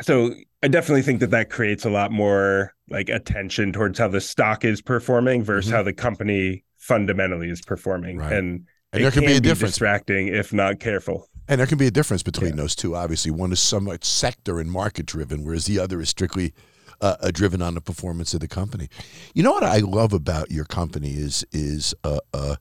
so 0.00 0.32
i 0.62 0.68
definitely 0.68 1.02
think 1.02 1.20
that 1.20 1.30
that 1.30 1.50
creates 1.50 1.84
a 1.84 1.90
lot 1.90 2.10
more 2.10 2.74
like 2.88 3.08
attention 3.08 3.72
towards 3.72 3.98
how 3.98 4.08
the 4.08 4.20
stock 4.20 4.64
is 4.64 4.80
performing 4.80 5.42
versus 5.42 5.68
mm-hmm. 5.68 5.76
how 5.76 5.82
the 5.82 5.92
company 5.92 6.64
fundamentally 6.78 7.50
is 7.50 7.60
performing 7.60 8.16
right. 8.16 8.32
and 8.32 8.66
and 8.92 9.04
there 9.04 9.10
can, 9.10 9.20
can 9.20 9.30
be 9.30 9.36
a 9.36 9.40
be 9.40 9.48
difference 9.48 9.74
distracting 9.74 10.28
if 10.28 10.52
not 10.54 10.80
careful 10.80 11.28
and 11.48 11.58
there 11.58 11.66
can 11.66 11.78
be 11.78 11.86
a 11.86 11.90
difference 11.90 12.22
between 12.22 12.50
yeah. 12.50 12.56
those 12.56 12.76
two. 12.76 12.94
Obviously, 12.94 13.30
one 13.30 13.52
is 13.52 13.60
somewhat 13.60 14.04
sector 14.04 14.60
and 14.60 14.70
market 14.70 15.06
driven, 15.06 15.44
whereas 15.44 15.64
the 15.64 15.78
other 15.78 16.00
is 16.00 16.10
strictly 16.10 16.52
uh, 17.00 17.16
uh, 17.20 17.30
driven 17.32 17.62
on 17.62 17.74
the 17.74 17.80
performance 17.80 18.34
of 18.34 18.40
the 18.40 18.48
company. 18.48 18.88
You 19.34 19.42
know 19.42 19.52
what 19.52 19.62
I 19.62 19.78
love 19.78 20.12
about 20.12 20.50
your 20.50 20.64
company 20.64 21.10
is 21.10 21.44
is 21.52 21.94
uh, 22.04 22.20
uh, 22.34 22.56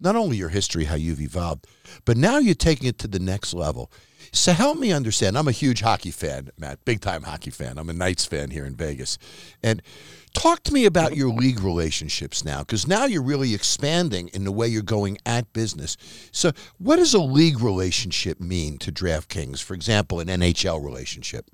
not 0.00 0.14
only 0.14 0.36
your 0.36 0.50
history, 0.50 0.84
how 0.84 0.94
you've 0.94 1.20
evolved, 1.20 1.66
but 2.04 2.16
now 2.16 2.38
you're 2.38 2.54
taking 2.54 2.86
it 2.86 2.98
to 2.98 3.08
the 3.08 3.18
next 3.18 3.52
level. 3.52 3.90
So 4.32 4.52
help 4.52 4.78
me 4.78 4.92
understand. 4.92 5.38
I'm 5.38 5.48
a 5.48 5.52
huge 5.52 5.80
hockey 5.80 6.10
fan, 6.10 6.50
Matt, 6.58 6.84
big 6.84 7.00
time 7.00 7.22
hockey 7.22 7.50
fan. 7.50 7.78
I'm 7.78 7.88
a 7.88 7.94
Knights 7.94 8.26
fan 8.26 8.50
here 8.50 8.66
in 8.66 8.76
Vegas, 8.76 9.18
and 9.62 9.82
Talk 10.28 10.62
to 10.64 10.72
me 10.72 10.84
about 10.84 11.16
your 11.16 11.30
league 11.30 11.60
relationships 11.60 12.44
now, 12.44 12.60
because 12.60 12.86
now 12.86 13.04
you're 13.04 13.22
really 13.22 13.54
expanding 13.54 14.28
in 14.28 14.44
the 14.44 14.52
way 14.52 14.68
you're 14.68 14.82
going 14.82 15.18
at 15.26 15.52
business. 15.52 15.96
So, 16.32 16.52
what 16.78 16.96
does 16.96 17.14
a 17.14 17.20
league 17.20 17.60
relationship 17.60 18.40
mean 18.40 18.78
to 18.78 18.92
DraftKings? 18.92 19.62
For 19.62 19.74
example, 19.74 20.20
an 20.20 20.28
NHL 20.28 20.84
relationship. 20.84 21.50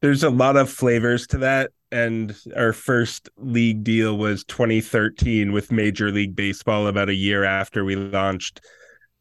There's 0.00 0.22
a 0.22 0.30
lot 0.30 0.56
of 0.56 0.68
flavors 0.70 1.26
to 1.28 1.38
that. 1.38 1.70
And 1.90 2.36
our 2.56 2.72
first 2.72 3.28
league 3.38 3.84
deal 3.84 4.18
was 4.18 4.44
2013 4.44 5.52
with 5.52 5.70
Major 5.70 6.10
League 6.10 6.34
Baseball, 6.34 6.88
about 6.88 7.08
a 7.08 7.14
year 7.14 7.44
after 7.44 7.84
we 7.84 7.94
launched, 7.94 8.60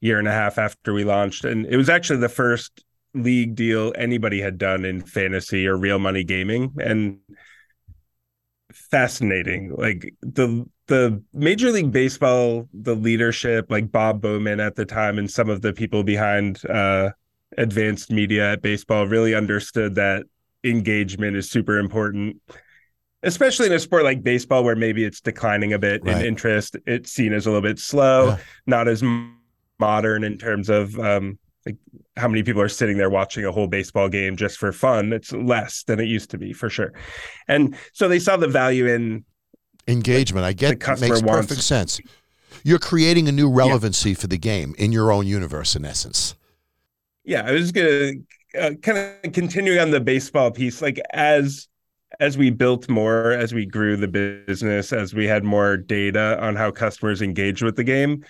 year 0.01 0.17
and 0.17 0.27
a 0.27 0.31
half 0.31 0.57
after 0.57 0.91
we 0.91 1.03
launched. 1.03 1.45
And 1.45 1.67
it 1.67 1.77
was 1.77 1.87
actually 1.87 2.19
the 2.19 2.29
first 2.29 2.83
league 3.13 3.55
deal 3.55 3.93
anybody 3.95 4.41
had 4.41 4.57
done 4.57 4.85
in 4.85 5.01
fantasy 5.01 5.67
or 5.67 5.77
real 5.77 5.99
money 5.99 6.23
gaming. 6.23 6.73
And 6.79 7.19
fascinating. 8.73 9.73
Like 9.77 10.13
the 10.21 10.65
the 10.87 11.21
Major 11.33 11.71
League 11.71 11.91
Baseball, 11.91 12.67
the 12.73 12.95
leadership, 12.95 13.67
like 13.69 13.91
Bob 13.91 14.21
Bowman 14.21 14.59
at 14.59 14.75
the 14.75 14.85
time, 14.85 15.17
and 15.17 15.29
some 15.31 15.49
of 15.49 15.61
the 15.61 15.71
people 15.73 16.03
behind 16.03 16.63
uh, 16.65 17.11
advanced 17.57 18.11
media 18.11 18.51
at 18.53 18.61
baseball 18.61 19.07
really 19.07 19.33
understood 19.33 19.95
that 19.95 20.25
engagement 20.63 21.35
is 21.37 21.49
super 21.49 21.77
important. 21.79 22.41
especially 23.25 23.67
in 23.67 23.71
a 23.71 23.79
sport 23.79 24.03
like 24.03 24.21
baseball 24.21 24.65
where 24.65 24.75
maybe 24.75 25.05
it's 25.05 25.21
declining 25.21 25.71
a 25.71 25.79
bit 25.79 26.03
Right. 26.03 26.17
in 26.17 26.25
interest. 26.25 26.75
It's 26.85 27.09
seen 27.09 27.31
as 27.31 27.45
a 27.45 27.49
little 27.51 27.61
bit 27.61 27.79
slow, 27.79 28.27
Yeah. 28.31 28.37
not 28.67 28.89
as 28.89 29.01
modern 29.79 30.25
in 30.25 30.37
terms 30.37 30.69
of 30.69 30.99
um, 30.99 31.39
like 31.65 31.77
how 32.17 32.27
many 32.27 32.43
people 32.43 32.61
are 32.61 32.69
sitting 32.69 32.97
there 32.97 33.09
watching 33.09 33.45
a 33.45 33.51
whole 33.51 33.67
baseball 33.67 34.09
game 34.09 34.35
just 34.35 34.57
for 34.57 34.71
fun. 34.71 35.13
It's 35.13 35.31
less 35.31 35.83
than 35.83 35.99
it 35.99 36.05
used 36.07 36.29
to 36.31 36.37
be 36.37 36.53
for 36.53 36.69
sure. 36.69 36.93
And 37.47 37.75
so 37.93 38.07
they 38.07 38.19
saw 38.19 38.37
the 38.37 38.47
value 38.47 38.87
in 38.87 39.25
Engagement. 39.87 40.45
I 40.45 40.51
The 40.51 40.55
get 40.55 40.79
customer 40.79 41.13
makes 41.15 41.23
wants- 41.23 41.47
perfect 41.47 41.65
sense. 41.65 41.99
You're 42.63 42.79
creating 42.79 43.27
a 43.27 43.31
new 43.33 43.49
relevancy 43.49 44.13
for 44.13 44.27
the 44.27 44.37
game 44.37 44.73
in 44.77 44.91
your 44.93 45.11
own 45.11 45.27
universe, 45.27 45.75
in 45.75 45.83
essence. 45.83 46.35
yeah, 47.25 47.43
I 47.45 47.51
was 47.51 47.71
gonna 47.73 48.11
uh, 48.59 48.71
kind 48.81 48.97
of 49.23 49.31
continuing 49.33 49.79
on 49.79 49.91
the 49.91 49.99
baseball 49.99 50.51
piece, 50.51 50.81
like 50.81 50.99
as 51.11 51.67
as 52.19 52.37
we 52.37 52.51
built 52.51 52.87
more, 52.89 53.31
as 53.31 53.53
we 53.53 53.65
grew 53.65 53.97
the 53.97 54.07
business, 54.07 54.93
as 54.93 55.13
we 55.13 55.25
had 55.27 55.43
more 55.43 55.75
data 55.75 56.37
on 56.41 56.55
how 56.55 56.69
customers 56.71 57.21
engage 57.21 57.63
with 57.63 57.75
the 57.75 57.83
game. 57.83 58.23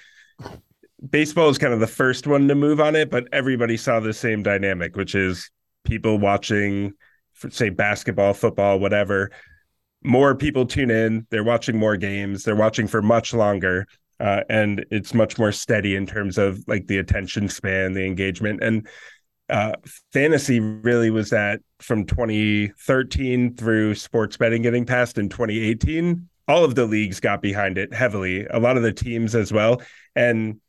Baseball 1.10 1.50
is 1.50 1.58
kind 1.58 1.74
of 1.74 1.80
the 1.80 1.88
first 1.88 2.28
one 2.28 2.48
to 2.48 2.56
move 2.56 2.80
on 2.80 2.96
it, 2.96 3.10
but 3.10 3.28
everybody 3.34 3.76
saw 3.78 4.00
the 4.00 4.14
same 4.14 4.42
dynamic, 4.42 4.96
which 4.96 5.16
is 5.16 5.50
people 5.84 6.18
watching, 6.18 6.94
say, 7.50 7.70
basketball, 7.70 8.34
football, 8.34 8.80
whatever. 8.80 9.32
More 10.04 10.36
people 10.36 10.66
tune 10.66 10.92
in. 10.92 11.28
They're 11.30 11.44
watching 11.44 11.78
more 11.78 11.98
games. 11.98 12.44
They're 12.44 12.56
watching 12.56 12.88
for 12.88 13.02
much 13.02 13.34
longer, 13.34 13.86
uh, 14.20 14.42
and 14.50 14.86
it's 14.92 15.14
much 15.14 15.38
more 15.38 15.52
steady 15.52 15.96
in 15.96 16.06
terms 16.06 16.38
of 16.38 16.64
like 16.68 16.88
the 16.88 17.00
attention 17.00 17.50
span, 17.50 17.94
the 17.94 18.06
engagement, 18.06 18.64
and 18.64 18.88
uh, 19.50 19.74
fantasy 20.12 20.60
really 20.60 21.10
was 21.10 21.30
that 21.30 21.62
from 21.80 22.06
2013 22.06 23.56
through 23.56 23.96
sports 23.96 24.38
betting 24.38 24.62
getting 24.62 24.86
passed 24.86 25.18
in 25.18 25.30
2018. 25.30 26.28
All 26.48 26.64
of 26.64 26.76
the 26.76 26.86
leagues 26.86 27.20
got 27.20 27.42
behind 27.42 27.78
it 27.78 27.94
heavily, 27.94 28.46
a 28.48 28.60
lot 28.60 28.78
of 28.78 28.84
the 28.84 28.92
teams 28.92 29.36
as 29.36 29.52
well. 29.52 29.82
And 30.16 30.60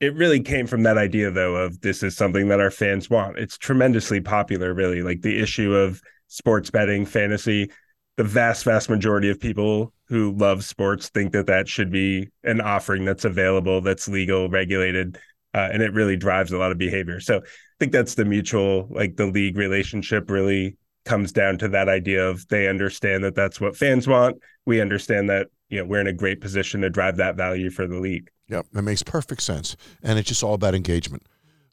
it 0.00 0.14
really 0.14 0.40
came 0.40 0.66
from 0.66 0.82
that 0.82 0.98
idea, 0.98 1.30
though, 1.30 1.56
of 1.56 1.80
this 1.80 2.02
is 2.02 2.16
something 2.16 2.48
that 2.48 2.60
our 2.60 2.70
fans 2.70 3.08
want. 3.08 3.38
It's 3.38 3.56
tremendously 3.56 4.20
popular, 4.20 4.74
really. 4.74 5.02
Like 5.02 5.22
the 5.22 5.40
issue 5.40 5.74
of 5.74 6.02
sports 6.28 6.70
betting, 6.70 7.06
fantasy, 7.06 7.70
the 8.16 8.24
vast, 8.24 8.64
vast 8.64 8.90
majority 8.90 9.30
of 9.30 9.40
people 9.40 9.92
who 10.08 10.32
love 10.32 10.64
sports 10.64 11.08
think 11.08 11.32
that 11.32 11.46
that 11.46 11.68
should 11.68 11.90
be 11.90 12.28
an 12.44 12.60
offering 12.60 13.04
that's 13.04 13.24
available, 13.24 13.80
that's 13.80 14.08
legal, 14.08 14.48
regulated, 14.48 15.18
uh, 15.54 15.68
and 15.72 15.82
it 15.82 15.92
really 15.92 16.16
drives 16.16 16.52
a 16.52 16.58
lot 16.58 16.72
of 16.72 16.78
behavior. 16.78 17.20
So 17.20 17.38
I 17.38 17.76
think 17.80 17.92
that's 17.92 18.14
the 18.14 18.24
mutual, 18.24 18.88
like 18.90 19.16
the 19.16 19.26
league 19.26 19.56
relationship 19.56 20.30
really 20.30 20.76
comes 21.06 21.32
down 21.32 21.56
to 21.58 21.68
that 21.68 21.88
idea 21.88 22.28
of 22.28 22.46
they 22.48 22.68
understand 22.68 23.24
that 23.24 23.34
that's 23.34 23.60
what 23.60 23.76
fans 23.76 24.06
want. 24.06 24.36
We 24.66 24.80
understand 24.80 25.30
that, 25.30 25.48
you 25.70 25.78
know, 25.78 25.84
we're 25.84 26.00
in 26.00 26.06
a 26.06 26.12
great 26.12 26.40
position 26.40 26.82
to 26.82 26.90
drive 26.90 27.16
that 27.16 27.36
value 27.36 27.70
for 27.70 27.86
the 27.86 27.98
league. 27.98 28.28
Yep, 28.48 28.66
that 28.72 28.82
makes 28.82 29.02
perfect 29.02 29.42
sense, 29.42 29.76
and 30.02 30.18
it's 30.18 30.28
just 30.28 30.42
all 30.42 30.54
about 30.54 30.74
engagement, 30.74 31.24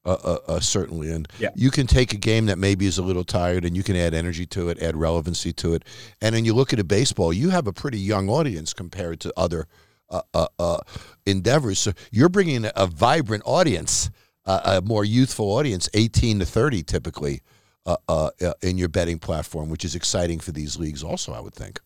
uh, 0.06 0.17
uh, 0.24 0.38
uh, 0.48 0.60
certainly. 0.60 1.12
And 1.12 1.28
Yeah. 1.39 1.50
you 1.56 1.69
can 1.69 1.86
take 1.86 2.13
a 2.13 2.17
game 2.17 2.46
that 2.48 2.58
maybe 2.58 2.86
is 2.88 2.98
a 2.98 3.04
little 3.04 3.24
tired, 3.24 3.65
and 3.65 3.76
you 3.78 3.84
can 3.84 3.96
add 3.96 4.13
energy 4.13 4.46
to 4.48 4.69
it, 4.69 4.82
add 4.82 4.96
relevancy 4.96 5.54
to 5.54 5.74
it. 5.76 5.84
And 6.22 6.34
then 6.34 6.46
you 6.46 6.54
look 6.54 6.74
at 6.74 6.80
a 6.80 6.84
baseball, 6.84 7.34
you 7.34 7.50
have 7.50 7.67
a 7.67 7.74
pretty 7.74 8.00
young 8.00 8.30
audience 8.30 8.74
compared 8.74 9.19
to 9.22 9.34
other 9.38 9.67
uh, 10.10 10.22
uh, 10.34 10.48
uh, 10.60 10.78
endeavors. 11.26 11.80
So 11.80 11.93
you're 12.12 12.30
bringing 12.30 12.65
a 12.76 12.88
vibrant 12.88 13.43
audience, 13.46 14.10
uh, 14.46 14.80
a 14.82 14.82
more 14.82 15.06
youthful 15.06 15.52
audience, 15.52 15.89
18 15.93 16.39
to 16.39 16.46
30 16.46 16.84
typically, 16.84 17.41
uh, 17.86 17.98
uh, 18.08 18.30
uh, 18.41 18.54
in 18.62 18.78
your 18.78 18.89
betting 18.89 19.19
platform, 19.19 19.69
which 19.69 19.86
is 19.86 19.96
exciting 19.96 20.39
for 20.39 20.52
these 20.52 20.78
leagues. 20.78 21.04
Also, 21.04 21.34
I 21.34 21.39
would 21.39 21.54
think. 21.54 21.80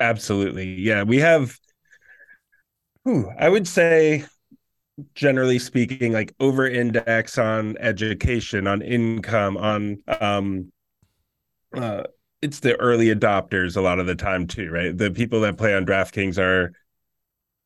Absolutely. 0.00 0.74
Yeah. 0.74 1.02
We 1.02 1.18
have, 1.18 1.58
whew, 3.04 3.30
I 3.38 3.48
would 3.48 3.66
say, 3.66 4.24
generally 5.14 5.58
speaking, 5.58 6.12
like 6.12 6.34
over 6.40 6.66
index 6.66 7.38
on 7.38 7.76
education, 7.78 8.66
on 8.66 8.82
income, 8.82 9.56
on, 9.56 10.02
um, 10.20 10.72
uh, 11.74 12.04
it's 12.42 12.60
the 12.60 12.76
early 12.80 13.06
adopters 13.06 13.76
a 13.76 13.80
lot 13.80 13.98
of 13.98 14.06
the 14.06 14.14
time 14.14 14.46
too, 14.46 14.70
right? 14.70 14.96
The 14.96 15.10
people 15.10 15.40
that 15.40 15.58
play 15.58 15.74
on 15.74 15.84
DraftKings 15.84 16.38
are 16.38 16.72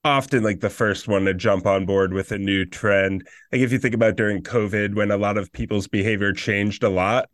often 0.04 0.42
like 0.42 0.60
the 0.60 0.70
first 0.70 1.06
one 1.08 1.24
to 1.26 1.34
jump 1.34 1.66
on 1.66 1.86
board 1.86 2.12
with 2.12 2.32
a 2.32 2.38
new 2.38 2.64
trend. 2.64 3.26
Like 3.52 3.60
if 3.60 3.70
you 3.72 3.78
think 3.78 3.94
about 3.94 4.16
during 4.16 4.42
COVID 4.42 4.94
when 4.94 5.10
a 5.10 5.16
lot 5.16 5.38
of 5.38 5.52
people's 5.52 5.88
behavior 5.88 6.32
changed 6.32 6.82
a 6.82 6.88
lot, 6.88 7.28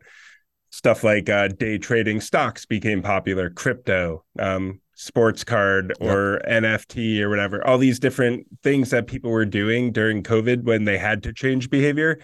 stuff 0.69 1.03
like 1.03 1.29
uh, 1.29 1.47
day 1.49 1.77
trading 1.77 2.21
stocks 2.21 2.65
became 2.65 3.01
popular, 3.01 3.49
crypto, 3.49 4.23
um, 4.37 4.79
sports 4.93 5.43
card 5.43 5.93
or 6.01 6.41
NFT 6.47 7.21
or 7.21 7.29
whatever, 7.29 7.65
all 7.65 7.77
these 7.77 7.99
different 7.99 8.45
things 8.63 8.89
that 8.89 9.07
people 9.07 9.31
were 9.31 9.45
doing 9.45 9.91
during 9.91 10.23
COVID 10.23 10.63
when 10.63 10.83
they 10.83 10.97
had 10.97 11.23
to 11.23 11.33
change 11.33 11.69
behavior. 11.69 12.19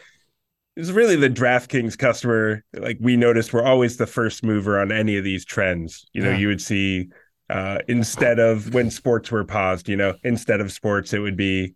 It's 0.75 0.89
really 0.89 1.15
the 1.15 1.29
DraftKings 1.29 1.97
customer. 1.97 2.63
Like 2.73 2.97
we 2.99 3.15
noticed, 3.15 3.53
we're 3.53 3.63
always 3.63 3.95
the 3.95 4.05
first 4.08 4.43
mover 4.43 4.79
on 4.79 4.91
any 4.91 5.15
of 5.15 5.23
these 5.23 5.45
trends. 5.45 6.05
You 6.12 6.23
know, 6.23 6.31
Yeah. 6.31 6.38
you 6.38 6.47
would 6.49 6.62
see 6.62 7.08
uh, 7.49 7.77
instead 7.88 8.39
of 8.39 8.73
when 8.73 8.89
sports 8.91 9.31
were 9.31 9.45
paused, 9.45 9.88
you 9.88 9.95
know, 9.95 10.15
instead 10.23 10.60
of 10.60 10.71
sports, 10.71 11.13
it 11.13 11.19
would 11.19 11.38
be 11.38 11.75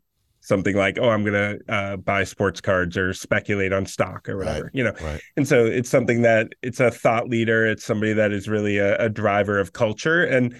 something 0.49 0.75
like, 0.75 0.97
oh, 0.99 1.09
I'm 1.09 1.23
going 1.23 1.33
to 1.33 1.73
uh, 1.73 1.95
buy 1.97 2.25
sports 2.25 2.59
cards 2.59 2.97
or 2.97 3.13
speculate 3.13 3.71
on 3.71 3.85
stock 3.85 4.27
or 4.27 4.35
whatever, 4.35 4.71
you 4.73 4.83
know. 4.83 4.93
Right. 5.01 5.21
And 5.37 5.47
so 5.47 5.65
it's 5.65 5.89
something 5.89 6.23
that 6.23 6.49
it's 6.61 6.81
a 6.81 6.91
thought 6.91 7.29
leader. 7.29 7.65
It's 7.65 7.85
somebody 7.85 8.11
that 8.13 8.33
is 8.33 8.49
really 8.49 8.79
a, 8.79 8.97
a 8.97 9.09
driver 9.09 9.59
of 9.59 9.71
culture. 9.71 10.25
And 10.25 10.55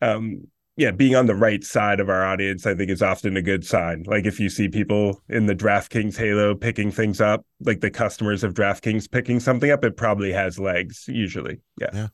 um, 0.00 0.48
yeah, 0.76 0.90
being 0.90 1.14
on 1.14 1.26
the 1.26 1.36
right 1.36 1.62
side 1.62 2.00
of 2.00 2.08
our 2.08 2.24
audience, 2.24 2.66
I 2.66 2.74
think 2.74 2.90
is 2.90 3.02
often 3.02 3.36
a 3.36 3.42
good 3.42 3.64
sign. 3.64 4.04
Like 4.06 4.24
if 4.24 4.40
you 4.40 4.48
see 4.48 4.68
people 4.68 5.22
in 5.28 5.46
the 5.46 5.54
DraftKings 5.54 6.16
halo 6.16 6.54
picking 6.54 6.90
things 6.90 7.20
up, 7.20 7.46
like 7.60 7.80
the 7.80 7.90
customers 7.90 8.42
of 8.42 8.54
DraftKings 8.54 9.08
picking 9.08 9.38
something 9.38 9.70
up, 9.70 9.84
it 9.84 9.96
probably 9.96 10.32
has 10.32 10.58
legs 10.58 11.04
usually. 11.06 11.60
Yeah. 11.78 12.08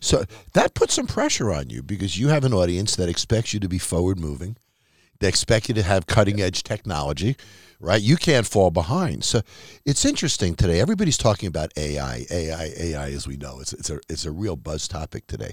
So 0.00 0.24
that 0.54 0.74
puts 0.74 0.94
some 0.94 1.06
pressure 1.06 1.52
on 1.52 1.70
you 1.70 1.82
because 1.82 2.18
you 2.18 2.28
have 2.28 2.44
an 2.44 2.52
audience 2.52 2.96
that 2.96 3.08
expects 3.08 3.54
you 3.54 3.60
to 3.60 3.68
be 3.68 3.78
forward 3.78 4.18
moving. 4.18 4.56
They 5.22 5.28
expect 5.28 5.68
you 5.68 5.74
to 5.76 5.84
have 5.84 6.06
cutting 6.06 6.40
edge 6.40 6.64
technology, 6.64 7.36
right? 7.78 8.02
You 8.02 8.16
can't 8.16 8.44
fall 8.44 8.72
behind. 8.72 9.22
So 9.22 9.42
it's 9.84 10.04
interesting 10.04 10.56
today. 10.56 10.80
Everybody's 10.80 11.16
talking 11.16 11.46
about 11.46 11.70
AI, 11.76 12.26
AI, 12.28 12.72
AI, 12.76 13.10
as 13.12 13.28
we 13.28 13.36
know. 13.36 13.60
It's, 13.60 13.72
it's, 13.72 13.88
a, 13.88 14.00
it's 14.08 14.24
a 14.24 14.32
real 14.32 14.56
buzz 14.56 14.88
topic 14.88 15.28
today. 15.28 15.52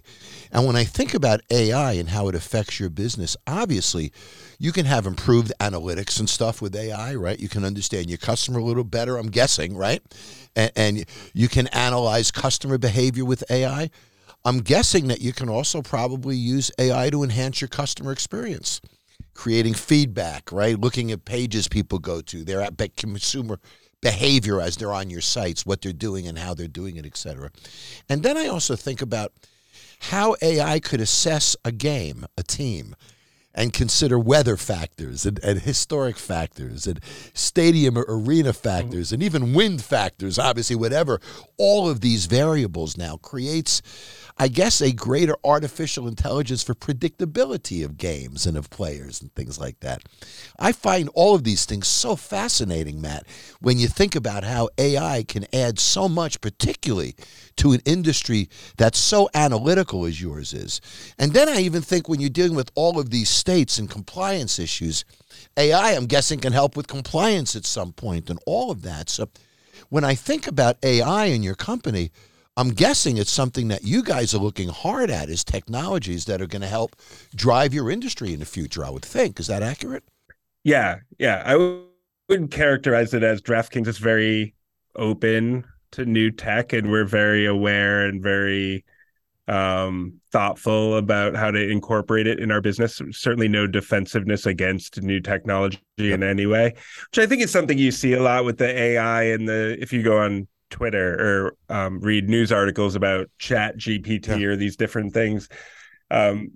And 0.51 0.65
when 0.65 0.75
I 0.75 0.85
think 0.85 1.13
about 1.13 1.41
AI 1.51 1.93
and 1.93 2.09
how 2.09 2.29
it 2.29 2.33
affects 2.33 2.79
your 2.79 2.89
business, 2.89 3.37
obviously 3.45 4.11
you 4.57 4.71
can 4.71 4.85
have 4.85 5.05
improved 5.05 5.53
analytics 5.59 6.19
and 6.19 6.27
stuff 6.27 6.63
with 6.63 6.75
AI, 6.75 7.13
right? 7.13 7.39
You 7.39 7.47
can 7.47 7.63
understand 7.63 8.09
your 8.09 8.17
customer 8.17 8.59
a 8.59 8.63
little 8.63 8.83
better, 8.83 9.17
I'm 9.17 9.29
guessing, 9.29 9.77
right? 9.77 10.01
And, 10.55 10.71
and 10.75 11.05
you 11.35 11.47
can 11.47 11.67
analyze 11.67 12.31
customer 12.31 12.79
behavior 12.79 13.23
with 13.23 13.43
AI. 13.51 13.91
I'm 14.43 14.61
guessing 14.61 15.09
that 15.09 15.21
you 15.21 15.31
can 15.31 15.47
also 15.47 15.83
probably 15.83 16.35
use 16.37 16.71
AI 16.79 17.11
to 17.11 17.23
enhance 17.23 17.61
your 17.61 17.67
customer 17.67 18.11
experience, 18.11 18.81
creating 19.33 19.73
feedback, 19.73 20.51
right? 20.51 20.79
Looking 20.79 21.11
at 21.11 21.25
pages 21.25 21.67
people 21.67 21.99
go 21.99 22.21
to, 22.21 22.43
their 22.43 22.67
consumer 22.97 23.59
behavior 24.01 24.61
as 24.61 24.77
they're 24.77 24.93
on 24.93 25.09
your 25.09 25.21
sites, 25.21 25.65
what 25.65 25.81
they're 25.81 25.93
doing 25.93 26.27
and 26.27 26.37
how 26.37 26.53
they're 26.53 26.67
doing 26.67 26.95
it, 26.97 27.05
et 27.05 27.17
cetera. 27.17 27.51
And 28.07 28.23
then 28.23 28.37
I 28.37 28.47
also 28.47 28.75
think 28.75 29.01
about 29.01 29.33
how 29.99 30.35
AI 30.41 30.79
could 30.79 31.01
assess 31.01 31.55
a 31.65 31.71
game, 31.71 32.25
a 32.37 32.43
team, 32.43 32.95
and 33.53 33.73
consider 33.73 34.17
weather 34.17 34.55
factors 34.55 35.25
and, 35.25 35.39
and 35.43 35.59
historic 35.61 36.17
factors 36.17 36.87
and 36.87 36.99
stadium 37.33 37.97
or 37.97 38.05
arena 38.07 38.53
factors 38.53 39.11
and 39.11 39.21
even 39.23 39.53
wind 39.53 39.83
factors, 39.83 40.39
obviously, 40.39 40.75
whatever. 40.75 41.19
All 41.57 41.89
of 41.89 41.99
these 41.99 42.27
variables 42.27 42.95
now 42.95 43.17
creates, 43.17 43.81
I 44.41 44.47
guess, 44.47 44.79
a 44.79 44.93
greater 44.93 45.35
artificial 45.43 46.07
intelligence 46.07 46.63
for 46.63 46.73
predictability 46.73 47.83
of 47.83 47.97
games 47.97 48.45
and 48.45 48.55
of 48.55 48.69
players 48.69 49.21
and 49.21 49.35
things 49.35 49.59
like 49.59 49.81
that. 49.81 50.03
I 50.57 50.71
find 50.71 51.09
all 51.13 51.35
of 51.35 51.43
these 51.43 51.65
things 51.65 51.89
so 51.89 52.15
fascinating, 52.15 53.01
Matt, 53.01 53.27
when 53.59 53.77
you 53.77 53.89
think 53.89 54.15
about 54.15 54.45
how 54.45 54.69
AI 54.77 55.23
can 55.23 55.45
add 55.51 55.77
so 55.77 56.07
much, 56.07 56.39
particularly 56.39 57.15
to 57.57 57.73
an 57.73 57.81
industry 57.83 58.47
that's 58.77 58.97
so 58.97 59.29
analytical 59.33 60.05
as 60.05 60.21
yours 60.21 60.53
is. 60.53 60.79
And 61.19 61.33
then 61.33 61.49
I 61.49 61.59
even 61.59 61.81
think 61.81 62.07
when 62.07 62.21
you're 62.21 62.29
dealing 62.29 62.55
with 62.55 62.71
all 62.75 62.97
of 62.97 63.09
these 63.09 63.29
states 63.29 63.77
and 63.77 63.89
compliance 63.89 64.57
issues, 64.57 65.03
AI, 65.57 65.95
I'm 65.95 66.05
guessing, 66.05 66.39
can 66.39 66.53
help 66.53 66.77
with 66.77 66.87
compliance 66.87 67.57
at 67.57 67.65
some 67.65 67.91
point 67.91 68.29
and 68.29 68.39
all 68.45 68.71
of 68.71 68.83
that. 68.83 69.09
So 69.09 69.27
when 69.89 70.05
I 70.05 70.15
think 70.15 70.47
about 70.47 70.77
AI 70.81 71.25
in 71.25 71.43
your 71.43 71.55
company, 71.55 72.11
I'm 72.59 72.71
guessing 72.71 73.15
it's 73.15 73.31
something 73.31 73.69
that 73.69 73.85
you 73.85 74.03
guys 74.03 74.33
are 74.33 74.39
looking 74.39 74.67
hard 74.67 75.09
at 75.09 75.29
is 75.29 75.45
technologies 75.45 76.25
that 76.25 76.41
are 76.41 76.45
going 76.47 76.61
to 76.61 76.67
help 76.67 76.93
drive 77.33 77.73
your 77.73 77.89
industry 77.89 78.33
in 78.33 78.39
the 78.39 78.45
future, 78.45 78.83
I 78.83 78.89
would 78.89 79.05
think. 79.05 79.39
Is 79.39 79.47
that 79.47 79.63
accurate? 79.63 80.03
Yeah. 80.65 80.97
Yeah. 81.17 81.41
I 81.45 81.55
would- 81.55 81.85
would 82.27 82.51
characterize 82.51 83.13
it 83.13 83.23
as 83.23 83.41
DraftKings 83.41 83.87
is 83.87 83.97
very 83.97 84.53
open 84.95 85.63
to 85.91 86.05
new 86.05 86.29
tech 86.31 86.73
and 86.73 86.91
we're 86.91 87.05
very 87.05 87.45
aware 87.45 88.05
and 88.05 88.21
very 88.21 88.83
um, 89.47 90.19
thoughtful 90.31 90.97
about 90.97 91.35
how 91.35 91.49
to 91.49 91.69
incorporate 91.69 92.27
it 92.27 92.39
in 92.39 92.51
our 92.51 92.61
business. 92.61 93.01
Certainly, 93.11 93.47
no 93.47 93.65
defensiveness 93.67 94.45
against 94.45 95.01
new 95.01 95.21
technology 95.21 95.79
in 95.97 96.21
any 96.21 96.45
way, 96.45 96.75
which 97.09 97.17
I 97.17 97.25
think 97.25 97.41
is 97.41 97.49
something 97.49 97.79
you 97.79 97.91
see 97.91 98.13
a 98.13 98.21
lot 98.21 98.45
with 98.45 98.59
the 98.59 98.67
AI 98.67 99.23
and 99.23 99.49
the. 99.49 99.75
If 99.81 99.91
you 99.91 100.03
go 100.03 100.19
on 100.19 100.47
Twitter 100.69 101.55
or 101.69 101.75
um, 101.75 101.99
read 101.99 102.29
news 102.29 102.51
articles 102.51 102.95
about 102.95 103.27
Chat 103.37 103.77
GPT 103.77 104.39
Yeah. 104.39 104.47
or 104.47 104.55
these 104.55 104.75
different 104.75 105.13
things, 105.13 105.49
um, 106.11 106.51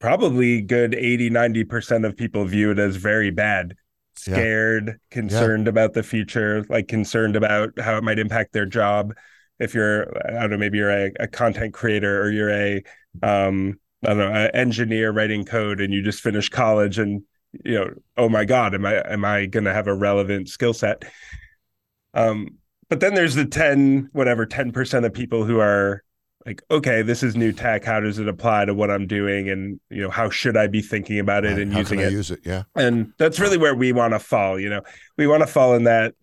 probably 0.00 0.60
good 0.60 0.94
80, 0.94 1.30
90% 1.30 2.04
of 2.06 2.16
people 2.16 2.44
view 2.44 2.70
it 2.72 2.78
as 2.78 2.96
very 2.96 3.30
bad. 3.30 3.74
Yeah. 4.26 4.34
Scared, 4.34 5.00
concerned 5.10 5.68
about 5.68 5.94
the 5.94 6.02
future, 6.02 6.64
like 6.68 6.86
concerned 6.86 7.34
about 7.34 7.78
how 7.78 7.96
it 7.96 8.04
might 8.04 8.18
impact 8.18 8.52
their 8.52 8.66
job. 8.66 9.14
If 9.58 9.74
you're, 9.74 10.08
I 10.28 10.40
don't 10.42 10.50
know, 10.50 10.58
maybe 10.58 10.78
you're 10.78 10.90
a, 10.90 11.10
a 11.20 11.28
content 11.28 11.72
creator 11.72 12.20
or 12.22 12.30
you're 12.30 12.50
a, 12.50 12.82
um, 13.22 13.80
I 14.04 14.08
don't 14.08 14.18
know, 14.18 14.32
an 14.32 14.50
engineer 14.54 15.12
writing 15.12 15.44
code 15.44 15.80
and 15.80 15.94
you 15.94 16.02
just 16.02 16.20
finished 16.20 16.50
college 16.52 16.98
and 16.98 17.22
you 17.64 17.74
know, 17.74 17.90
oh 18.16 18.28
my 18.28 18.44
God, 18.44 18.74
am 18.74 18.86
I 18.86 18.94
am 18.94 19.24
I 19.24 19.46
gonna 19.46 19.74
have 19.74 19.86
a 19.86 19.94
relevant 19.94 20.48
skill 20.48 20.72
set? 20.72 21.04
Um, 22.14 22.58
but 22.92 23.00
then 23.00 23.14
there's 23.14 23.34
the 23.34 23.46
10, 23.46 24.10
whatever, 24.12 24.44
10% 24.44 25.06
of 25.06 25.14
people 25.14 25.46
who 25.46 25.58
are 25.58 26.02
like, 26.44 26.60
okay, 26.70 27.00
this 27.00 27.22
is 27.22 27.34
new 27.34 27.50
tech. 27.50 27.86
How 27.86 28.00
does 28.00 28.18
it 28.18 28.28
apply 28.28 28.66
to 28.66 28.74
what 28.74 28.90
I'm 28.90 29.06
doing? 29.06 29.48
And, 29.48 29.80
you 29.88 30.02
know, 30.02 30.10
how 30.10 30.28
should 30.28 30.58
I 30.58 30.66
be 30.66 30.82
thinking 30.82 31.18
about 31.18 31.46
it 31.46 31.58
and 31.58 31.72
How 31.72 31.78
using 31.78 32.00
can 32.00 32.04
I 32.04 32.10
it? 32.10 32.12
use 32.12 32.30
it? 32.30 32.40
Yeah. 32.44 32.64
And 32.76 33.14
that's 33.16 33.40
really 33.40 33.56
where 33.56 33.74
we 33.74 33.92
want 33.92 34.12
to 34.12 34.18
fall. 34.18 34.60
You 34.60 34.68
know, 34.68 34.82
we 35.16 35.26
want 35.26 35.40
to 35.40 35.46
fall 35.46 35.74
in 35.74 35.84
that 35.84 36.14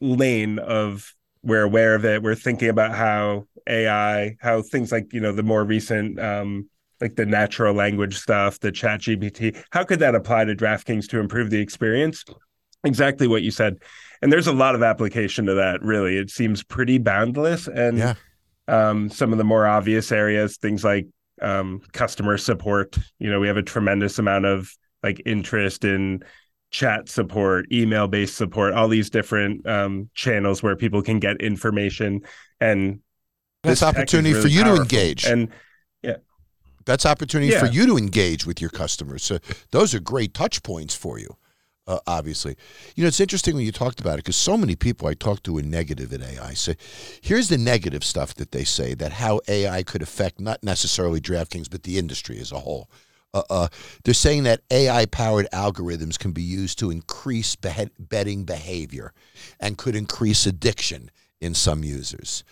lane 0.00 0.58
of 0.60 1.12
we're 1.42 1.64
aware 1.64 1.94
of 1.94 2.06
it. 2.06 2.22
We're 2.22 2.34
thinking 2.34 2.70
about 2.70 2.94
how 2.94 3.46
AI, 3.66 4.38
how 4.40 4.62
things 4.62 4.92
like, 4.92 5.12
you 5.12 5.20
know, 5.20 5.32
the 5.32 5.42
more 5.42 5.62
recent, 5.62 6.18
um, 6.18 6.70
like 7.02 7.16
the 7.16 7.26
natural 7.26 7.74
language 7.74 8.16
stuff, 8.16 8.60
the 8.60 8.72
chat 8.72 9.02
GPT, 9.02 9.62
how 9.72 9.84
could 9.84 9.98
that 9.98 10.14
apply 10.14 10.46
to 10.46 10.56
DraftKings 10.56 11.06
to 11.08 11.20
improve 11.20 11.50
the 11.50 11.60
experience? 11.60 12.24
Exactly 12.82 13.28
what 13.28 13.42
you 13.42 13.50
said. 13.50 13.76
And 14.24 14.32
there's 14.32 14.46
a 14.46 14.52
lot 14.52 14.74
of 14.74 14.82
application 14.82 15.44
to 15.44 15.54
that, 15.56 15.82
really. 15.82 16.16
It 16.16 16.30
seems 16.30 16.62
pretty 16.62 16.96
boundless. 16.96 17.68
And 17.68 17.98
Yeah. 17.98 18.14
um, 18.66 19.10
some 19.10 19.32
of 19.32 19.38
the 19.38 19.44
more 19.44 19.66
obvious 19.66 20.10
areas, 20.10 20.56
things 20.56 20.82
like 20.82 21.06
um, 21.42 21.82
customer 21.92 22.38
support. 22.38 22.96
You 23.18 23.30
know, 23.30 23.38
we 23.38 23.48
have 23.48 23.58
a 23.58 23.62
tremendous 23.62 24.18
amount 24.18 24.46
of 24.46 24.74
like 25.02 25.20
interest 25.26 25.84
in 25.84 26.24
chat 26.70 27.10
support, 27.10 27.70
email 27.70 28.08
based 28.08 28.34
support, 28.38 28.72
all 28.72 28.88
these 28.88 29.10
different 29.10 29.68
um, 29.68 30.08
channels 30.14 30.62
where 30.62 30.74
people 30.74 31.02
can 31.02 31.18
get 31.18 31.42
information. 31.42 32.22
And 32.62 33.00
That's 33.62 33.80
this 33.80 33.82
opportunity 33.86 34.32
for 34.32 34.38
really 34.38 34.52
you 34.52 34.64
to 34.64 34.76
engage. 34.76 35.26
And 35.26 35.50
That's 36.86 37.04
opportunity 37.04 37.52
for 37.52 37.66
you 37.66 37.86
to 37.88 37.98
engage 37.98 38.46
with 38.46 38.58
your 38.62 38.70
customers. 38.70 39.22
So 39.22 39.38
those 39.70 39.94
are 39.94 40.00
great 40.00 40.32
touch 40.32 40.62
points 40.62 40.94
for 40.94 41.18
you. 41.18 41.36
Uh, 41.86 41.98
obviously, 42.06 42.56
you 42.96 43.04
know 43.04 43.08
it's 43.08 43.20
interesting 43.20 43.54
when 43.54 43.64
you 43.66 43.72
talked 43.72 44.00
about 44.00 44.14
it 44.14 44.24
because 44.24 44.36
so 44.36 44.56
many 44.56 44.74
people 44.74 45.06
I 45.06 45.12
talk 45.14 45.42
to 45.42 45.58
are 45.58 45.62
negative 45.62 46.12
at 46.14 46.22
AI. 46.22 46.54
So 46.54 46.72
here's 47.20 47.48
the 47.48 47.58
negative 47.58 48.02
stuff 48.02 48.34
that 48.36 48.52
they 48.52 48.64
say 48.64 48.94
that 48.94 49.12
how 49.12 49.40
AI 49.48 49.82
could 49.82 50.00
affect 50.00 50.40
not 50.40 50.62
necessarily 50.62 51.20
DraftKings 51.20 51.70
but 51.70 51.82
the 51.82 51.98
industry 51.98 52.38
as 52.38 52.52
a 52.52 52.60
whole. 52.60 52.88
Uh, 53.34 53.42
uh, 53.50 53.68
they're 54.04 54.14
saying 54.14 54.44
that 54.44 54.62
AI 54.70 55.04
powered 55.06 55.48
algorithms 55.52 56.18
can 56.18 56.32
be 56.32 56.42
used 56.42 56.78
to 56.78 56.90
increase 56.90 57.56
betting 57.56 58.44
behavior 58.44 59.12
and 59.58 59.76
could 59.76 59.96
increase 59.96 60.46
addiction 60.46 61.10
in 61.40 61.52
some 61.52 61.82
users. 61.82 62.44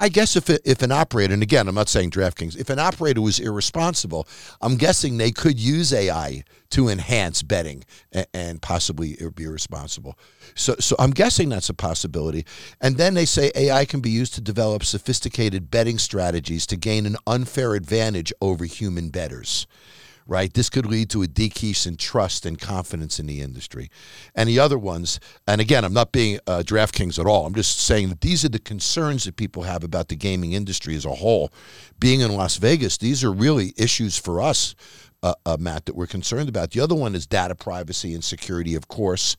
I 0.00 0.08
guess 0.08 0.36
if 0.36 0.48
it, 0.48 0.62
if 0.64 0.82
an 0.82 0.92
operator, 0.92 1.34
and 1.34 1.42
again, 1.42 1.66
I'm 1.66 1.74
not 1.74 1.88
saying 1.88 2.12
DraftKings, 2.12 2.56
if 2.56 2.70
an 2.70 2.78
operator 2.78 3.20
was 3.20 3.40
irresponsible, 3.40 4.28
I'm 4.60 4.76
guessing 4.76 5.16
they 5.16 5.32
could 5.32 5.58
use 5.58 5.92
AI 5.92 6.44
to 6.70 6.88
enhance 6.88 7.42
betting 7.42 7.84
and, 8.12 8.26
and 8.32 8.62
possibly 8.62 9.16
be 9.34 9.44
irresponsible. 9.44 10.16
So, 10.54 10.76
so 10.78 10.94
I'm 11.00 11.10
guessing 11.10 11.48
that's 11.48 11.68
a 11.68 11.74
possibility. 11.74 12.46
And 12.80 12.96
then 12.96 13.14
they 13.14 13.24
say 13.24 13.50
AI 13.56 13.84
can 13.84 14.00
be 14.00 14.10
used 14.10 14.34
to 14.34 14.40
develop 14.40 14.84
sophisticated 14.84 15.70
betting 15.70 15.98
strategies 15.98 16.66
to 16.68 16.76
gain 16.76 17.04
an 17.04 17.16
unfair 17.26 17.74
advantage 17.74 18.32
over 18.40 18.66
human 18.66 19.10
bettors 19.10 19.66
right? 20.28 20.52
This 20.52 20.68
could 20.68 20.86
lead 20.86 21.08
to 21.10 21.22
a 21.22 21.26
decrease 21.26 21.86
in 21.86 21.96
trust 21.96 22.44
and 22.44 22.60
confidence 22.60 23.18
in 23.18 23.26
the 23.26 23.40
industry. 23.40 23.90
And 24.34 24.46
the 24.48 24.58
other 24.58 24.78
ones, 24.78 25.18
and 25.46 25.58
again, 25.60 25.84
I'm 25.84 25.94
not 25.94 26.12
being 26.12 26.38
uh, 26.46 26.62
DraftKings 26.64 27.18
at 27.18 27.26
all. 27.26 27.46
I'm 27.46 27.54
just 27.54 27.80
saying 27.80 28.10
that 28.10 28.20
these 28.20 28.44
are 28.44 28.50
the 28.50 28.58
concerns 28.58 29.24
that 29.24 29.36
people 29.36 29.62
have 29.62 29.82
about 29.82 30.08
the 30.08 30.16
gaming 30.16 30.52
industry 30.52 30.94
as 30.94 31.06
a 31.06 31.14
whole. 31.14 31.50
Being 31.98 32.20
in 32.20 32.36
Las 32.36 32.58
Vegas, 32.58 32.98
these 32.98 33.24
are 33.24 33.32
really 33.32 33.72
issues 33.76 34.18
for 34.18 34.40
us. 34.40 34.74
Uh, 35.20 35.34
uh, 35.44 35.56
Matt, 35.58 35.86
that 35.86 35.96
we're 35.96 36.06
concerned 36.06 36.48
about. 36.48 36.70
The 36.70 36.78
other 36.78 36.94
one 36.94 37.16
is 37.16 37.26
data 37.26 37.56
privacy 37.56 38.14
and 38.14 38.22
security, 38.22 38.76
of 38.76 38.86
course, 38.86 39.36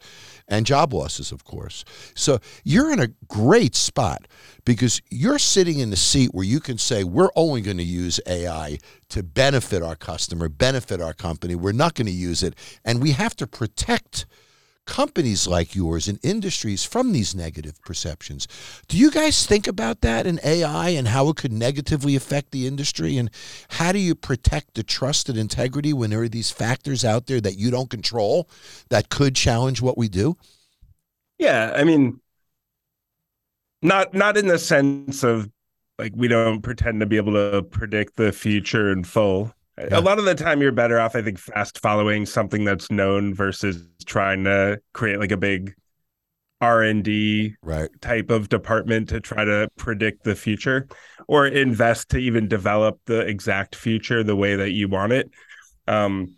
and 0.50 0.66
job 0.66 0.94
losses, 0.94 1.32
of 1.32 1.46
course. 1.46 1.86
So 2.16 2.40
you're 2.64 2.92
in 2.92 3.00
a 3.00 3.10
great 3.28 3.76
spot 3.76 4.28
because 4.66 5.02
you're 5.10 5.40
sitting 5.40 5.80
in 5.80 5.92
the 5.92 5.96
seat 5.96 6.32
where 6.34 6.46
you 6.46 6.60
can 6.60 6.78
say, 6.78 7.04
we're 7.04 7.30
only 7.36 7.62
going 7.62 7.78
to 7.78 7.84
use 7.84 8.20
AI 8.26 8.80
to 9.10 9.24
benefit 9.24 9.82
our 9.82 9.96
customer, 9.96 10.50
benefit 10.50 11.00
our 11.00 11.14
company. 11.14 11.56
We're 11.56 11.72
not 11.72 11.94
going 11.94 12.08
to 12.08 12.12
use 12.12 12.44
it. 12.44 12.56
And 12.84 13.02
we 13.02 13.12
have 13.12 13.36
to 13.38 13.48
protect 13.48 14.26
companies 14.90 15.48
like 15.48 15.76
yours 15.76 16.10
and 16.10 16.20
industries 16.24 16.84
from 16.84 17.14
these 17.14 17.34
negative 17.34 17.82
perceptions. 17.84 18.48
Do 18.90 18.98
you 18.98 19.12
guys 19.12 19.46
think 19.46 19.68
about 19.68 20.02
that 20.02 20.28
in 20.28 20.40
AI 20.44 20.90
and 20.90 21.08
how 21.08 21.30
it 21.30 21.38
could 21.38 21.54
negatively 21.54 22.18
affect 22.18 22.52
the 22.52 22.68
industry? 22.68 23.18
And 23.18 23.30
how 23.70 23.94
do 23.94 24.00
you 24.00 24.16
protect 24.16 24.74
the 24.74 24.84
trust 24.84 25.30
and 25.30 25.38
integrity 25.38 25.94
when 25.94 26.10
there 26.10 26.24
are 26.24 26.28
these 26.28 26.52
factors 26.52 27.06
out 27.06 27.28
there 27.28 27.40
that 27.40 27.58
you 27.58 27.72
don't 27.72 27.90
control 27.90 28.50
that 28.90 29.10
could 29.10 29.36
challenge 29.36 29.82
what 29.82 29.98
we 29.98 30.10
do? 30.10 30.36
yeah, 31.40 31.72
I 31.76 31.86
mean, 31.86 32.20
not 33.82 34.14
not 34.14 34.38
in 34.38 34.48
the 34.48 34.60
sense 34.60 35.24
of 35.24 35.50
like 35.98 36.14
we 36.16 36.28
don't 36.28 36.62
pretend 36.62 37.00
to 37.00 37.06
be 37.06 37.18
able 37.18 37.34
to 37.34 37.64
predict 37.64 38.18
the 38.18 38.32
future 38.32 38.92
in 38.92 39.04
full. 39.04 39.54
Yeah. 39.80 40.00
A 40.00 40.02
lot 40.02 40.20
of 40.20 40.26
the 40.26 40.36
time, 40.36 40.62
you're 40.62 40.72
better 40.72 41.00
off, 41.00 41.16
I 41.16 41.22
think, 41.22 41.40
fast 41.40 41.80
following 41.80 42.26
something 42.26 42.66
that's 42.66 42.92
known 42.92 43.34
versus 43.34 43.84
trying 44.06 44.44
to 44.44 44.80
create 44.94 45.20
like 45.20 45.32
a 45.32 45.38
big 45.38 45.74
R 46.62 46.84
and 46.84 47.04
D 47.04 47.56
Right. 47.62 47.90
type 48.02 48.30
of 48.30 48.50
department 48.50 49.10
to 49.10 49.22
try 49.22 49.46
to 49.46 49.70
predict 49.78 50.24
the 50.24 50.36
future 50.36 50.88
or 51.28 51.48
invest 51.48 52.10
to 52.10 52.18
even 52.18 52.48
develop 52.48 53.00
the 53.06 53.22
exact 53.22 53.76
future 53.76 54.24
the 54.24 54.36
way 54.36 54.56
that 54.56 54.72
you 54.72 54.90
want 54.90 55.14
it. 55.14 55.30
Um, 55.88 56.36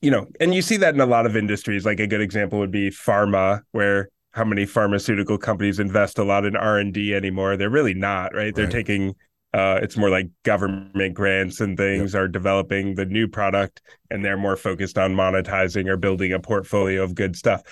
you 0.00 0.10
know, 0.10 0.26
and 0.40 0.54
you 0.54 0.62
see 0.62 0.76
that 0.78 0.94
in 0.94 1.00
a 1.00 1.06
lot 1.06 1.26
of 1.26 1.36
industries. 1.36 1.84
Like 1.84 2.00
a 2.00 2.06
good 2.06 2.20
example 2.20 2.58
would 2.60 2.70
be 2.70 2.90
pharma, 2.90 3.62
where 3.72 4.08
how 4.32 4.44
many 4.44 4.66
pharmaceutical 4.66 5.38
companies 5.38 5.78
invest 5.78 6.18
a 6.18 6.24
lot 6.24 6.44
in 6.44 6.56
R 6.56 6.78
and 6.78 6.92
D 6.92 7.14
anymore? 7.14 7.56
They're 7.56 7.70
really 7.70 7.94
not, 7.94 8.34
right? 8.34 8.54
They're 8.54 8.64
Right. 8.64 8.72
taking 8.72 9.14
uh, 9.54 9.80
it's 9.82 9.96
more 9.96 10.08
like 10.08 10.30
government 10.44 11.14
grants 11.14 11.60
and 11.60 11.76
things 11.76 12.14
are 12.14 12.28
developing 12.28 12.94
the 12.94 13.04
new 13.04 13.28
product, 13.28 13.82
and 14.10 14.24
they're 14.24 14.38
more 14.38 14.56
focused 14.56 14.96
on 14.96 15.14
monetizing 15.14 15.88
or 15.88 15.96
building 15.96 16.32
a 16.32 16.40
portfolio 16.40 17.02
of 17.02 17.14
good 17.14 17.36
stuff. 17.36 17.62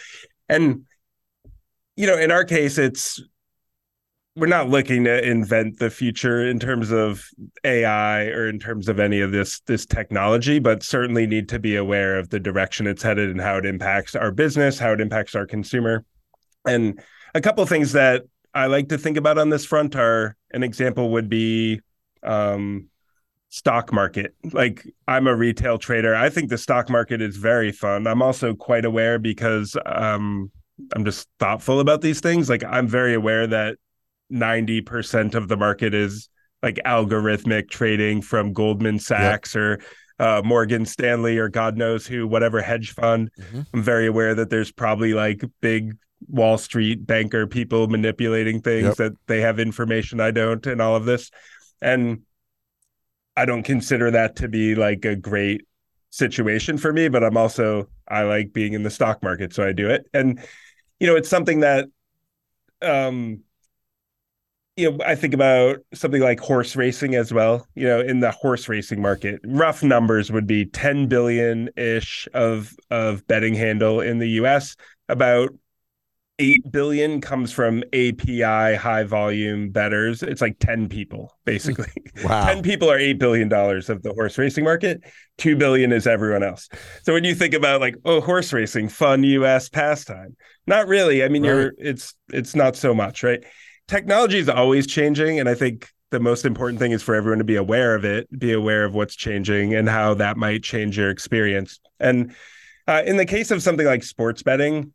And 0.49 0.85
you 1.97 2.07
know, 2.07 2.18
in 2.18 2.31
our 2.31 2.45
case, 2.45 2.78
it's 2.78 3.22
we're 4.37 4.47
not 4.47 4.68
looking 4.68 5.05
to 5.05 5.28
invent 5.28 5.78
the 5.78 5.91
future 5.91 6.47
in 6.47 6.59
terms 6.59 6.91
of 6.91 7.24
AI 7.64 8.26
or 8.26 8.49
in 8.49 8.59
terms 8.59 8.89
of 8.89 9.01
any 9.01 9.20
of 9.20 9.33
this 9.33 9.61
this 9.61 9.87
technology, 9.87 10.59
but 10.59 10.83
certainly 10.83 11.26
need 11.26 11.49
to 11.49 11.59
be 11.59 11.76
aware 11.76 12.18
of 12.18 12.28
the 12.28 12.41
direction 12.41 12.87
it's 12.87 13.03
headed 13.03 13.31
and 13.31 13.41
how 13.41 13.57
it 13.57 13.66
impacts 13.66 14.14
our 14.14 14.31
business, 14.31 14.78
how 14.78 14.93
it 14.93 15.01
impacts 15.01 15.35
our 15.35 15.47
consumer. 15.47 16.05
And 16.66 17.03
a 17.35 17.41
couple 17.41 17.62
of 17.62 17.68
things 17.68 17.93
that 17.93 18.24
I 18.55 18.67
like 18.67 18.89
to 18.89 18.99
think 18.99 19.17
about 19.17 19.39
on 19.39 19.51
this 19.51 19.65
front 19.65 19.95
are 19.97 20.37
an 20.53 20.63
example 20.63 21.11
would 21.11 21.29
be 21.29 21.81
um, 22.23 22.89
stock 23.49 23.93
market. 23.93 24.35
Like 24.53 24.87
I'm 25.07 25.27
a 25.27 25.35
retail 25.35 25.79
trader. 25.79 26.15
I 26.15 26.31
think 26.31 26.51
the 26.51 26.59
stock 26.59 26.89
market 26.89 27.21
is 27.21 27.37
very 27.37 27.73
fun. 27.73 28.07
I'm 28.07 28.23
also 28.23 28.55
quite 28.55 28.85
aware 28.85 29.19
because 29.19 29.77
um, 29.87 30.51
I'm 30.95 31.05
just 31.05 31.29
thoughtful 31.39 31.81
about 31.81 32.01
these 32.01 32.21
things. 32.21 32.49
Like 32.49 32.65
I'm 32.65 32.89
very 32.89 33.15
aware 33.15 33.47
that 33.47 33.77
90% 34.33 35.35
of 35.35 35.49
the 35.49 35.57
market 35.57 35.95
is 35.95 36.29
like 36.63 36.77
algorithmic 36.87 37.71
trading 37.71 38.23
from 38.23 38.53
Goldman 38.53 38.99
Sachs 38.99 39.57
or 39.57 39.81
uh, 40.19 40.43
Morgan 40.45 40.85
Stanley 40.85 41.39
or 41.39 41.49
God 41.49 41.77
knows 41.77 42.07
who, 42.07 42.27
whatever 42.27 42.61
hedge 42.61 42.93
fund. 42.93 43.31
Mhm. 43.41 43.67
I'm 43.73 43.83
very 43.83 44.07
aware 44.07 44.35
that 44.35 44.51
there's 44.51 44.71
probably 44.71 45.15
like 45.15 45.43
big 45.61 45.97
Wall 46.29 46.59
Street 46.59 47.07
banker 47.07 47.47
people 47.47 47.89
manipulating 47.89 48.61
things 48.61 48.85
Yep. 48.85 48.97
that 48.97 49.12
they 49.27 49.41
have 49.41 49.59
information 49.59 50.21
I 50.21 50.31
don't 50.31 50.64
and 50.66 50.81
all 50.81 50.97
of 50.97 51.05
this. 51.05 51.31
And 51.81 52.23
I 53.37 53.45
don't 53.47 53.62
consider 53.62 54.11
that 54.11 54.37
to 54.37 54.49
be 54.49 54.75
like 54.75 55.05
a 55.05 55.16
great 55.16 55.62
situation 56.11 56.77
for 56.77 56.93
me, 56.93 57.09
but 57.09 57.23
I'm 57.25 57.37
also 57.37 57.89
I 58.09 58.23
like 58.23 58.53
being 58.53 58.73
in 58.73 58.83
the 58.83 58.91
stock 58.91 59.23
market, 59.23 59.55
so 59.55 59.64
I 59.64 59.73
do 59.73 59.89
it. 59.89 60.07
And 60.12 60.41
you 60.99 61.07
know, 61.07 61.16
it's 61.16 61.29
something 61.29 61.61
that 61.61 61.89
um 62.83 63.41
you 64.77 64.91
know, 64.91 64.99
I 65.05 65.14
think 65.14 65.35
about 65.35 65.79
something 65.93 66.23
like 66.23 66.41
horse 66.41 66.75
racing 66.75 67.14
as 67.14 67.33
well. 67.35 67.66
You 67.75 67.87
know, 67.87 68.01
in 68.01 68.21
the 68.21 68.31
horse 68.31 68.68
racing 68.68 69.03
market, 69.03 69.41
rough 69.45 69.83
numbers 69.83 70.31
would 70.33 70.47
be 70.47 70.64
10 70.64 71.07
billion 71.07 71.68
ish 71.77 72.29
of 72.35 72.75
of 72.91 73.27
betting 73.27 73.55
handle 73.55 74.01
in 74.01 74.18
the 74.18 74.29
US. 74.31 74.77
About 75.09 75.51
8 76.41 76.72
billion 76.72 77.20
comes 77.20 77.53
from 77.53 77.84
API 77.93 78.74
high 78.74 79.05
volume 79.05 79.70
betters. 79.70 80.22
It's 80.22 80.41
like 80.41 80.59
10 80.59 80.88
people, 80.88 81.36
basically. 81.45 81.93
Wow. 82.24 82.47
10 82.47 82.62
people 82.62 82.91
are 82.91 82.99
8 82.99 83.18
billion 83.18 83.49
dollars 83.49 83.91
of 83.91 84.03
the 84.03 84.12
horse 84.14 84.38
racing 84.38 84.64
market. 84.64 85.03
2 85.38 85.57
billion 85.57 85.93
is 85.93 86.07
everyone 86.07 86.43
else. 86.43 86.68
So 87.03 87.12
when 87.12 87.24
you 87.24 87.34
think 87.34 87.53
about 87.55 87.80
like, 87.80 87.95
oh, 88.05 88.20
horse 88.20 88.53
racing, 88.53 88.88
fun 88.88 89.22
US 89.22 89.68
pastime. 89.68 90.36
Not 90.66 90.88
really. 90.88 91.22
I 91.22 91.28
mean, 91.28 91.43
Right. 91.43 91.49
you're 91.51 91.72
it's 91.78 92.14
it's 92.32 92.55
not 92.55 92.74
so 92.74 92.95
much, 92.95 93.22
right? 93.22 93.45
Technology 93.86 94.38
is 94.38 94.49
always 94.49 94.86
changing 94.86 95.38
and 95.41 95.49
I 95.49 95.55
think 95.55 95.88
the 96.11 96.20
most 96.20 96.45
important 96.45 96.78
thing 96.80 96.93
is 96.93 97.03
for 97.03 97.14
everyone 97.14 97.38
to 97.38 97.45
be 97.45 97.57
aware 97.57 97.95
of 97.95 98.05
it, 98.05 98.26
be 98.38 98.53
aware 98.53 98.84
of 98.84 98.95
what's 98.95 99.14
changing 99.14 99.74
and 99.74 99.88
how 99.88 100.14
that 100.14 100.36
might 100.36 100.62
change 100.62 100.99
your 100.99 101.11
experience. 101.11 101.78
And 102.01 102.34
uh, 102.88 103.03
in 103.07 103.16
the 103.16 103.26
case 103.26 103.51
of 103.53 103.62
something 103.62 103.86
like 103.86 104.03
sports 104.03 104.43
betting, 104.43 104.93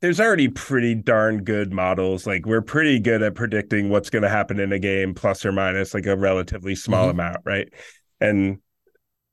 there's 0.00 0.20
already 0.20 0.48
pretty 0.48 0.94
darn 0.94 1.42
good 1.44 1.72
models. 1.72 2.26
Like 2.26 2.44
we're 2.46 2.62
pretty 2.62 3.00
good 3.00 3.22
at 3.22 3.34
predicting 3.34 3.88
what's 3.88 4.10
going 4.10 4.22
to 4.22 4.28
happen 4.28 4.60
in 4.60 4.72
a 4.72 4.78
game, 4.78 5.14
plus 5.14 5.44
or 5.44 5.52
minus 5.52 5.94
like 5.94 6.06
a 6.06 6.16
relatively 6.16 6.74
small 6.74 7.08
Mhm. 7.08 7.10
amount, 7.10 7.38
right? 7.44 7.68
And 8.20 8.58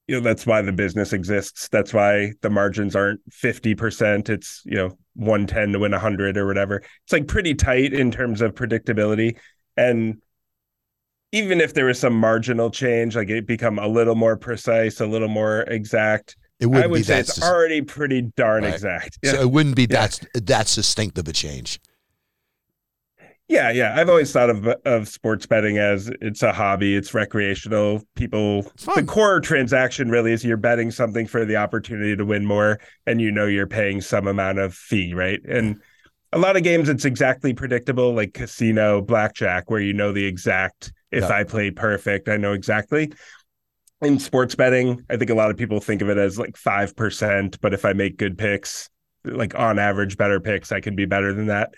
you 0.07 0.15
know 0.15 0.21
that's 0.21 0.45
why 0.45 0.61
the 0.61 0.73
business 0.73 1.13
exists. 1.13 1.69
That's 1.69 1.93
why 1.93 2.33
the 2.41 2.49
margins 2.49 2.95
aren't 2.95 3.21
fifty 3.31 3.75
percent. 3.75 4.29
It's 4.29 4.61
you 4.65 4.75
know 4.75 4.97
one 5.15 5.47
ten 5.47 5.73
to 5.73 5.79
win 5.79 5.93
hundred 5.93 6.37
or 6.37 6.45
whatever. 6.47 6.77
It's 6.77 7.13
like 7.13 7.27
pretty 7.27 7.55
tight 7.55 7.93
in 7.93 8.11
terms 8.11 8.41
of 8.41 8.55
predictability. 8.55 9.37
And 9.77 10.17
even 11.31 11.61
if 11.61 11.73
there 11.73 11.85
was 11.85 11.99
some 11.99 12.13
marginal 12.13 12.69
change, 12.69 13.15
like 13.15 13.29
it 13.29 13.47
become 13.47 13.79
a 13.79 13.87
little 13.87 14.15
more 14.15 14.37
precise, 14.37 14.99
a 14.99 15.07
little 15.07 15.27
more 15.27 15.61
exact, 15.61 16.37
It 16.63 16.67
I 16.67 16.69
wouldn't 16.69 16.91
would 16.91 16.97
be 16.99 17.03
say 17.03 17.13
that. 17.15 17.29
it's 17.29 17.41
already 17.43 17.81
pretty 17.81 18.21
darn 18.35 18.63
Right. 18.63 18.73
exact. 18.73 19.19
So 19.25 19.41
it 19.41 19.51
wouldn't 19.51 19.75
be 19.75 19.83
Yeah. 19.89 20.07
that 20.07 20.45
that 20.45 20.67
succinct 20.67 21.17
of 21.17 21.27
a 21.27 21.33
change. 21.33 21.79
yeah, 23.49 23.69
yeah. 23.71 23.93
I've 23.99 24.09
always 24.09 24.31
thought 24.31 24.49
of 24.49 24.65
of 24.85 25.07
sports 25.07 25.45
betting 25.45 25.77
as 25.77 26.09
it's 26.21 26.41
a 26.41 26.53
hobby, 26.53 26.95
it's 26.95 27.13
recreational. 27.13 28.01
People 28.15 28.63
the 28.95 29.03
core 29.03 29.39
transaction 29.41 30.09
really 30.09 30.31
is 30.31 30.43
you're 30.45 30.57
betting 30.57 30.89
something 30.91 31.27
for 31.27 31.45
the 31.45 31.57
opportunity 31.57 32.15
to 32.15 32.25
win 32.25 32.45
more 32.45 32.79
and 33.05 33.21
you 33.21 33.31
know 33.31 33.45
you're 33.45 33.67
paying 33.67 34.01
some 34.01 34.27
amount 34.27 34.59
of 34.59 34.73
fee, 34.73 35.13
right? 35.13 35.41
And 35.47 35.81
a 36.31 36.37
lot 36.39 36.55
of 36.55 36.63
games 36.63 36.89
it's 36.89 37.05
exactly 37.05 37.53
predictable 37.53 38.13
like 38.13 38.33
casino, 38.33 39.01
blackjack 39.01 39.69
where 39.69 39.81
you 39.81 39.93
know 39.93 40.11
the 40.13 40.25
exact 40.25 40.93
if 41.11 41.23
Yeah. 41.23 41.29
I 41.29 41.43
play 41.43 41.69
perfect, 41.69 42.29
I 42.29 42.37
know 42.37 42.53
exactly. 42.53 43.11
In 44.03 44.19
sports 44.19 44.55
betting, 44.55 45.03
I 45.09 45.17
think 45.17 45.29
a 45.29 45.35
lot 45.35 45.49
of 45.49 45.57
people 45.57 45.79
think 45.79 46.01
of 46.01 46.09
it 46.09 46.17
as 46.17 46.37
like 46.37 46.55
5%, 46.55 47.57
but 47.61 47.73
if 47.73 47.85
I 47.85 47.93
make 47.93 48.17
good 48.17 48.37
picks, 48.37 48.89
like 49.23 49.57
on 49.57 49.79
average 49.79 50.17
better 50.17 50.39
picks, 50.39 50.71
I 50.71 50.81
can 50.81 50.95
be 50.95 51.05
better 51.05 51.33
than 51.33 51.47
that. 51.47 51.73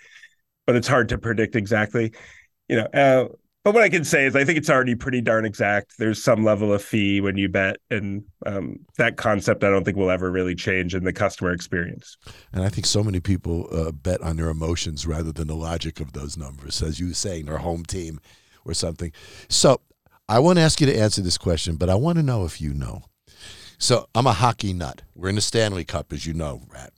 But 0.66 0.76
it's 0.76 0.88
hard 0.88 1.08
to 1.10 1.18
predict 1.18 1.54
exactly. 1.54 2.12
You 2.68 2.76
know, 2.76 2.86
uh, 2.86 3.28
but 3.66 3.74
what 3.74 3.82
I 3.82 3.88
can 3.88 4.04
say 4.04 4.26
is 4.26 4.36
I 4.36 4.44
think 4.44 4.58
it's 4.58 4.70
already 4.70 4.94
pretty 4.94 5.20
darn 5.20 5.44
exact. 5.44 5.94
There's 5.98 6.22
some 6.22 6.44
level 6.44 6.72
of 6.72 6.82
fee 6.82 7.20
when 7.20 7.36
you 7.36 7.48
bet, 7.48 7.78
and 7.90 8.22
um, 8.44 8.78
that 8.96 9.16
concept 9.16 9.64
I 9.64 9.70
don't 9.70 9.84
think 9.84 9.96
will 9.96 10.10
ever 10.10 10.30
really 10.30 10.54
change 10.54 10.94
in 10.94 11.02
the 11.02 11.12
customer 11.12 11.50
experience. 11.50 12.16
And 12.52 12.64
I 12.64 12.68
think 12.68 12.86
so 12.86 13.02
many 13.02 13.18
people 13.18 13.68
uh, 13.72 13.90
bet 13.90 14.20
on 14.22 14.36
their 14.36 14.50
emotions 14.50 15.04
rather 15.04 15.32
than 15.32 15.48
the 15.48 15.56
logic 15.56 15.98
of 15.98 16.12
those 16.12 16.36
numbers, 16.36 16.80
as 16.80 17.00
you 17.00 17.08
were 17.08 17.14
saying, 17.14 17.46
their 17.46 17.58
home 17.58 17.84
team 17.84 18.20
or 18.64 18.72
something. 18.72 19.12
So 19.48 19.80
I 20.28 20.40
want 20.40 20.58
to 20.58 20.62
ask 20.62 20.80
you 20.80 20.86
to 20.88 20.98
answer 20.98 21.22
this 21.22 21.38
question, 21.38 21.76
but 21.76 21.88
I 21.88 21.94
want 21.94 22.18
to 22.18 22.22
know 22.22 22.44
if 22.44 22.60
you 22.60 22.74
know. 22.74 23.04
So 23.78 24.08
I'm 24.14 24.26
a 24.26 24.32
hockey 24.32 24.72
nut. 24.72 25.02
We're 25.14 25.28
in 25.28 25.36
the 25.36 25.40
Stanley 25.40 25.84
Cup, 25.84 26.12
as 26.12 26.26
you 26.26 26.34
know, 26.34 26.62
Matt. 26.72 26.92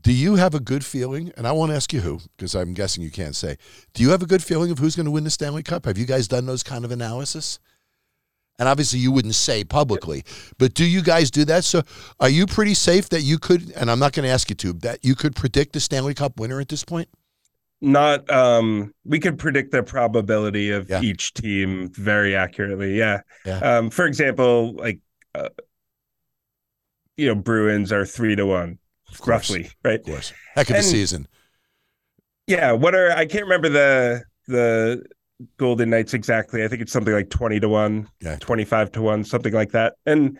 Do 0.00 0.12
you 0.12 0.36
have 0.36 0.54
a 0.54 0.60
good 0.60 0.84
feeling? 0.84 1.32
And 1.36 1.46
I 1.46 1.52
won't 1.52 1.72
ask 1.72 1.92
you 1.92 2.00
who, 2.00 2.20
because 2.36 2.54
I'm 2.54 2.74
guessing 2.74 3.02
you 3.02 3.10
can't 3.10 3.36
say. 3.36 3.56
Do 3.92 4.02
you 4.02 4.10
have 4.10 4.22
a 4.22 4.26
good 4.26 4.42
feeling 4.42 4.70
of 4.70 4.78
who's 4.78 4.96
going 4.96 5.06
to 5.06 5.10
win 5.10 5.24
the 5.24 5.30
Stanley 5.30 5.64
Cup? 5.64 5.84
Have 5.84 5.98
you 5.98 6.06
guys 6.06 6.28
done 6.28 6.46
those 6.46 6.62
kind 6.62 6.84
of 6.84 6.92
analysis? 6.92 7.58
And 8.58 8.68
obviously, 8.68 9.00
you 9.00 9.12
wouldn't 9.12 9.34
say 9.34 9.64
publicly, 9.64 10.24
but 10.56 10.72
do 10.72 10.84
you 10.84 11.02
guys 11.02 11.30
do 11.30 11.44
that? 11.44 11.62
So, 11.64 11.82
are 12.20 12.28
you 12.30 12.46
pretty 12.46 12.72
safe 12.72 13.10
that 13.10 13.20
you 13.20 13.38
could? 13.38 13.70
And 13.72 13.90
I'm 13.90 13.98
not 13.98 14.14
going 14.14 14.24
to 14.24 14.32
ask 14.32 14.48
you 14.48 14.56
to 14.56 14.72
that 14.74 15.04
you 15.04 15.14
could 15.14 15.36
predict 15.36 15.74
the 15.74 15.80
Stanley 15.80 16.14
Cup 16.14 16.40
winner 16.40 16.58
at 16.58 16.68
this 16.68 16.82
point. 16.82 17.08
Not 17.82 18.28
um, 18.30 18.94
we 19.04 19.18
could 19.20 19.38
predict 19.38 19.70
the 19.70 19.82
probability 19.82 20.70
of 20.70 20.88
Yeah. 20.88 21.02
each 21.02 21.34
team 21.34 21.90
very 21.92 22.34
accurately. 22.34 22.96
Yeah. 22.98 23.20
Yeah. 23.44 23.58
Um, 23.58 23.90
for 23.90 24.06
example, 24.06 24.74
like 24.74 25.00
uh, 25.34 25.50
you 27.16 27.26
know, 27.26 27.34
Bruins 27.34 27.92
are 27.92 28.04
three 28.06 28.36
to 28.36 28.46
one, 28.46 28.78
roughly, 29.26 29.70
right? 29.84 30.00
of 30.00 30.06
course. 30.06 30.32
Heck 30.54 30.70
of 30.70 30.76
a 30.76 30.82
season. 30.82 31.26
Yeah, 32.46 32.72
what 32.72 32.94
are 32.94 33.10
I 33.10 33.26
can't 33.26 33.44
remember 33.44 33.68
the 33.68 34.22
the 34.46 35.04
Golden 35.58 35.90
Knights 35.90 36.14
exactly. 36.14 36.64
I 36.64 36.68
think 36.68 36.80
it's 36.80 36.92
something 36.92 37.12
like 37.12 37.28
20 37.28 37.60
to 37.60 37.68
1, 37.68 38.08
Yeah. 38.22 38.36
25 38.40 38.92
to 38.92 39.02
1, 39.02 39.24
something 39.24 39.52
like 39.52 39.72
that. 39.72 39.94
And 40.06 40.38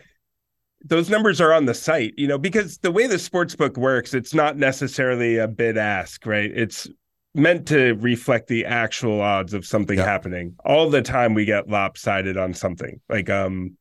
those 0.83 1.09
numbers 1.09 1.39
are 1.39 1.53
on 1.53 1.65
the 1.65 1.73
site, 1.75 2.13
you 2.17 2.27
know, 2.27 2.37
because 2.39 2.79
the 2.79 2.91
way 2.91 3.05
the 3.05 3.19
sports 3.19 3.55
book 3.55 3.77
works, 3.77 4.13
it's 4.15 4.33
not 4.33 4.57
necessarily 4.57 5.37
a 5.37 5.47
bid 5.47 5.77
ask, 5.77 6.25
right? 6.25 6.49
It's 6.51 6.87
meant 7.35 7.67
to 7.67 7.93
reflect 7.95 8.47
the 8.47 8.65
actual 8.65 9.21
odds 9.21 9.53
of 9.53 9.65
something 9.65 9.97
Yeah. 9.97 10.05
happening. 10.05 10.55
All 10.65 10.89
the 10.89 11.01
time 11.01 11.33
we 11.33 11.45
get 11.45 11.69
lopsided 11.69 12.37
on 12.37 12.53
something. 12.53 12.99
Like 13.09 13.29
um 13.29 13.77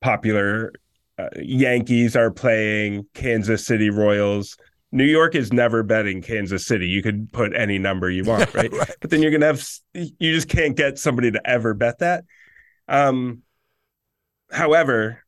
popular 0.00 0.72
uh, 1.18 1.28
Yankees 1.36 2.16
are 2.16 2.30
playing 2.30 3.06
Kansas 3.14 3.64
City 3.64 3.88
Royals. 3.90 4.56
New 4.90 5.04
York 5.04 5.34
is 5.34 5.52
never 5.52 5.82
betting 5.82 6.22
Kansas 6.22 6.66
City. 6.66 6.86
You 6.88 7.02
could 7.02 7.32
put 7.32 7.54
any 7.54 7.78
number 7.78 8.10
you 8.10 8.24
want, 8.24 8.52
right? 8.54 8.72
Right. 8.72 8.90
But 9.00 9.10
then 9.10 9.22
you're 9.22 9.30
gonna 9.30 9.46
have 9.46 9.66
you 9.94 10.32
just 10.34 10.48
can't 10.48 10.76
get 10.76 10.98
somebody 10.98 11.30
to 11.32 11.40
ever 11.48 11.74
bet 11.74 11.98
that. 11.98 12.24
Um, 12.88 13.42
however, 14.50 15.23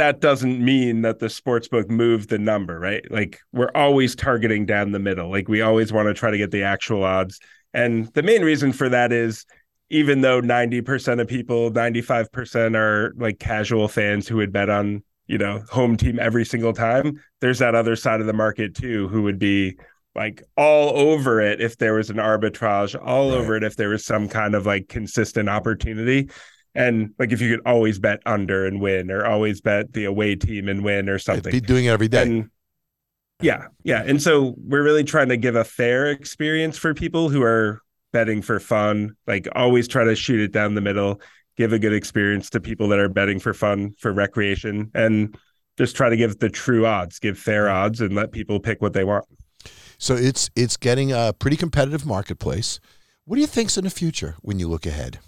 that 0.00 0.20
doesn't 0.20 0.64
mean 0.64 1.02
that 1.02 1.18
the 1.18 1.26
sportsbook 1.26 1.90
moved 1.90 2.30
the 2.30 2.38
number, 2.38 2.80
right? 2.80 3.04
Like 3.10 3.38
we're 3.52 3.70
always 3.74 4.16
targeting 4.16 4.64
down 4.64 4.92
the 4.92 4.98
middle. 4.98 5.30
Like 5.30 5.46
we 5.46 5.60
always 5.60 5.92
want 5.92 6.08
to 6.08 6.14
try 6.14 6.30
to 6.30 6.38
get 6.38 6.50
the 6.50 6.62
actual 6.62 7.04
odds. 7.04 7.38
And 7.74 8.06
the 8.14 8.22
main 8.22 8.42
reason 8.42 8.72
for 8.72 8.88
that 8.88 9.12
is 9.12 9.44
even 9.90 10.22
though 10.22 10.40
90% 10.40 11.20
of 11.20 11.28
people, 11.28 11.70
95% 11.70 12.76
are 12.76 13.12
like 13.18 13.38
casual 13.40 13.88
fans 13.88 14.26
who 14.26 14.36
would 14.36 14.54
bet 14.54 14.70
on, 14.70 15.02
you 15.26 15.36
know, 15.36 15.62
home 15.70 15.98
team 15.98 16.18
every 16.18 16.46
single 16.46 16.72
time, 16.72 17.20
there's 17.42 17.58
that 17.58 17.74
other 17.74 17.94
side 17.94 18.22
of 18.22 18.26
the 18.26 18.32
market 18.32 18.74
too 18.74 19.06
who 19.08 19.20
would 19.24 19.38
be 19.38 19.76
like 20.14 20.42
all 20.56 20.96
over 20.96 21.42
it 21.42 21.60
if 21.60 21.76
there 21.76 21.92
was 21.92 22.08
an 22.08 22.16
arbitrage, 22.16 22.98
all 22.98 23.32
Right. 23.32 23.36
over 23.36 23.54
it 23.54 23.64
if 23.64 23.76
there 23.76 23.90
was 23.90 24.06
some 24.06 24.30
kind 24.30 24.54
of 24.54 24.64
like 24.64 24.88
consistent 24.88 25.50
opportunity. 25.50 26.30
And 26.74 27.14
like 27.18 27.32
if 27.32 27.40
you 27.40 27.56
could 27.56 27.66
always 27.66 27.98
bet 27.98 28.20
under 28.26 28.66
and 28.66 28.80
win, 28.80 29.10
or 29.10 29.26
always 29.26 29.60
bet 29.60 29.92
the 29.92 30.04
away 30.04 30.36
team 30.36 30.68
and 30.68 30.84
win, 30.84 31.08
or 31.08 31.18
something. 31.18 31.50
Be 31.50 31.60
doing 31.60 31.86
it 31.86 31.90
every 31.90 32.08
day. 32.08 32.22
And 32.22 32.50
yeah, 33.40 33.66
yeah. 33.82 34.02
And 34.04 34.22
so 34.22 34.54
we're 34.56 34.82
really 34.82 35.04
trying 35.04 35.28
to 35.30 35.36
give 35.36 35.56
a 35.56 35.64
fair 35.64 36.10
experience 36.10 36.78
for 36.78 36.94
people 36.94 37.28
who 37.28 37.42
are 37.42 37.80
betting 38.12 38.42
for 38.42 38.60
fun. 38.60 39.16
Like 39.26 39.48
always 39.54 39.88
try 39.88 40.04
to 40.04 40.14
shoot 40.14 40.40
it 40.40 40.52
down 40.52 40.74
the 40.74 40.80
middle, 40.80 41.20
give 41.56 41.72
a 41.72 41.78
good 41.78 41.92
experience 41.92 42.50
to 42.50 42.60
people 42.60 42.88
that 42.88 42.98
are 42.98 43.08
betting 43.08 43.40
for 43.40 43.54
fun, 43.54 43.94
for 43.98 44.12
recreation, 44.12 44.90
and 44.94 45.36
just 45.78 45.96
try 45.96 46.10
to 46.10 46.16
give 46.16 46.38
the 46.38 46.50
true 46.50 46.86
odds, 46.86 47.18
give 47.18 47.38
fair 47.38 47.70
odds, 47.70 48.00
and 48.00 48.14
let 48.14 48.32
people 48.32 48.60
pick 48.60 48.82
what 48.82 48.92
they 48.92 49.04
want. 49.04 49.24
So 49.98 50.14
it's 50.14 50.50
it's 50.56 50.76
getting 50.76 51.12
a 51.12 51.32
pretty 51.38 51.56
competitive 51.56 52.06
marketplace. 52.06 52.80
What 53.24 53.36
do 53.36 53.40
you 53.40 53.46
think's 53.46 53.76
in 53.76 53.84
the 53.84 53.90
future 53.90 54.36
when 54.40 54.58
you 54.58 54.68
look 54.68 54.86
ahead? 54.86 55.20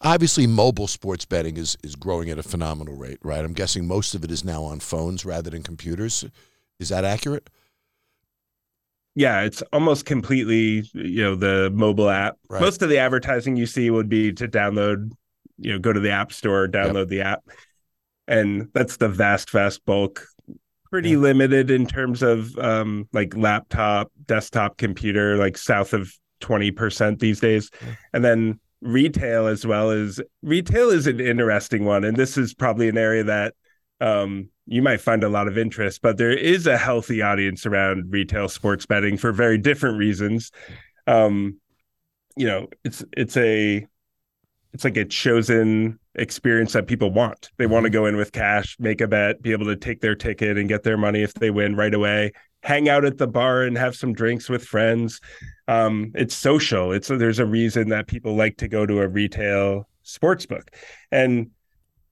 Obviously, 0.00 0.46
mobile 0.46 0.86
sports 0.88 1.24
betting 1.24 1.56
is 1.56 1.76
is 1.82 1.94
growing 1.96 2.30
at 2.30 2.38
a 2.38 2.42
phenomenal 2.42 2.96
rate, 2.96 3.18
right? 3.22 3.44
I'm 3.44 3.52
guessing 3.52 3.86
most 3.86 4.14
of 4.14 4.24
it 4.24 4.30
is 4.30 4.44
now 4.44 4.62
on 4.64 4.80
phones 4.80 5.24
rather 5.24 5.50
than 5.50 5.62
computers. 5.62 6.24
Is 6.78 6.88
that 6.88 7.04
accurate? 7.04 7.48
Yeah, 9.14 9.42
it's 9.42 9.62
almost 9.72 10.06
completely, 10.06 10.88
you 10.94 11.22
know, 11.22 11.34
the 11.34 11.70
mobile 11.74 12.08
app. 12.08 12.38
Right. 12.48 12.60
Most 12.62 12.80
of 12.80 12.88
the 12.88 12.98
advertising 12.98 13.56
you 13.56 13.66
see 13.66 13.90
would 13.90 14.08
be 14.08 14.32
to 14.32 14.48
download, 14.48 15.10
you 15.58 15.72
know, 15.72 15.78
go 15.78 15.92
to 15.92 16.00
the 16.00 16.10
app 16.10 16.32
store, 16.32 16.66
download 16.66 17.08
the 17.08 17.20
app. 17.20 17.42
And 18.26 18.68
that's 18.72 18.96
the 18.96 19.08
vast, 19.08 19.50
vast 19.50 19.84
bulk. 19.84 20.26
Pretty 20.90 21.10
Yeah. 21.10 21.18
limited 21.18 21.70
in 21.70 21.86
terms 21.86 22.22
of 22.22 22.56
um 22.58 23.08
like 23.12 23.36
laptop, 23.36 24.10
desktop 24.26 24.78
computer, 24.78 25.36
like 25.36 25.58
south 25.58 25.92
of 25.92 26.12
20% 26.40 27.18
these 27.20 27.40
days. 27.40 27.70
Yeah. 27.82 27.94
And 28.14 28.24
then 28.24 28.60
retail 28.82 29.46
as 29.46 29.64
well 29.64 29.90
as 29.90 30.20
retail 30.42 30.90
is 30.90 31.06
an 31.06 31.20
interesting 31.20 31.84
one. 31.84 32.04
And 32.04 32.16
this 32.16 32.36
is 32.36 32.52
probably 32.52 32.88
an 32.88 32.98
area 32.98 33.24
that 33.24 33.54
um, 34.00 34.50
you 34.66 34.82
might 34.82 35.00
find 35.00 35.22
a 35.22 35.28
lot 35.28 35.48
of 35.48 35.56
interest, 35.56 36.02
but 36.02 36.18
there 36.18 36.32
is 36.32 36.66
a 36.66 36.76
healthy 36.76 37.22
audience 37.22 37.64
around 37.64 38.12
retail 38.12 38.48
sports 38.48 38.84
betting 38.84 39.16
for 39.16 39.32
very 39.32 39.56
different 39.56 39.98
reasons. 39.98 40.50
Um, 41.06 41.60
you 42.36 42.46
know, 42.46 42.68
it's 42.84 43.04
it's 43.12 43.36
a 43.36 43.86
it's 44.72 44.84
like 44.84 44.96
a 44.96 45.04
chosen 45.04 45.98
experience 46.14 46.72
that 46.72 46.86
people 46.86 47.12
want. 47.12 47.50
They 47.58 47.66
want 47.66 47.84
to 47.84 47.90
Mm-hmm. 47.90 47.92
go 47.92 48.06
in 48.06 48.16
with 48.16 48.32
cash, 48.32 48.76
make 48.78 49.00
a 49.00 49.06
bet, 49.08 49.42
be 49.42 49.52
able 49.52 49.66
to 49.66 49.76
take 49.76 50.00
their 50.00 50.14
ticket 50.14 50.58
and 50.58 50.68
get 50.68 50.82
their 50.82 50.96
money 50.96 51.22
if 51.22 51.34
they 51.34 51.50
win 51.50 51.76
right 51.76 51.92
away. 51.92 52.32
Hang 52.62 52.88
out 52.88 53.04
at 53.04 53.18
the 53.18 53.26
bar 53.26 53.62
and 53.62 53.76
have 53.76 53.96
some 53.96 54.12
drinks 54.12 54.48
with 54.48 54.64
friends. 54.64 55.20
Um, 55.68 56.12
it's 56.14 56.34
social. 56.34 56.92
It's 56.92 57.08
there's 57.08 57.38
a 57.38 57.46
reason 57.46 57.88
that 57.90 58.06
people 58.06 58.36
like 58.36 58.56
to 58.58 58.68
go 58.68 58.86
to 58.86 59.00
a 59.00 59.08
retail 59.08 59.88
sports 60.02 60.46
book, 60.46 60.70
and 61.10 61.50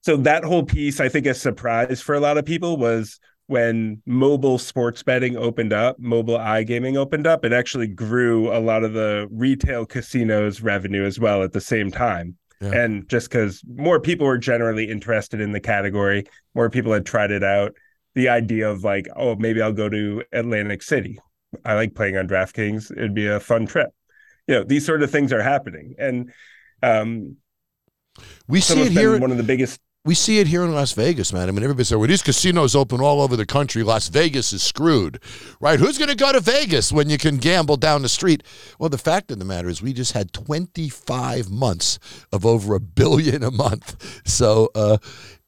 so 0.02 0.16
that 0.16 0.44
whole 0.44 0.64
piece, 0.64 0.98
I 1.00 1.08
think, 1.08 1.26
a 1.26 1.34
surprise 1.34 2.00
for 2.00 2.14
a 2.14 2.20
lot 2.20 2.38
of 2.38 2.44
people 2.44 2.76
was 2.76 3.20
when 3.46 4.00
mobile 4.06 4.58
sports 4.58 5.02
betting 5.02 5.36
opened 5.36 5.72
up, 5.72 5.98
mobile 5.98 6.38
iGaming 6.38 6.96
opened 6.96 7.26
up. 7.26 7.44
It 7.44 7.52
actually 7.52 7.88
grew 7.88 8.50
a 8.56 8.60
lot 8.60 8.84
of 8.84 8.92
the 8.92 9.28
retail 9.30 9.84
casinos 9.84 10.60
revenue 10.60 11.04
as 11.04 11.18
well 11.18 11.42
at 11.42 11.52
the 11.52 11.60
same 11.60 11.90
time. 11.90 12.36
Yeah. 12.60 12.72
And 12.72 13.08
just 13.08 13.28
because 13.28 13.62
more 13.74 13.98
people 13.98 14.26
were 14.26 14.38
generally 14.38 14.88
interested 14.88 15.40
in 15.40 15.52
the 15.52 15.60
category, 15.60 16.26
more 16.54 16.70
people 16.70 16.92
had 16.92 17.04
tried 17.04 17.30
it 17.30 17.42
out. 17.42 17.74
The 18.14 18.28
idea 18.28 18.68
of 18.68 18.82
like, 18.84 19.06
oh, 19.16 19.36
maybe 19.36 19.62
I'll 19.62 19.72
go 19.72 19.88
to 19.88 20.22
Atlantic 20.32 20.82
City. 20.82 21.18
I 21.64 21.74
like 21.74 21.94
playing 21.94 22.16
on 22.16 22.28
DraftKings. 22.28 22.90
It'd 22.90 23.14
be 23.14 23.26
a 23.26 23.40
fun 23.40 23.66
trip. 23.66 23.90
You 24.46 24.56
know, 24.56 24.64
these 24.64 24.84
sort 24.84 25.02
of 25.02 25.10
things 25.10 25.32
are 25.32 25.42
happening. 25.42 25.94
And 25.98 26.32
um, 26.82 27.36
We 28.48 28.60
see 28.60 28.80
it 28.82 28.92
here. 28.92 29.18
one 29.18 29.30
of 29.30 29.36
the 29.36 29.42
biggest 29.42 29.80
we 30.04 30.14
see 30.14 30.38
it 30.38 30.46
here 30.46 30.64
in 30.64 30.72
Las 30.72 30.92
Vegas, 30.92 31.30
man. 31.30 31.48
I 31.48 31.52
mean, 31.52 31.62
everybody 31.62 31.84
said, 31.84 31.98
well, 31.98 32.08
these 32.08 32.22
casinos 32.22 32.74
open 32.74 33.02
all 33.02 33.20
over 33.20 33.36
the 33.36 33.44
country. 33.44 33.82
Las 33.82 34.08
Vegas 34.08 34.50
is 34.52 34.62
screwed, 34.62 35.20
right? 35.60 35.78
Who's 35.78 35.98
going 35.98 36.08
to 36.08 36.16
go 36.16 36.32
to 36.32 36.40
Vegas 36.40 36.90
when 36.90 37.10
you 37.10 37.18
can 37.18 37.36
gamble 37.36 37.76
down 37.76 38.00
the 38.00 38.08
street? 38.08 38.42
Well, 38.78 38.88
the 38.88 38.96
fact 38.96 39.30
of 39.30 39.38
the 39.38 39.44
matter 39.44 39.68
is, 39.68 39.82
we 39.82 39.92
just 39.92 40.12
had 40.12 40.32
25 40.32 41.50
months 41.50 41.98
of 42.32 42.46
over 42.46 42.74
a 42.74 42.80
billion 42.80 43.42
a 43.42 43.50
month. 43.50 44.22
So 44.26 44.70
uh, 44.74 44.96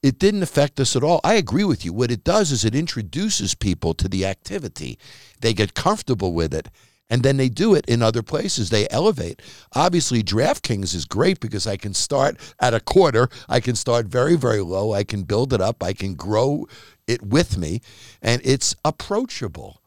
it 0.02 0.18
didn't 0.18 0.42
affect 0.42 0.80
us 0.80 0.96
at 0.96 1.02
all. 1.02 1.20
I 1.24 1.34
agree 1.34 1.64
with 1.64 1.82
you. 1.84 1.94
What 1.94 2.10
it 2.10 2.22
does 2.22 2.50
is 2.50 2.62
it 2.64 2.74
introduces 2.74 3.54
people 3.54 3.94
to 3.94 4.08
the 4.08 4.26
activity, 4.26 4.98
they 5.40 5.54
get 5.54 5.72
comfortable 5.72 6.34
with 6.34 6.52
it. 6.52 6.68
And 7.12 7.22
then 7.22 7.36
they 7.36 7.50
do 7.50 7.74
it 7.74 7.84
in 7.84 8.00
other 8.00 8.22
places. 8.22 8.70
They 8.70 8.88
elevate. 8.88 9.42
Obviously, 9.74 10.22
DraftKings 10.22 10.94
is 10.94 11.04
great 11.04 11.40
because 11.40 11.66
I 11.66 11.76
can 11.76 11.92
start 11.92 12.38
at 12.58 12.72
a 12.72 12.80
quarter. 12.80 13.28
I 13.50 13.60
can 13.60 13.74
start 13.74 14.06
very, 14.06 14.34
very 14.34 14.62
low. 14.62 14.94
I 14.94 15.04
can 15.04 15.24
build 15.24 15.52
it 15.52 15.60
up. 15.60 15.82
I 15.82 15.92
can 15.92 16.14
grow 16.14 16.66
it 17.06 17.22
with 17.22 17.58
me. 17.58 17.82
And 18.22 18.40
it's 18.46 18.74
approachable 18.82 19.82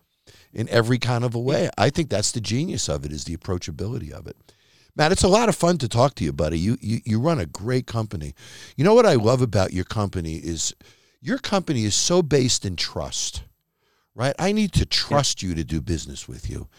in 0.54 0.70
every 0.70 1.00
kind 1.00 1.24
of 1.24 1.34
a 1.34 1.40
way. 1.40 1.68
I 1.80 1.90
think 1.90 2.12
that's 2.12 2.32
the 2.32 2.40
genius 2.40 2.88
of 2.88 3.06
it 3.06 3.12
is 3.12 3.24
the 3.24 3.36
approachability 3.36 4.12
of 4.12 4.28
it. 4.28 4.38
Matt, 4.96 5.12
it's 5.12 5.24
a 5.24 5.28
lot 5.28 5.50
of 5.50 5.56
fun 5.56 5.80
to 5.80 5.90
talk 5.90 6.14
to 6.16 6.24
you, 6.24 6.32
buddy. 6.32 6.60
You, 6.60 6.78
you 6.80 7.00
you 7.06 7.20
run 7.20 7.40
a 7.40 7.48
great 7.48 7.88
company. 7.88 8.36
You 8.78 8.84
know 8.84 8.94
what 8.94 9.08
I 9.08 9.16
love 9.16 9.42
about 9.42 9.74
your 9.74 9.84
company 9.84 10.36
is 10.36 10.76
your 11.22 11.40
company 11.40 11.86
is 11.86 11.96
so 11.96 12.22
based 12.22 12.66
in 12.66 12.76
trust. 12.76 13.46
Right? 14.14 14.36
I 14.38 14.52
need 14.52 14.74
to 14.74 14.86
trust 14.86 15.42
you 15.42 15.56
to 15.56 15.64
do 15.64 15.82
business 15.82 16.28
with 16.28 16.48
you. 16.52 16.70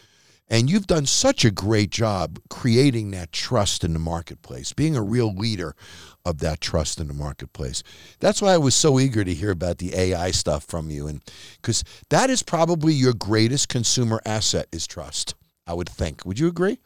And 0.49 0.69
you've 0.69 0.87
done 0.87 1.05
such 1.05 1.43
a 1.43 1.51
great 1.51 1.89
job 1.89 2.39
creating 2.49 3.11
that 3.11 3.31
trust 3.33 3.83
in 3.83 3.91
the 3.93 3.99
marketplace, 3.99 4.71
being 4.71 4.95
a 4.95 5.01
real 5.01 5.33
leader 5.33 5.75
of 6.23 6.39
that 6.39 6.61
trust 6.61 6.99
in 6.99 7.07
the 7.07 7.13
marketplace. 7.13 7.83
That's 8.19 8.41
why 8.41 8.53
I 8.53 8.57
was 8.57 8.73
so 8.75 8.99
eager 8.99 9.23
to 9.25 9.33
hear 9.33 9.51
about 9.51 9.77
the 9.79 9.93
AI 9.95 10.31
stuff 10.31 10.63
from 10.63 10.89
you 10.89 11.07
and 11.07 11.21
cuz 11.61 11.83
that 12.09 12.29
is 12.29 12.43
probably 12.43 12.93
your 12.93 13.13
greatest 13.13 13.67
consumer 13.69 14.21
asset 14.25 14.67
is 14.71 14.87
trust. 14.87 15.35
I 15.65 15.73
would 15.73 15.89
think. 15.89 16.25
Would 16.25 16.39
you 16.39 16.47
agree? 16.47 16.79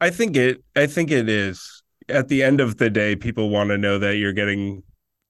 I 0.00 0.10
think 0.10 0.36
it 0.36 0.62
I 0.76 0.86
think 0.86 1.10
it 1.10 1.28
is. 1.28 1.82
At 2.08 2.28
the 2.28 2.42
end 2.42 2.60
of 2.60 2.76
the 2.76 2.90
day, 2.90 3.16
people 3.16 3.48
want 3.48 3.70
to 3.70 3.78
know 3.78 3.98
that 3.98 4.16
you're 4.16 4.32
getting 4.32 4.82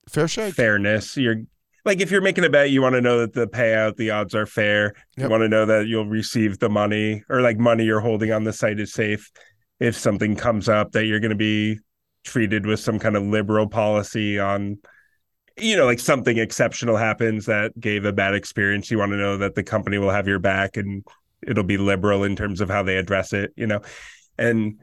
Fair 0.09 0.29
shake. 0.29 0.55
fairness. 0.55 1.17
You're 1.17 1.43
like 1.85 2.01
if 2.01 2.11
you're 2.11 2.21
making 2.21 2.45
a 2.45 2.51
bet, 2.51 2.71
you 2.71 2.81
want 2.83 2.95
to 2.95 3.01
know 3.01 3.21
that 3.21 3.35
the 3.35 3.47
payout, 3.47 3.97
the 3.97 4.11
odds 4.11 4.35
are 4.35 4.47
fair. 4.47 4.95
Yep. 5.17 5.25
You 5.25 5.29
want 5.29 5.43
to 5.43 5.49
know 5.49 5.67
that 5.67 5.87
you'll 5.87 6.07
receive 6.07 6.59
the 6.59 6.71
money 6.71 7.23
or 7.29 7.41
like 7.41 7.59
money 7.59 7.85
you're 7.85 8.01
holding 8.01 8.33
on 8.33 8.45
the 8.45 8.53
site 8.53 8.81
is 8.81 8.93
safe. 8.93 9.31
If 9.81 9.97
something 9.97 10.37
comes 10.37 10.69
up 10.69 10.93
that 10.93 11.05
you're 11.05 11.21
going 11.21 11.31
to 11.31 11.37
be 11.37 11.79
treated 12.25 12.67
with 12.67 12.81
some 12.81 12.99
kind 12.99 13.17
of 13.17 13.23
liberal 13.23 13.69
policy 13.69 14.39
on 14.39 14.79
you 15.59 15.77
know 15.77 15.85
like 15.85 16.01
something 16.01 16.39
exceptional 16.39 16.97
happens 16.97 17.47
that 17.47 17.79
gave 17.79 18.05
a 18.05 18.13
bad 18.13 18.35
experience 18.35 18.91
you 18.91 18.99
want 18.99 19.13
to 19.13 19.19
know 19.19 19.37
that 19.37 19.55
the 19.55 19.63
company 19.63 19.99
will 19.99 20.11
have 20.11 20.27
your 20.27 20.39
back 20.39 20.77
and 20.77 21.05
it'll 21.47 21.63
be 21.63 21.77
liberal 21.77 22.25
in 22.25 22.35
terms 22.35 22.61
of 22.61 22.69
how 22.69 22.83
they 22.83 22.97
address 22.97 23.33
it 23.33 23.53
you 23.57 23.67
know 23.67 23.81
and 24.39 24.83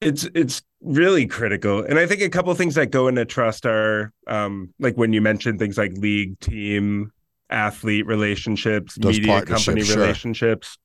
it's 0.00 0.24
it's 0.34 0.62
really 0.82 1.26
critical 1.26 1.82
and 1.82 1.98
i 1.98 2.06
think 2.06 2.20
a 2.20 2.28
couple 2.28 2.52
of 2.52 2.58
things 2.58 2.74
that 2.74 2.90
go 2.90 3.08
into 3.08 3.24
trust 3.24 3.64
are 3.66 4.12
um 4.26 4.72
like 4.78 4.94
when 4.96 5.12
you 5.12 5.20
mentioned 5.20 5.58
things 5.58 5.78
like 5.78 5.92
league 5.92 6.38
team 6.40 7.10
athlete 7.50 8.06
relationships 8.06 8.96
Those 9.00 9.18
media 9.18 9.42
company 9.42 9.82
sure. 9.82 9.96
relationships 9.98 10.76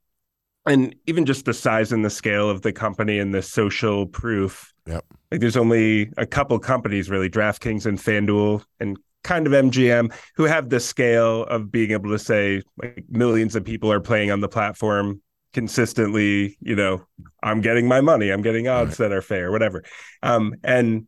and 0.66 0.96
even 1.08 1.26
just 1.26 1.46
the 1.46 1.54
size 1.54 1.92
and 1.92 2.06
the 2.06 2.10
scale 2.10 2.50
of 2.50 2.62
the 2.62 2.72
company 2.72 3.20
and 3.20 3.34
the 3.34 3.42
social 3.42 4.06
proof 4.06 4.74
Yep. 4.88 5.06
like 5.32 5.42
there's 5.42 5.58
only 5.58 6.10
a 6.18 6.26
couple 6.26 6.58
companies 6.58 7.10
really 7.10 7.30
draftkings 7.30 7.86
and 7.86 8.00
fanduel 8.00 8.64
and 8.80 8.98
kind 9.24 9.46
of 9.46 9.54
mgm 9.54 10.12
who 10.36 10.46
have 10.46 10.70
the 10.70 10.80
scale 10.80 11.44
of 11.44 11.72
being 11.72 11.92
able 11.92 12.10
to 12.10 12.18
say 12.18 12.62
like 12.82 13.04
millions 13.10 13.56
of 13.56 13.64
people 13.64 13.92
are 13.92 14.00
playing 14.00 14.32
on 14.32 14.40
the 14.40 14.50
platform 14.50 15.22
consistently 15.54 16.58
you 16.62 16.76
know 16.76 17.06
i'm 17.44 17.62
getting 17.62 17.88
my 17.88 18.02
money 18.02 18.30
i'm 18.30 18.42
getting 18.42 18.68
odds 18.68 18.98
that 18.98 19.12
are 19.12 19.22
fair 19.22 19.52
whatever. 19.52 19.84
Um 20.24 20.56
and 20.64 21.08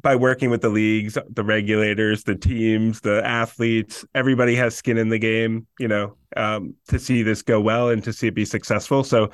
by 0.00 0.16
working 0.16 0.50
with 0.50 0.60
the 0.60 0.68
leagues 0.68 1.16
the 1.30 1.44
regulators 1.44 2.24
the 2.24 2.34
teams 2.34 3.00
the 3.00 3.24
athletes 3.24 4.04
everybody 4.14 4.54
has 4.54 4.76
skin 4.76 4.98
in 4.98 5.08
the 5.08 5.18
game 5.18 5.66
you 5.78 5.88
know 5.88 6.16
um 6.36 6.74
to 6.88 6.98
see 6.98 7.22
this 7.22 7.42
go 7.42 7.60
well 7.60 7.90
and 7.90 8.04
to 8.04 8.12
see 8.12 8.26
it 8.26 8.34
be 8.34 8.44
successful. 8.44 9.04
So 9.04 9.30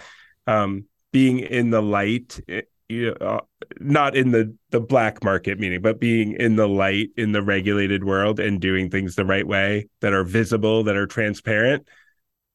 um 0.47 0.85
being 1.13 1.41
in 1.41 1.71
the 1.71 1.83
light 1.83 2.41
eh, 2.49 2.63
you 2.89 3.15
know, 3.21 3.27
uh, 3.27 3.41
not 3.79 4.17
in 4.17 4.33
the 4.33 4.55
the 4.71 4.81
black 4.81 5.23
market 5.23 5.59
meaning 5.59 5.81
but 5.81 6.01
being 6.01 6.33
in 6.33 6.57
the 6.57 6.69
light 6.69 7.09
in 7.17 7.33
the 7.33 7.43
regulated 7.43 8.05
world 8.05 8.41
and 8.41 8.61
doing 8.61 8.91
things 8.91 9.15
the 9.15 9.25
right 9.25 9.47
way 9.47 9.89
that 10.01 10.13
are 10.13 10.25
visible 10.25 10.83
that 10.85 10.97
are 10.97 11.07
transparent 11.07 11.87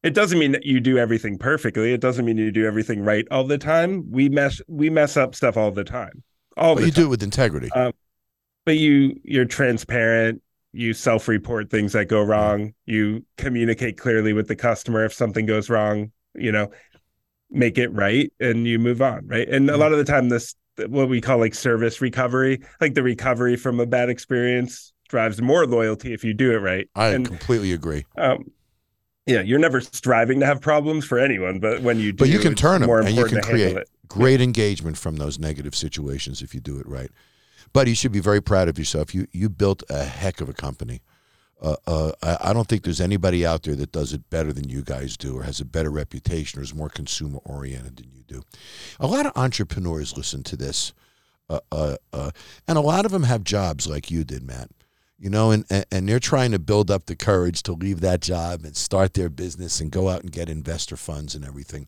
it 0.06 0.14
doesn't 0.14 0.40
mean 0.40 0.52
that 0.54 0.66
you 0.66 0.80
do 0.80 0.98
everything 0.98 1.38
perfectly. 1.38 1.94
It 1.94 2.00
doesn't 2.02 2.26
mean 2.26 2.38
you 2.38 2.52
do 2.52 2.66
everything 2.66 3.04
right 3.04 3.26
all 3.32 3.44
the 3.44 3.58
time. 3.58 4.10
We 4.12 4.30
mess 4.30 4.62
we 4.68 4.90
mess 4.90 5.18
up 5.18 5.36
stuff 5.36 5.58
all 5.58 5.72
the 5.72 5.84
time. 5.84 6.24
All 6.58 6.76
But 6.76 6.82
the 6.82 6.86
you 6.88 6.92
time 6.92 7.02
do 7.04 7.08
it 7.08 7.10
with 7.10 7.24
integrity. 7.24 7.70
but 8.66 8.78
you 8.78 9.20
you're 9.24 9.46
transparent. 9.46 10.42
You 10.74 10.94
self-report 10.94 11.70
things 11.70 11.94
that 11.94 12.06
go 12.06 12.22
wrong. 12.22 12.74
You 12.86 13.26
communicate 13.38 13.98
clearly 13.98 14.34
with 14.34 14.48
the 14.48 14.56
customer 14.56 15.06
if 15.06 15.14
something 15.14 15.46
goes 15.46 15.70
wrong 15.70 16.12
you 16.38 16.52
know 16.52 16.70
make 17.50 17.78
it 17.78 17.88
right 17.94 18.34
and 18.42 18.68
you 18.68 18.78
move 18.78 19.02
on 19.02 19.26
right? 19.28 19.48
And 19.48 19.70
a 19.70 19.78
lot 19.78 19.92
of 19.94 19.98
the 19.98 20.04
time 20.04 20.30
this 20.30 20.56
what 20.88 21.08
we 21.08 21.22
call 21.22 21.38
like 21.38 21.56
service 21.56 22.02
recovery 22.02 22.62
like 22.82 22.94
the 22.94 23.04
recovery 23.04 23.56
from 23.56 23.80
a 23.80 23.86
bad 23.86 24.10
experience 24.10 24.92
drives 25.08 25.42
more 25.42 25.66
loyalty 25.66 26.14
if 26.14 26.24
you 26.26 26.34
do 26.34 26.52
it 26.52 26.58
right. 26.58 26.90
I 26.96 27.10
and 27.10 27.26
completely 27.26 27.72
agree. 27.72 28.06
um 28.18 28.52
yeah 29.26 29.42
you're 29.42 29.60
never 29.60 29.82
striving 29.82 30.40
to 30.40 30.46
have 30.46 30.62
problems 30.62 31.06
for 31.06 31.18
anyone 31.20 31.60
but 31.60 31.82
when 31.82 32.00
you 32.00 32.12
do 32.12 32.18
But 32.18 32.30
you 32.30 32.40
can 32.40 32.56
turn 32.56 32.80
turn 32.80 32.84
'em 32.84 32.88
more 32.88 33.00
and 33.00 33.16
you 33.16 33.26
can 33.26 33.42
create 33.42 33.78
great 34.08 34.42
engagement 34.42 34.98
from 34.98 35.18
those 35.18 35.40
negative 35.40 35.76
situations 35.76 36.42
if 36.42 36.54
you 36.54 36.62
do 36.62 36.80
it 36.80 36.88
right. 36.88 37.12
But 37.74 37.88
you 37.88 37.96
should 37.96 38.12
be 38.12 38.20
very 38.20 38.42
proud 38.42 38.70
of 38.70 38.78
yourself. 38.78 39.14
You 39.14 39.28
you 39.32 39.50
built 39.50 39.84
a 39.90 40.04
heck 40.04 40.42
of 40.42 40.48
a 40.50 40.54
company. 40.54 41.02
Uh, 41.62 41.76
uh, 41.88 42.12
I, 42.22 42.50
I 42.50 42.54
don't 42.54 42.68
think 42.68 42.84
there's 42.84 43.02
anybody 43.02 43.46
out 43.46 43.64
there 43.64 43.76
that 43.76 43.92
does 43.92 44.14
it 44.14 44.30
better 44.30 44.54
than 44.54 44.70
you 44.70 44.82
guys 44.82 45.18
do, 45.18 45.38
or 45.38 45.44
has 45.44 45.60
a 45.60 45.66
better 45.66 45.90
reputation, 45.90 46.60
or 46.60 46.64
is 46.64 46.74
more 46.74 46.90
consumer 46.90 47.40
oriented 47.44 47.98
than 47.98 48.12
you 48.14 48.24
do. 48.28 48.44
A 49.00 49.08
lot 49.08 49.26
of 49.26 49.32
entrepreneurs 49.36 50.16
listen 50.18 50.44
to 50.44 50.56
this, 50.58 50.94
uh, 51.50 51.60
uh, 51.72 51.96
uh, 52.14 52.32
and 52.68 52.78
a 52.78 52.82
lot 52.82 53.06
of 53.06 53.12
them 53.12 53.24
have 53.24 53.44
jobs 53.44 53.88
like 53.88 54.12
you 54.12 54.24
did, 54.24 54.44
Matt. 54.44 54.70
You 55.18 55.30
know, 55.30 55.52
and, 55.52 55.66
and 55.92 56.10
they're 56.10 56.20
trying 56.20 56.52
to 56.52 56.60
build 56.60 56.92
up 56.92 57.06
the 57.06 57.16
courage 57.16 57.64
to 57.64 57.72
leave 57.74 58.02
that 58.02 58.20
job 58.20 58.66
and 58.66 58.76
start 58.76 59.14
their 59.14 59.30
business 59.30 59.80
and 59.80 59.90
go 59.90 60.10
out 60.10 60.22
and 60.22 60.32
get 60.32 60.50
investor 60.50 60.98
funds 60.98 61.36
and 61.36 61.46
everything. 61.46 61.88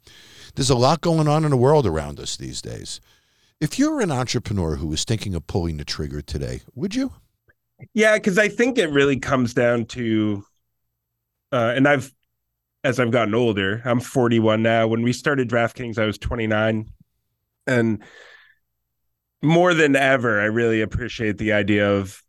There's 0.56 0.70
a 0.70 0.76
lot 0.76 1.02
going 1.02 1.28
on 1.28 1.44
in 1.44 1.52
the 1.52 1.58
world 1.58 1.86
around 1.86 2.22
us 2.22 2.38
these 2.38 2.62
days. 2.62 3.02
If 3.60 3.78
you're 3.78 4.00
an 4.00 4.12
entrepreneur 4.12 4.78
who 4.78 4.92
is 4.94 5.04
thinking 5.04 5.36
of 5.36 5.46
pulling 5.46 5.78
the 5.78 5.84
trigger 5.84 6.22
today, 6.22 6.62
would 6.74 6.96
you? 6.96 7.12
Yeah, 7.94 8.16
because 8.16 8.38
I 8.38 8.48
think 8.48 8.78
it 8.78 8.92
really 8.92 9.20
comes 9.20 9.54
down 9.54 9.86
to, 9.88 10.44
uh, 11.52 11.74
and 11.76 11.88
I've, 11.88 12.14
as 12.84 13.00
I've 13.00 13.12
gotten 13.12 13.36
older, 13.36 13.82
I'm 13.84 14.00
41 14.00 14.64
now. 14.64 14.88
When 14.88 15.02
we 15.02 15.12
started 15.12 15.50
DraftKings, 15.50 15.98
I 15.98 16.06
was 16.06 16.18
29, 16.18 16.90
and 17.66 18.04
more 19.42 19.74
than 19.74 19.96
ever, 19.96 20.40
I 20.40 20.46
really 20.46 20.82
appreciate 20.82 21.38
the 21.38 21.54
idea 21.54 21.92
of 21.92 22.22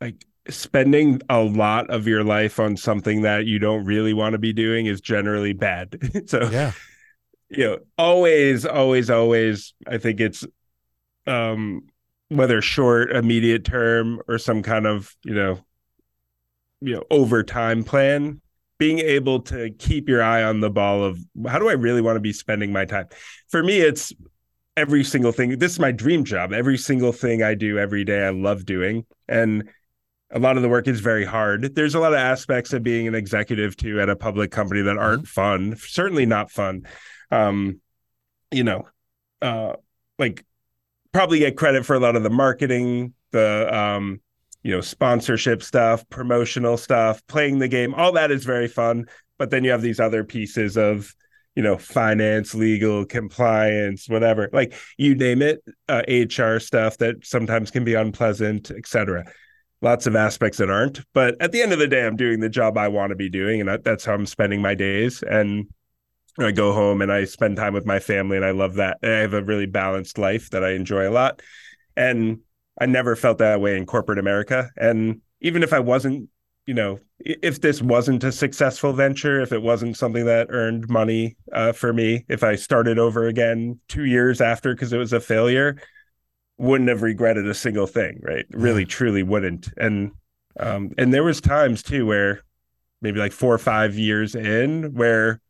like 0.00 0.24
spending 0.48 1.20
a 1.28 1.40
lot 1.40 1.90
of 1.90 2.06
your 2.06 2.24
life 2.24 2.60
on 2.60 2.76
something 2.76 3.22
that 3.22 3.46
you 3.46 3.58
don't 3.58 3.84
really 3.84 4.12
want 4.14 4.32
to 4.34 4.38
be 4.38 4.52
doing 4.52 4.86
is 4.86 5.00
generally 5.00 5.52
bad. 5.52 5.98
so 6.26 6.48
Yeah. 6.50 6.72
you 7.48 7.64
know, 7.64 7.78
always, 7.98 8.64
always, 8.66 9.10
always, 9.10 9.74
I 9.86 9.98
think 9.98 10.20
it's 10.20 10.44
um 11.26 11.82
whether 12.28 12.60
short, 12.60 13.12
immediate 13.12 13.64
term, 13.64 14.20
or 14.28 14.38
some 14.38 14.62
kind 14.62 14.86
of, 14.86 15.14
you 15.24 15.34
know, 15.34 15.60
you 16.80 16.94
know, 16.94 17.02
overtime 17.10 17.84
plan, 17.84 18.40
being 18.78 18.98
able 18.98 19.40
to 19.40 19.70
keep 19.78 20.08
your 20.08 20.22
eye 20.22 20.42
on 20.42 20.60
the 20.60 20.70
ball 20.70 21.02
of 21.04 21.18
how 21.46 21.58
do 21.58 21.68
I 21.68 21.72
really 21.72 22.00
want 22.02 22.16
to 22.16 22.20
be 22.20 22.32
spending 22.32 22.72
my 22.72 22.84
time? 22.84 23.06
For 23.48 23.62
me, 23.62 23.78
it's 23.78 24.12
every 24.76 25.04
single 25.04 25.32
thing. 25.32 25.58
This 25.58 25.72
is 25.72 25.80
my 25.80 25.92
dream 25.92 26.24
job. 26.24 26.52
Every 26.52 26.76
single 26.76 27.12
thing 27.12 27.42
I 27.42 27.54
do 27.54 27.78
every 27.78 28.04
day, 28.04 28.24
I 28.26 28.30
love 28.30 28.66
doing. 28.66 29.06
And 29.28 29.70
a 30.36 30.38
lot 30.38 30.58
of 30.58 30.62
the 30.62 30.68
work 30.68 30.86
is 30.86 31.00
very 31.00 31.24
hard. 31.24 31.74
There's 31.74 31.94
a 31.94 31.98
lot 31.98 32.12
of 32.12 32.18
aspects 32.18 32.74
of 32.74 32.82
being 32.82 33.08
an 33.08 33.14
executive 33.14 33.74
too 33.74 34.02
at 34.02 34.10
a 34.10 34.14
public 34.14 34.50
company 34.50 34.82
that 34.82 34.98
aren't 34.98 35.26
fun. 35.26 35.76
Certainly 35.78 36.26
not 36.26 36.50
fun. 36.50 36.86
Um, 37.30 37.80
you 38.50 38.62
know, 38.62 38.86
uh, 39.40 39.76
like 40.18 40.44
probably 41.12 41.38
get 41.38 41.56
credit 41.56 41.86
for 41.86 41.96
a 41.96 41.98
lot 41.98 42.16
of 42.16 42.22
the 42.22 42.30
marketing, 42.30 43.14
the 43.32 43.74
um, 43.74 44.20
you 44.62 44.72
know, 44.72 44.82
sponsorship 44.82 45.62
stuff, 45.62 46.06
promotional 46.10 46.76
stuff, 46.76 47.26
playing 47.28 47.58
the 47.58 47.68
game. 47.68 47.94
All 47.94 48.12
that 48.12 48.30
is 48.30 48.44
very 48.44 48.68
fun. 48.68 49.06
But 49.38 49.50
then 49.50 49.64
you 49.64 49.70
have 49.70 49.82
these 49.82 50.00
other 50.00 50.22
pieces 50.22 50.76
of 50.76 51.14
you 51.54 51.62
know 51.62 51.78
finance 51.78 52.54
legal 52.54 53.06
compliance 53.06 54.10
whatever 54.10 54.50
like 54.52 54.74
you 54.98 55.14
name 55.14 55.40
it 55.40 55.64
uh, 55.88 56.02
hr 56.06 56.58
stuff 56.58 56.98
that 56.98 57.14
sometimes 57.24 57.70
can 57.70 57.82
be 57.82 57.94
unpleasant 57.94 58.70
etc 58.70 59.24
lots 59.86 60.08
of 60.08 60.16
aspects 60.16 60.58
that 60.58 60.68
aren't 60.68 61.00
but 61.14 61.40
at 61.40 61.52
the 61.52 61.62
end 61.62 61.72
of 61.72 61.78
the 61.78 61.86
day 61.86 62.04
i'm 62.04 62.16
doing 62.16 62.40
the 62.40 62.48
job 62.48 62.76
i 62.76 62.88
want 62.88 63.10
to 63.10 63.14
be 63.14 63.28
doing 63.28 63.60
and 63.60 63.84
that's 63.84 64.04
how 64.04 64.14
i'm 64.14 64.26
spending 64.26 64.60
my 64.60 64.74
days. 64.74 65.22
And 65.22 65.68
i 66.40 66.50
go 66.50 66.72
home 66.72 67.02
and 67.02 67.12
i 67.12 67.24
spend 67.24 67.56
time 67.56 67.72
with 67.72 67.86
my 67.86 68.00
family 68.00 68.36
and 68.36 68.44
i 68.44 68.50
love 68.50 68.74
that. 68.74 68.98
I 69.04 69.06
have 69.06 69.32
a 69.32 69.44
really 69.44 69.66
balanced 69.66 70.18
life 70.18 70.50
that 70.50 70.64
i 70.64 70.72
enjoy 70.72 71.08
a 71.08 71.12
lot. 71.12 71.40
And 71.96 72.40
i 72.80 72.86
never 72.86 73.14
felt 73.14 73.38
that 73.38 73.60
way 73.60 73.76
in 73.76 73.86
corporate 73.86 74.18
america. 74.18 74.70
And 74.76 75.20
even 75.40 75.62
if 75.62 75.72
i 75.72 75.78
wasn't 75.78 76.30
you 76.66 76.74
know, 76.74 76.98
if 77.20 77.60
this 77.60 77.80
wasn't 77.80 78.24
a 78.24 78.32
successful 78.32 78.92
venture, 78.92 79.40
if 79.40 79.52
it 79.52 79.62
wasn't 79.62 79.96
something 79.96 80.24
that 80.24 80.48
earned 80.50 80.90
money 80.90 81.36
uh, 81.52 81.70
for 81.70 81.92
me, 81.92 82.24
if 82.28 82.42
I 82.42 82.56
started 82.56 82.98
over 82.98 83.28
again 83.28 83.78
two 83.86 84.04
years 84.04 84.40
after 84.40 84.74
because 84.74 84.92
it 84.92 84.98
was 84.98 85.12
a 85.12 85.20
failure, 85.20 85.76
wouldn't 86.58 86.88
have 86.88 87.02
regretted 87.02 87.46
a 87.46 87.54
single 87.54 87.86
thing, 87.86 88.20
right? 88.22 88.46
Really, 88.50 88.82
yeah. 88.82 88.88
truly 88.88 89.22
wouldn't. 89.22 89.68
And 89.76 90.12
um, 90.58 90.92
and 90.96 91.12
there 91.12 91.24
was 91.24 91.40
times 91.40 91.82
too 91.82 92.06
where 92.06 92.42
maybe 93.02 93.20
like 93.20 93.32
four 93.32 93.52
or 93.52 93.58
five 93.58 93.96
years 93.96 94.34
in 94.34 94.94
where 94.94 95.40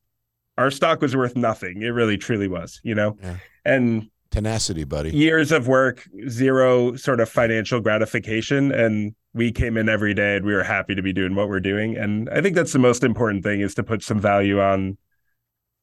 our 0.59 0.71
stock 0.71 1.01
was 1.01 1.15
worth 1.15 1.37
nothing. 1.37 1.83
It 1.83 1.89
really, 1.89 2.17
truly 2.17 2.49
was, 2.49 2.81
you 2.83 2.95
know, 2.95 3.17
yeah. 3.23 3.37
and 3.65 4.11
tenacity, 4.31 4.85
buddy. 4.85 5.11
Years 5.11 5.53
of 5.53 5.69
work, 5.69 6.09
zero 6.29 6.97
sort 6.97 7.21
of 7.21 7.29
financial 7.29 7.81
gratification, 7.81 8.73
and 8.73 9.15
we 9.35 9.53
came 9.53 9.77
in 9.77 9.89
every 9.89 10.15
day 10.15 10.37
and 10.37 10.47
we 10.47 10.55
were 10.55 10.65
happy 10.65 10.95
to 10.95 11.03
be 11.03 11.13
doing 11.13 11.35
what 11.35 11.49
we're 11.49 11.61
doing. 11.61 11.97
And 11.97 12.29
I 12.31 12.41
think 12.41 12.57
that's 12.57 12.73
the 12.73 12.79
most 12.79 13.05
important 13.05 13.45
thing 13.45 13.61
is 13.61 13.75
to 13.75 13.83
put 13.83 14.03
some 14.03 14.19
value 14.19 14.61
on. 14.61 14.97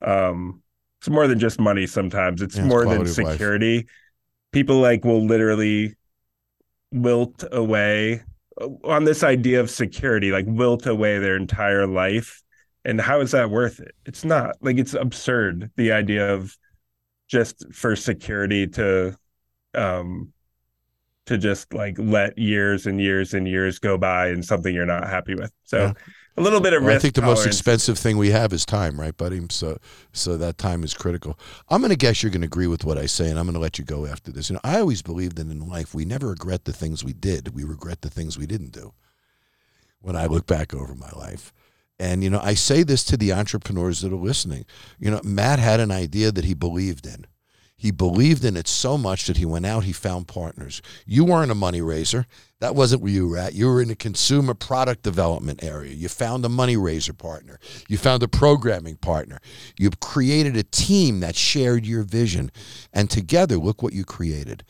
Um, 0.02 0.62
it's 1.00 1.10
more 1.10 1.28
than 1.28 1.40
just 1.40 1.60
money. 1.60 1.86
Sometimes 1.86 2.42
it's 2.42 2.58
yeah, 2.58 2.66
more 2.66 2.86
than 2.86 3.06
security. 3.06 3.88
People 4.54 4.80
like 4.80 5.04
will 5.04 5.26
literally 5.26 5.96
wilt 6.94 7.44
away 7.52 8.22
on 8.86 9.04
this 9.04 9.24
idea 9.24 9.60
of 9.60 9.70
security, 9.70 10.32
like 10.32 10.46
wilt 10.48 10.86
away 10.86 11.20
their 11.20 11.36
entire 11.36 11.86
life. 11.88 12.42
And 12.86 13.02
how 13.02 13.20
is 13.20 13.32
that 13.32 13.50
worth 13.50 13.80
it? 13.80 13.96
It's 14.06 14.24
not 14.24 14.56
like 14.62 14.78
it's 14.78 14.94
absurd. 14.94 15.72
The 15.76 15.92
idea 15.92 16.34
of 16.34 16.56
just 17.28 17.66
for 17.74 17.96
security 17.96 18.68
to 18.68 19.18
um 19.74 20.32
to 21.26 21.38
just 21.38 21.74
like 21.74 21.98
let 21.98 22.38
years 22.38 22.86
and 22.86 23.00
years 23.00 23.34
and 23.34 23.48
years 23.48 23.80
go 23.80 23.98
by 23.98 24.28
and 24.28 24.44
something 24.44 24.76
you're 24.76 24.86
not 24.86 25.08
happy 25.08 25.36
with. 25.36 25.52
So 25.64 25.78
yeah. 25.78 25.94
A 26.36 26.42
little 26.42 26.60
bit 26.60 26.74
of 26.74 26.82
well, 26.82 26.90
risk. 26.90 26.98
I 26.98 27.02
think 27.02 27.16
the 27.16 27.22
tolerance. 27.22 27.40
most 27.40 27.48
expensive 27.48 27.98
thing 27.98 28.18
we 28.18 28.32
have 28.32 28.54
is 28.54 28.66
time, 28.66 29.00
right, 29.00 29.16
buddy? 29.16 29.42
So 29.50 29.78
so 30.12 30.38
that 30.38 30.58
time 30.58 30.84
is 30.84 30.94
critical. 30.94 31.38
I'm 31.70 31.82
going 31.82 31.92
to 31.92 31.98
guess 31.98 32.24
you're 32.24 32.32
going 32.32 32.42
to 32.42 32.48
agree 32.48 32.68
with 32.68 32.84
what 32.84 32.98
I 32.98 33.06
say, 33.06 33.30
and 33.30 33.38
I'm 33.38 33.46
going 33.46 33.54
to 33.54 33.60
let 33.60 33.78
you 33.78 33.86
go 33.86 34.06
after 34.06 34.32
this. 34.32 34.50
You 34.50 34.56
know, 34.56 34.62
I 34.64 34.80
always 34.80 35.02
believed 35.02 35.38
that 35.38 35.50
in 35.50 35.68
life 35.68 35.94
we 35.94 36.06
never 36.06 36.30
regret 36.30 36.66
the 36.66 36.74
things 36.74 37.04
we 37.04 37.14
did; 37.14 37.56
we 37.56 37.64
regret 37.64 38.02
the 38.02 38.10
things 38.10 38.38
we 38.38 38.48
didn't 38.48 38.72
do. 38.72 38.94
When 40.02 40.16
I 40.16 40.26
look 40.26 40.46
back 40.46 40.74
over 40.74 40.96
my 40.96 41.12
life. 41.16 41.54
And, 42.00 42.24
you 42.24 42.30
know, 42.30 42.42
I 42.44 42.56
say 42.56 42.84
this 42.84 43.04
to 43.06 43.18
the 43.18 43.32
entrepreneurs 43.32 44.02
that 44.02 44.12
are 44.12 44.18
listening. 44.18 44.66
You 45.00 45.12
know, 45.12 45.22
Matt 45.24 45.60
had 45.60 45.80
an 45.80 45.92
idea 45.92 46.32
that 46.32 46.44
he 46.44 46.54
believed 46.54 47.06
in. 47.06 47.26
He 47.84 47.92
believed 47.92 48.46
in 48.46 48.56
it 48.56 48.70
so 48.70 48.98
much 48.98 49.28
that 49.28 49.36
he 49.36 49.44
went 49.44 49.66
out, 49.66 49.84
he 49.84 49.92
found 49.92 50.30
partners. 50.30 50.82
You 51.06 51.26
weren't 51.26 51.52
a 51.52 51.54
money 51.54 51.82
raiser. 51.82 52.26
That 52.62 52.76
wasn't 52.76 53.02
where 53.02 53.12
you 53.12 53.28
were 53.28 53.38
at. 53.38 53.56
You 53.56 53.68
were 53.68 53.82
in 53.82 53.90
the 53.90 53.96
consumer 53.98 54.54
product 54.54 55.04
development 55.04 55.62
area. 55.62 55.92
You 55.92 56.08
found 56.08 56.46
a 56.46 56.50
money 56.50 56.78
raiser 56.78 57.12
partner. 57.12 57.60
You 57.90 57.98
found 57.98 58.24
a 58.24 58.30
programming 58.30 58.96
partner. 58.96 59.40
You 59.78 59.90
created 60.00 60.56
a 60.56 60.64
team 60.64 61.20
that 61.20 61.36
shared 61.36 61.86
your 61.86 62.04
vision. 62.04 62.54
And 62.94 63.10
together, 63.10 63.58
look 63.58 63.84
what 63.84 63.92
you 63.92 64.06
created. 64.06 64.64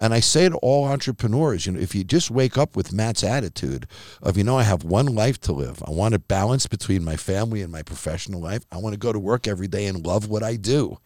And 0.00 0.14
I 0.14 0.20
say 0.20 0.48
to 0.48 0.56
all 0.56 0.86
entrepreneurs, 0.86 1.66
you 1.66 1.72
know, 1.72 1.80
if 1.80 1.94
you 1.94 2.04
just 2.04 2.30
wake 2.30 2.56
up 2.56 2.74
with 2.74 2.90
Matt's 2.90 3.22
attitude 3.22 3.86
of, 4.22 4.38
you 4.38 4.44
know, 4.44 4.56
I 4.56 4.62
have 4.62 4.82
one 4.82 5.14
life 5.14 5.38
to 5.42 5.52
live. 5.52 5.82
I 5.86 5.90
want 5.90 6.14
a 6.14 6.18
balance 6.18 6.66
between 6.66 7.04
my 7.04 7.16
family 7.16 7.60
and 7.60 7.70
my 7.70 7.82
professional 7.82 8.40
life. 8.40 8.64
I 8.72 8.78
want 8.78 8.94
to 8.94 8.98
go 8.98 9.12
to 9.12 9.18
work 9.18 9.46
every 9.46 9.68
day 9.68 9.84
and 9.84 10.06
love 10.06 10.26
what 10.30 10.42
I 10.42 10.56
do 10.56 10.96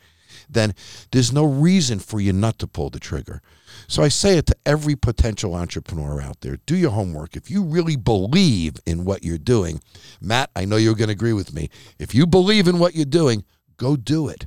then 0.49 0.74
there's 1.12 1.33
no 1.33 1.45
reason 1.45 1.99
for 1.99 2.20
you 2.20 2.33
not 2.33 2.59
to 2.59 2.66
pull 2.66 2.91
the 2.91 3.01
trigger. 3.01 3.43
So 3.87 4.03
I 4.03 4.09
say 4.09 4.37
it 4.37 4.47
to 4.47 4.57
every 4.66 4.97
potential 4.97 5.55
entrepreneur 5.55 6.20
out 6.20 6.41
there 6.41 6.59
do 6.66 6.76
your 6.76 6.91
homework. 6.91 7.37
If 7.37 7.51
you 7.51 7.62
really 7.62 7.97
believe 7.97 8.76
in 8.87 9.05
what 9.05 9.24
you're 9.24 9.39
doing, 9.39 9.81
Matt, 10.20 10.51
I 10.55 10.64
know 10.64 10.76
you're 10.76 10.95
going 10.95 11.09
to 11.09 11.12
agree 11.12 11.33
with 11.33 11.53
me. 11.53 11.70
If 11.99 12.14
you 12.14 12.26
believe 12.26 12.68
in 12.68 12.78
what 12.78 12.95
you're 12.95 13.05
doing, 13.05 13.45
go 13.76 13.97
do 13.97 14.28
it. 14.28 14.47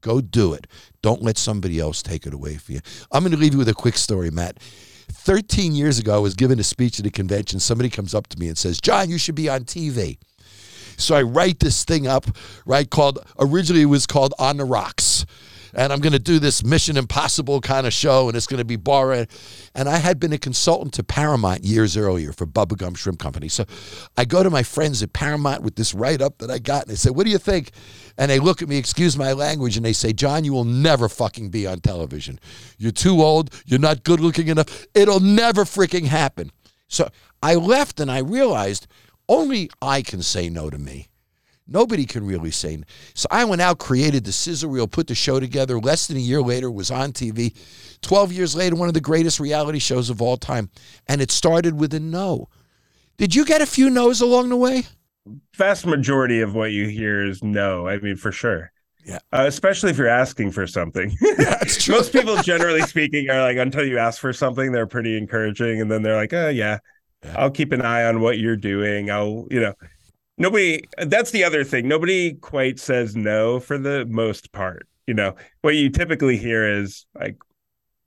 Go 0.00 0.20
do 0.20 0.54
it. 0.54 0.66
Don't 1.02 1.22
let 1.22 1.36
somebody 1.36 1.78
else 1.78 2.02
take 2.02 2.26
it 2.26 2.34
away 2.34 2.56
from 2.56 2.76
you. 2.76 2.80
I'm 3.12 3.22
going 3.22 3.32
to 3.32 3.38
leave 3.38 3.52
you 3.52 3.58
with 3.58 3.68
a 3.68 3.74
quick 3.74 3.96
story, 3.96 4.30
Matt. 4.30 4.58
13 5.12 5.74
years 5.74 5.98
ago, 5.98 6.14
I 6.14 6.18
was 6.18 6.34
giving 6.34 6.58
a 6.58 6.64
speech 6.64 6.98
at 7.00 7.06
a 7.06 7.10
convention. 7.10 7.60
Somebody 7.60 7.90
comes 7.90 8.14
up 8.14 8.28
to 8.28 8.38
me 8.38 8.48
and 8.48 8.56
says, 8.56 8.80
Jon, 8.80 9.10
you 9.10 9.18
should 9.18 9.34
be 9.34 9.48
on 9.48 9.64
TV. 9.64 10.18
So 11.00 11.14
I 11.14 11.22
write 11.22 11.60
this 11.60 11.84
thing 11.84 12.06
up, 12.06 12.26
right? 12.66 12.88
Called 12.88 13.18
originally 13.38 13.82
it 13.82 13.86
was 13.86 14.06
called 14.06 14.34
On 14.38 14.56
the 14.56 14.64
Rocks. 14.64 15.26
And 15.74 15.92
I'm 15.92 16.00
going 16.00 16.12
to 16.12 16.18
do 16.18 16.38
this 16.38 16.64
Mission 16.64 16.96
Impossible 16.96 17.60
kind 17.60 17.86
of 17.86 17.92
show, 17.92 18.28
and 18.28 18.36
it's 18.36 18.46
going 18.46 18.58
to 18.58 18.64
be 18.64 18.76
boring. 18.76 19.28
And 19.74 19.88
I 19.88 19.98
had 19.98 20.18
been 20.18 20.32
a 20.32 20.38
consultant 20.38 20.94
to 20.94 21.04
Paramount 21.04 21.64
years 21.64 21.96
earlier 21.96 22.32
for 22.32 22.46
Bubba 22.46 22.76
Gump 22.76 22.96
Shrimp 22.96 23.20
Company. 23.20 23.48
So 23.48 23.64
I 24.16 24.24
go 24.24 24.42
to 24.42 24.50
my 24.50 24.62
friends 24.62 25.02
at 25.02 25.12
Paramount 25.12 25.62
with 25.62 25.76
this 25.76 25.94
write 25.94 26.20
up 26.20 26.38
that 26.38 26.50
I 26.50 26.58
got, 26.58 26.82
and 26.82 26.90
they 26.90 26.96
say, 26.96 27.10
What 27.10 27.24
do 27.24 27.30
you 27.30 27.38
think? 27.38 27.70
And 28.18 28.30
they 28.30 28.38
look 28.38 28.62
at 28.62 28.68
me, 28.68 28.78
excuse 28.78 29.16
my 29.16 29.32
language, 29.32 29.76
and 29.76 29.86
they 29.86 29.92
say, 29.92 30.12
Jon, 30.12 30.44
you 30.44 30.52
will 30.52 30.64
never 30.64 31.08
fucking 31.08 31.50
be 31.50 31.66
on 31.66 31.80
television. 31.80 32.40
You're 32.78 32.92
too 32.92 33.22
old. 33.22 33.54
You're 33.66 33.78
not 33.78 34.02
good 34.02 34.20
looking 34.20 34.48
enough. 34.48 34.86
It'll 34.94 35.20
never 35.20 35.64
freaking 35.64 36.06
happen. 36.06 36.50
So 36.88 37.08
I 37.42 37.54
left 37.54 38.00
and 38.00 38.10
I 38.10 38.18
realized 38.18 38.88
only 39.30 39.70
I 39.80 40.02
can 40.02 40.22
say 40.22 40.50
no 40.50 40.68
to 40.68 40.78
me. 40.78 41.08
Nobody 41.66 42.04
can 42.04 42.26
really 42.26 42.50
say. 42.50 42.76
No. 42.76 42.82
So 43.14 43.28
I 43.30 43.44
went 43.44 43.62
out, 43.62 43.78
created 43.78 44.24
the 44.24 44.32
sizzle 44.32 44.70
reel, 44.70 44.88
put 44.88 45.06
the 45.06 45.14
show 45.14 45.38
together. 45.38 45.78
Less 45.78 46.08
than 46.08 46.16
a 46.16 46.20
year 46.20 46.42
later, 46.42 46.68
was 46.68 46.90
on 46.90 47.12
TV. 47.12 47.56
Twelve 48.02 48.32
years 48.32 48.56
later, 48.56 48.74
one 48.74 48.88
of 48.88 48.94
the 48.94 49.00
greatest 49.00 49.38
reality 49.38 49.78
shows 49.78 50.10
of 50.10 50.20
all 50.20 50.36
time, 50.36 50.68
and 51.06 51.22
it 51.22 51.30
started 51.30 51.78
with 51.78 51.94
a 51.94 52.00
no. 52.00 52.48
Did 53.18 53.34
you 53.34 53.44
get 53.44 53.62
a 53.62 53.66
few 53.66 53.88
no's 53.88 54.20
along 54.20 54.48
the 54.48 54.56
way? 54.56 54.84
Vast 55.54 55.86
majority 55.86 56.40
of 56.40 56.54
what 56.54 56.72
you 56.72 56.88
hear 56.88 57.24
is 57.24 57.44
no. 57.44 57.86
I 57.86 57.98
mean, 57.98 58.16
for 58.16 58.32
sure. 58.32 58.72
Yeah. 59.04 59.18
Uh, 59.32 59.44
especially 59.46 59.90
if 59.90 59.98
you're 59.98 60.08
asking 60.08 60.52
for 60.52 60.66
something. 60.66 61.14
True. 61.66 61.96
Most 61.96 62.12
people, 62.12 62.36
generally 62.38 62.82
speaking, 62.82 63.30
are 63.30 63.42
like, 63.42 63.58
until 63.58 63.86
you 63.86 63.98
ask 63.98 64.20
for 64.20 64.32
something, 64.32 64.72
they're 64.72 64.86
pretty 64.86 65.16
encouraging. 65.16 65.80
And 65.80 65.90
then 65.90 66.02
they're 66.02 66.16
like, 66.16 66.32
oh, 66.32 66.48
yeah, 66.48 66.50
yeah. 66.50 66.78
I'll 67.36 67.50
keep 67.50 67.72
an 67.72 67.82
eye 67.82 68.04
on 68.04 68.20
what 68.20 68.38
you're 68.38 68.56
doing. 68.56 69.10
I'll, 69.10 69.46
you 69.50 69.60
know, 69.60 69.74
nobody, 70.38 70.82
that's 70.98 71.30
the 71.30 71.44
other 71.44 71.64
thing. 71.64 71.88
Nobody 71.88 72.34
quite 72.34 72.78
says 72.78 73.16
no 73.16 73.60
for 73.60 73.78
the 73.78 74.06
most 74.06 74.52
part. 74.52 74.86
You 75.06 75.14
know, 75.14 75.34
what 75.62 75.74
you 75.74 75.90
typically 75.90 76.36
hear 76.36 76.80
is 76.80 77.06
like, 77.18 77.36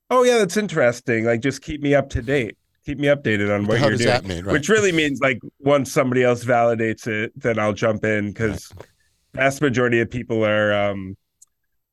oh, 0.09 0.24
yeah, 0.24 0.38
that's 0.38 0.57
interesting. 0.57 1.26
Like, 1.26 1.41
just 1.41 1.61
keep 1.61 1.82
me 1.82 1.93
up 1.95 2.09
to 2.11 2.22
date. 2.22 2.57
Keep 2.86 2.99
me 2.99 3.07
updated 3.07 3.53
on 3.53 3.66
what 3.66 3.80
you're 3.80 3.95
doing. 3.95 4.28
Mean, 4.28 4.43
right? 4.43 4.51
Which 4.51 4.68
really 4.68 4.91
means 4.91 5.22
like 5.22 5.39
once 5.59 5.91
somebody 5.91 6.22
else 6.22 6.43
validates 6.43 7.07
it, 7.07 7.32
then 7.36 7.57
I'll 7.57 7.72
jump 7.72 8.03
in 8.03 8.28
because 8.28 8.74
right. 8.76 8.88
vast 9.34 9.61
majority 9.61 10.01
of 10.01 10.09
people 10.09 10.45
are 10.45 10.74
um 10.74 11.16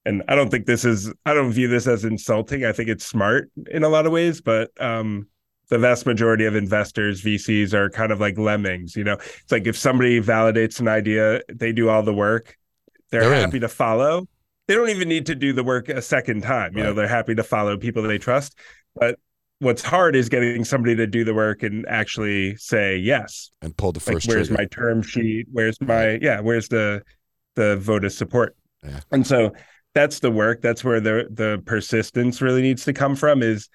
and 0.04 0.24
I 0.26 0.34
don't 0.34 0.50
think 0.50 0.66
this 0.66 0.84
is 0.84 1.12
I 1.24 1.32
don't 1.32 1.52
view 1.52 1.68
this 1.68 1.86
as 1.86 2.04
insulting. 2.04 2.64
I 2.64 2.72
think 2.72 2.88
it's 2.88 3.06
smart 3.06 3.52
in 3.70 3.84
a 3.84 3.88
lot 3.88 4.04
of 4.04 4.10
ways, 4.10 4.40
but 4.40 4.70
um 4.82 5.28
the 5.70 5.78
vast 5.78 6.04
majority 6.06 6.44
of 6.44 6.54
investors, 6.54 7.22
VCs 7.22 7.72
are 7.72 7.88
kind 7.90 8.12
of 8.12 8.20
like 8.20 8.36
lemmings. 8.38 8.94
You 8.96 9.04
know, 9.04 9.14
it's 9.14 9.50
like 9.50 9.66
if 9.66 9.76
somebody 9.76 10.20
validates 10.20 10.80
an 10.80 10.88
idea, 10.88 11.40
they 11.52 11.72
do 11.72 11.88
all 11.88 12.02
the 12.02 12.14
work. 12.14 12.56
They're, 13.10 13.22
They're 13.22 13.34
happy 13.40 13.56
in. 13.56 13.62
to 13.62 13.68
follow. 13.68 14.26
they 14.68 14.74
don't 14.74 14.90
even 14.90 15.08
need 15.08 15.26
to 15.26 15.34
do 15.34 15.52
the 15.52 15.64
work 15.64 15.88
a 15.88 16.02
second 16.02 16.42
time. 16.42 16.76
You 16.76 16.82
know, 16.84 16.92
they're 16.92 17.08
happy 17.08 17.34
to 17.34 17.42
follow 17.42 17.76
people 17.78 18.02
they 18.02 18.18
trust. 18.18 18.56
But 18.94 19.18
what's 19.60 19.82
hard 19.82 20.14
is 20.16 20.28
getting 20.28 20.64
somebody 20.64 20.94
to 20.96 21.06
do 21.06 21.24
the 21.24 21.34
work 21.34 21.62
and 21.62 21.86
actually 21.88 22.56
say 22.56 22.96
yes. 22.96 23.50
and 23.62 23.76
pull 23.76 23.92
the 23.92 23.98
Like, 24.06 24.14
first 24.16 24.28
where's 24.28 24.48
trigger. 24.48 24.62
my 24.62 24.66
term 24.66 25.02
sheet? 25.02 25.46
Where's 25.52 25.80
my 25.80 26.18
yeah? 26.22 26.40
Where's 26.40 26.68
the 26.68 27.02
the 27.56 27.76
vote 27.78 28.04
of 28.04 28.12
support? 28.12 28.54
Yeah. 28.84 29.00
And 29.10 29.26
so 29.26 29.52
that's 29.94 30.20
the 30.20 30.30
work. 30.30 30.62
That's 30.62 30.84
where 30.84 31.00
the 31.00 31.26
the 31.30 31.62
persistence 31.66 32.40
really 32.40 32.62
needs 32.62 32.84
to 32.84 32.92
come 32.92 33.16
from. 33.16 33.42
Is 33.42 33.68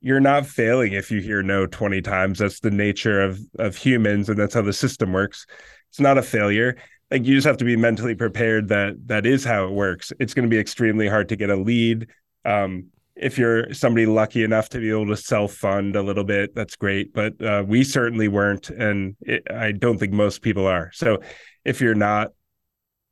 you're 0.00 0.20
not 0.20 0.46
failing 0.46 0.92
if 0.92 1.10
you 1.10 1.20
hear 1.20 1.42
no 1.42 1.66
20 1.66 2.00
times. 2.02 2.38
That's 2.38 2.60
the 2.60 2.70
nature 2.70 3.20
of 3.20 3.40
of 3.58 3.76
humans, 3.76 4.28
and 4.28 4.38
that's 4.38 4.54
how 4.54 4.62
the 4.62 4.72
system 4.72 5.12
works. 5.12 5.46
It's 5.90 6.00
not 6.00 6.18
a 6.18 6.22
failure. 6.22 6.76
Like 7.10 7.24
you 7.24 7.34
just 7.34 7.46
have 7.46 7.56
to 7.58 7.64
be 7.64 7.76
mentally 7.76 8.14
prepared 8.14 8.68
that 8.68 8.94
that 9.06 9.26
is 9.26 9.44
how 9.44 9.64
it 9.64 9.72
works. 9.72 10.12
It's 10.20 10.34
going 10.34 10.48
to 10.48 10.54
be 10.54 10.60
extremely 10.60 11.08
hard 11.08 11.28
to 11.30 11.36
get 11.36 11.50
a 11.50 11.56
lead. 11.56 12.08
Um, 12.44 12.88
if 13.16 13.36
you're 13.36 13.72
somebody 13.74 14.06
lucky 14.06 14.44
enough 14.44 14.68
to 14.70 14.78
be 14.78 14.90
able 14.90 15.08
to 15.08 15.16
self 15.16 15.54
fund 15.54 15.96
a 15.96 16.02
little 16.02 16.24
bit, 16.24 16.54
that's 16.54 16.76
great. 16.76 17.12
But 17.12 17.40
uh, 17.42 17.64
we 17.66 17.82
certainly 17.82 18.28
weren't, 18.28 18.70
and 18.70 19.16
it, 19.22 19.42
I 19.50 19.72
don't 19.72 19.98
think 19.98 20.12
most 20.12 20.42
people 20.42 20.66
are. 20.66 20.90
So 20.92 21.20
if 21.64 21.80
you're 21.80 21.94
not, 21.94 22.28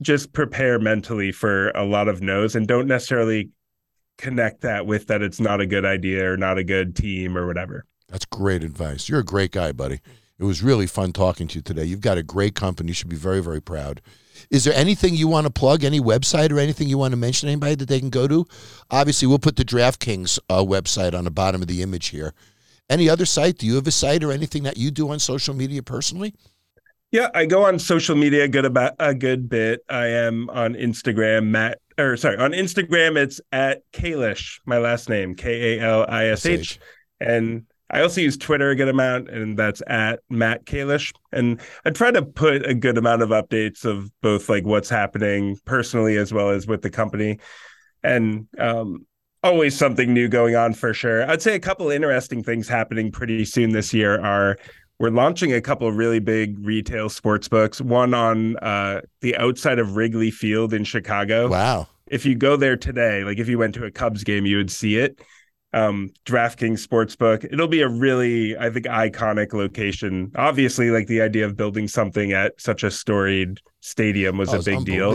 just 0.03 0.32
prepare 0.32 0.78
mentally 0.78 1.32
for 1.32 1.70
a 1.70 1.84
lot 1.84 2.09
of 2.09 2.20
no's, 2.20 2.55
and 2.55 2.68
don't 2.68 2.87
necessarily 2.87 3.51
connect 4.19 4.62
that 4.62 4.87
with 4.87 5.07
that 5.09 5.23
it's 5.23 5.41
not 5.41 5.61
a 5.61 5.67
good 5.67 5.85
idea 5.85 6.31
or 6.31 6.37
not 6.37 6.59
a 6.59 6.64
good 6.64 6.97
team 6.97 7.37
or 7.37 7.47
whatever. 7.47 7.85
That's 8.09 8.25
great 8.25 8.62
advice. 8.62 9.09
You're 9.09 9.21
a 9.21 9.25
great 9.25 9.53
guy, 9.53 9.73
buddy. 9.73 10.01
It 10.39 10.45
was 10.45 10.62
really 10.62 10.87
fun 10.87 11.12
talking 11.12 11.49
to 11.49 11.57
you 11.57 11.62
today. 11.62 11.85
You've 11.85 12.03
got 12.03 12.19
a 12.19 12.23
great 12.23 12.55
company. 12.55 12.89
You 12.89 12.95
should 12.95 13.09
be 13.09 13.17
very, 13.17 13.43
very 13.43 13.61
proud. 13.61 14.03
Is 14.51 14.64
there 14.64 14.75
anything 14.75 15.14
you 15.14 15.29
want 15.29 15.47
to 15.47 15.53
plug? 15.53 15.83
Any 15.83 15.99
website 15.99 16.53
or 16.53 16.59
anything 16.59 16.89
you 16.89 16.99
want 16.99 17.12
to 17.12 17.17
mention? 17.17 17.49
Anybody 17.49 17.75
that 17.77 17.89
they 17.89 17.99
can 17.99 18.11
go 18.11 18.29
to? 18.29 18.47
Obviously, 18.91 19.27
we'll 19.27 19.39
put 19.39 19.57
the 19.57 19.64
DraftKings 19.64 20.39
uh, 20.51 20.62
website 20.62 21.14
on 21.14 21.25
the 21.25 21.31
bottom 21.31 21.62
of 21.62 21.69
the 21.69 21.83
image 21.83 22.09
here. 22.09 22.35
Any 22.91 23.09
other 23.09 23.25
site? 23.25 23.59
Do 23.59 23.67
you 23.67 23.77
have 23.77 23.87
a 23.87 23.91
site 23.91 24.23
or 24.23 24.31
anything 24.31 24.62
that 24.64 24.77
you 24.77 24.91
do 24.91 25.11
on 25.11 25.19
social 25.19 25.55
media 25.55 25.83
personally? 25.83 26.35
Yeah, 27.12 27.31
I 27.35 27.47
go 27.47 27.64
on 27.64 27.79
social 27.79 28.14
media 28.14 28.45
a 28.45 28.49
good 28.49 28.67
about 28.67 28.95
a 28.99 29.14
good 29.14 29.49
bit. 29.49 29.81
I 29.89 30.07
am 30.07 30.51
on 30.51 30.75
Instagram, 30.75 31.47
Matt 31.47 31.79
or 31.99 32.17
sorry, 32.17 32.37
on 32.37 32.53
Instagram 32.53 33.17
it's 33.17 33.41
at 33.53 33.83
Kalish, 33.93 34.61
my 34.67 34.79
last 34.79 35.09
name, 35.09 35.35
K 35.35 35.79
A 35.79 35.81
L 35.81 36.07
I 36.09 36.27
S 36.27 36.47
H. 36.47 36.79
And 37.21 37.65
I 37.89 38.03
also 38.03 38.21
use 38.21 38.37
Twitter 38.37 38.71
a 38.71 38.77
good 38.77 38.89
amount, 38.89 39.31
and 39.31 39.57
that's 39.57 39.81
at 39.87 40.21
Matt 40.29 40.65
Kalish. 40.67 41.13
And 41.33 41.61
I 41.85 41.91
try 41.91 42.11
to 42.11 42.23
put 42.23 42.67
a 42.67 42.75
good 42.75 42.99
amount 42.99 43.23
of 43.23 43.29
updates 43.31 43.85
of 43.85 44.11
both 44.21 44.49
like 44.49 44.65
what's 44.65 44.91
happening 44.91 45.57
personally 45.65 46.17
as 46.17 46.33
well 46.33 46.51
as 46.51 46.67
with 46.67 46.83
the 46.83 46.91
company. 46.91 47.39
And 48.03 48.49
um 48.59 49.07
always 49.43 49.77
something 49.77 50.13
new 50.13 50.29
going 50.29 50.57
on 50.57 50.75
for 50.75 50.93
sure. 50.93 51.29
I'd 51.31 51.41
say 51.41 51.55
a 51.55 51.61
couple 51.61 51.89
interesting 51.91 52.43
things 52.43 52.67
happening 52.67 53.13
pretty 53.13 53.45
soon 53.45 53.71
this 53.71 53.95
year 53.95 54.21
are 54.21 54.57
we're 54.99 55.11
launching 55.11 55.53
a 55.53 55.61
couple 55.61 55.87
of 55.89 55.97
really 55.97 56.19
big 56.21 56.65
retail 56.65 57.09
sports 57.09 57.49
books. 57.49 57.81
One 57.81 58.15
on 58.15 58.57
uh, 58.59 59.03
the 59.21 59.37
outside 59.37 59.79
of 59.79 59.97
Wrigley 59.97 60.31
Field 60.31 60.73
in 60.73 60.85
Chicago. 60.85 61.49
Wow. 61.49 61.89
If 62.07 62.25
you 62.25 62.35
go 62.35 62.57
there 62.57 62.77
today, 62.77 63.25
like 63.25 63.39
if 63.39 63.49
you 63.49 63.59
went 63.59 63.75
to 63.75 63.85
a 63.85 63.91
Cubs 63.91 64.25
game, 64.25 64.47
you 64.47 64.57
would 64.57 64.71
see 64.71 64.97
it. 64.97 65.21
Um, 65.73 66.11
DraftKings 66.25 66.87
Sportsbook. 66.87 67.45
It'll 67.45 67.69
be 67.69 67.83
a 67.83 67.89
really, 67.89 68.57
I 68.57 68.71
think, 68.71 68.87
iconic 68.87 69.53
location. 69.53 70.33
Obviously, 70.37 70.91
like 70.91 71.07
the 71.07 71.21
idea 71.21 71.45
of 71.45 71.57
building 71.57 71.89
something 71.89 72.33
at 72.33 72.59
such 72.59 72.83
a 72.83 72.91
storied 72.91 73.61
stadium 73.81 74.39
was 74.39 74.55
Oh, 74.55 74.59
a 74.59 74.63
big 74.63 74.85
deal 74.85 75.13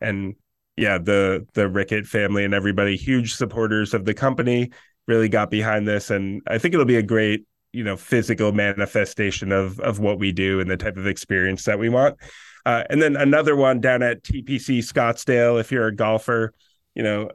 and 0.00 0.34
yeah, 0.76 0.98
the 0.98 1.46
the 1.54 1.68
Rickett 1.68 2.06
family 2.06 2.44
and 2.44 2.52
everybody, 2.54 2.96
huge 2.96 3.34
supporters 3.34 3.94
of 3.94 4.04
the 4.04 4.14
company, 4.14 4.70
really 5.06 5.28
got 5.28 5.50
behind 5.50 5.86
this, 5.86 6.10
and 6.10 6.42
I 6.46 6.58
think 6.58 6.74
it'll 6.74 6.86
be 6.86 6.96
a 6.96 7.02
great, 7.02 7.44
you 7.72 7.84
know, 7.84 7.96
physical 7.96 8.52
manifestation 8.52 9.52
of 9.52 9.80
of 9.80 9.98
what 9.98 10.18
we 10.18 10.32
do 10.32 10.60
and 10.60 10.70
the 10.70 10.76
type 10.76 10.96
of 10.96 11.06
experience 11.06 11.64
that 11.64 11.78
we 11.78 11.88
want. 11.88 12.16
Uh, 12.64 12.84
and 12.90 13.02
then 13.02 13.16
another 13.16 13.56
one 13.56 13.80
down 13.80 14.02
at 14.02 14.22
TPC 14.22 14.78
Scottsdale. 14.78 15.58
If 15.60 15.72
you're 15.72 15.88
a 15.88 15.94
golfer, 15.94 16.52
you 16.94 17.02
know, 17.02 17.30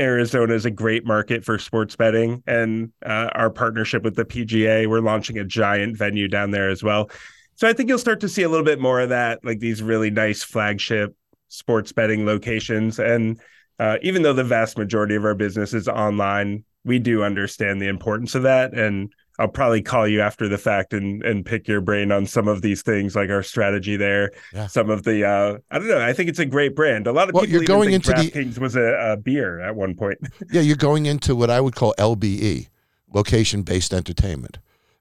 Arizona 0.00 0.54
is 0.54 0.66
a 0.66 0.70
great 0.70 1.06
market 1.06 1.44
for 1.44 1.58
sports 1.58 1.96
betting, 1.96 2.42
and 2.46 2.92
uh, 3.04 3.30
our 3.34 3.50
partnership 3.50 4.02
with 4.02 4.16
the 4.16 4.24
PGA, 4.24 4.86
we're 4.86 5.00
launching 5.00 5.38
a 5.38 5.44
giant 5.44 5.96
venue 5.96 6.28
down 6.28 6.50
there 6.50 6.68
as 6.68 6.82
well. 6.82 7.10
So 7.54 7.66
I 7.66 7.72
think 7.72 7.88
you'll 7.88 7.98
start 7.98 8.20
to 8.20 8.28
see 8.28 8.42
a 8.42 8.48
little 8.48 8.66
bit 8.66 8.80
more 8.80 9.00
of 9.00 9.08
that, 9.08 9.42
like 9.42 9.60
these 9.60 9.82
really 9.82 10.10
nice 10.10 10.42
flagship 10.42 11.16
sports 11.48 11.90
betting 11.92 12.26
locations. 12.26 12.98
And 12.98 13.40
uh, 13.78 13.96
even 14.02 14.22
though 14.22 14.34
the 14.34 14.44
vast 14.44 14.76
majority 14.76 15.14
of 15.14 15.24
our 15.24 15.34
business 15.34 15.72
is 15.72 15.88
online, 15.88 16.64
we 16.84 16.98
do 16.98 17.22
understand 17.22 17.80
the 17.80 17.88
importance 17.88 18.34
of 18.34 18.42
that. 18.42 18.74
And 18.74 19.10
I'll 19.38 19.48
probably 19.48 19.82
call 19.82 20.08
you 20.08 20.20
after 20.20 20.48
the 20.48 20.58
fact 20.58 20.92
and 20.92 21.22
and 21.22 21.44
pick 21.44 21.68
your 21.68 21.80
brain 21.80 22.10
on 22.12 22.26
some 22.26 22.48
of 22.48 22.62
these 22.62 22.82
things, 22.82 23.14
like 23.14 23.30
our 23.30 23.42
strategy 23.42 23.96
there. 23.96 24.32
Yeah. 24.54 24.66
Some 24.66 24.88
of 24.90 25.02
the 25.04 25.24
uh, 25.26 25.58
I 25.70 25.78
don't 25.78 25.88
know. 25.88 26.00
I 26.00 26.12
think 26.12 26.28
it's 26.28 26.38
a 26.38 26.46
great 26.46 26.74
brand. 26.74 27.06
A 27.06 27.12
lot 27.12 27.28
of 27.28 27.34
Well, 27.34 27.44
people 27.44 27.56
you're 27.58 27.66
going 27.66 27.90
think 27.90 28.06
into 28.06 28.22
the- 28.22 28.30
DraftKings 28.30 28.58
was 28.58 28.76
a, 28.76 29.12
a 29.12 29.16
beer 29.16 29.60
at 29.60 29.76
one 29.76 29.94
point. 29.94 30.18
Yeah, 30.50 30.60
you're 30.62 30.76
going 30.76 31.06
into 31.06 31.34
what 31.36 31.50
I 31.50 31.60
would 31.60 31.74
call 31.74 31.94
LBE, 31.98 32.68
location 33.12 33.62
based 33.62 33.92
entertainment. 33.92 34.58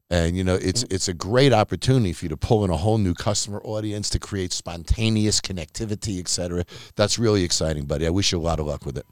And 0.09 0.37
you 0.37 0.43
know, 0.43 0.55
it's 0.55 0.83
it's 0.91 1.07
a 1.07 1.13
great 1.13 1.51
opportunity 1.53 2.13
for 2.13 2.25
you 2.25 2.29
to 2.29 2.37
pull 2.37 2.63
in 2.63 2.69
a 2.69 2.77
whole 2.77 2.97
new 2.99 3.13
customer 3.15 3.59
audience 3.63 4.09
to 4.11 4.19
create 4.19 4.53
spontaneous 4.53 5.41
connectivity, 5.41 6.19
et 6.19 6.27
cetera. 6.27 6.63
That's 6.95 7.17
really 7.17 7.43
exciting, 7.43 7.85
buddy. 7.85 8.05
I 8.05 8.11
wish 8.11 8.31
you 8.31 8.37
a 8.37 8.41
lot 8.41 8.59
of 8.59 8.67
luck 8.67 8.85
with 8.85 8.97
it. 8.99 9.05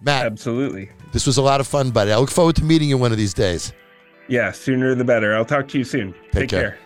Matt, 0.00 0.26
Absolutely. 0.26 0.90
this 1.12 1.26
was 1.26 1.36
a 1.38 1.42
lot 1.42 1.60
of 1.60 1.66
fun, 1.66 1.90
buddy. 1.90 2.12
I 2.12 2.18
look 2.18 2.30
forward 2.30 2.54
to 2.56 2.64
meeting 2.64 2.88
you 2.90 2.98
one 2.98 3.12
of 3.12 3.18
these 3.18 3.32
days. 3.34 3.72
Yeah, 4.28 4.50
sooner 4.52 4.94
the 4.94 5.04
better. 5.04 5.34
I'll 5.34 5.44
talk 5.44 5.68
to 5.68 5.78
you 5.78 5.84
soon. 5.84 6.14
Take, 6.32 6.50
care. 6.50 6.70
care. 6.70 6.78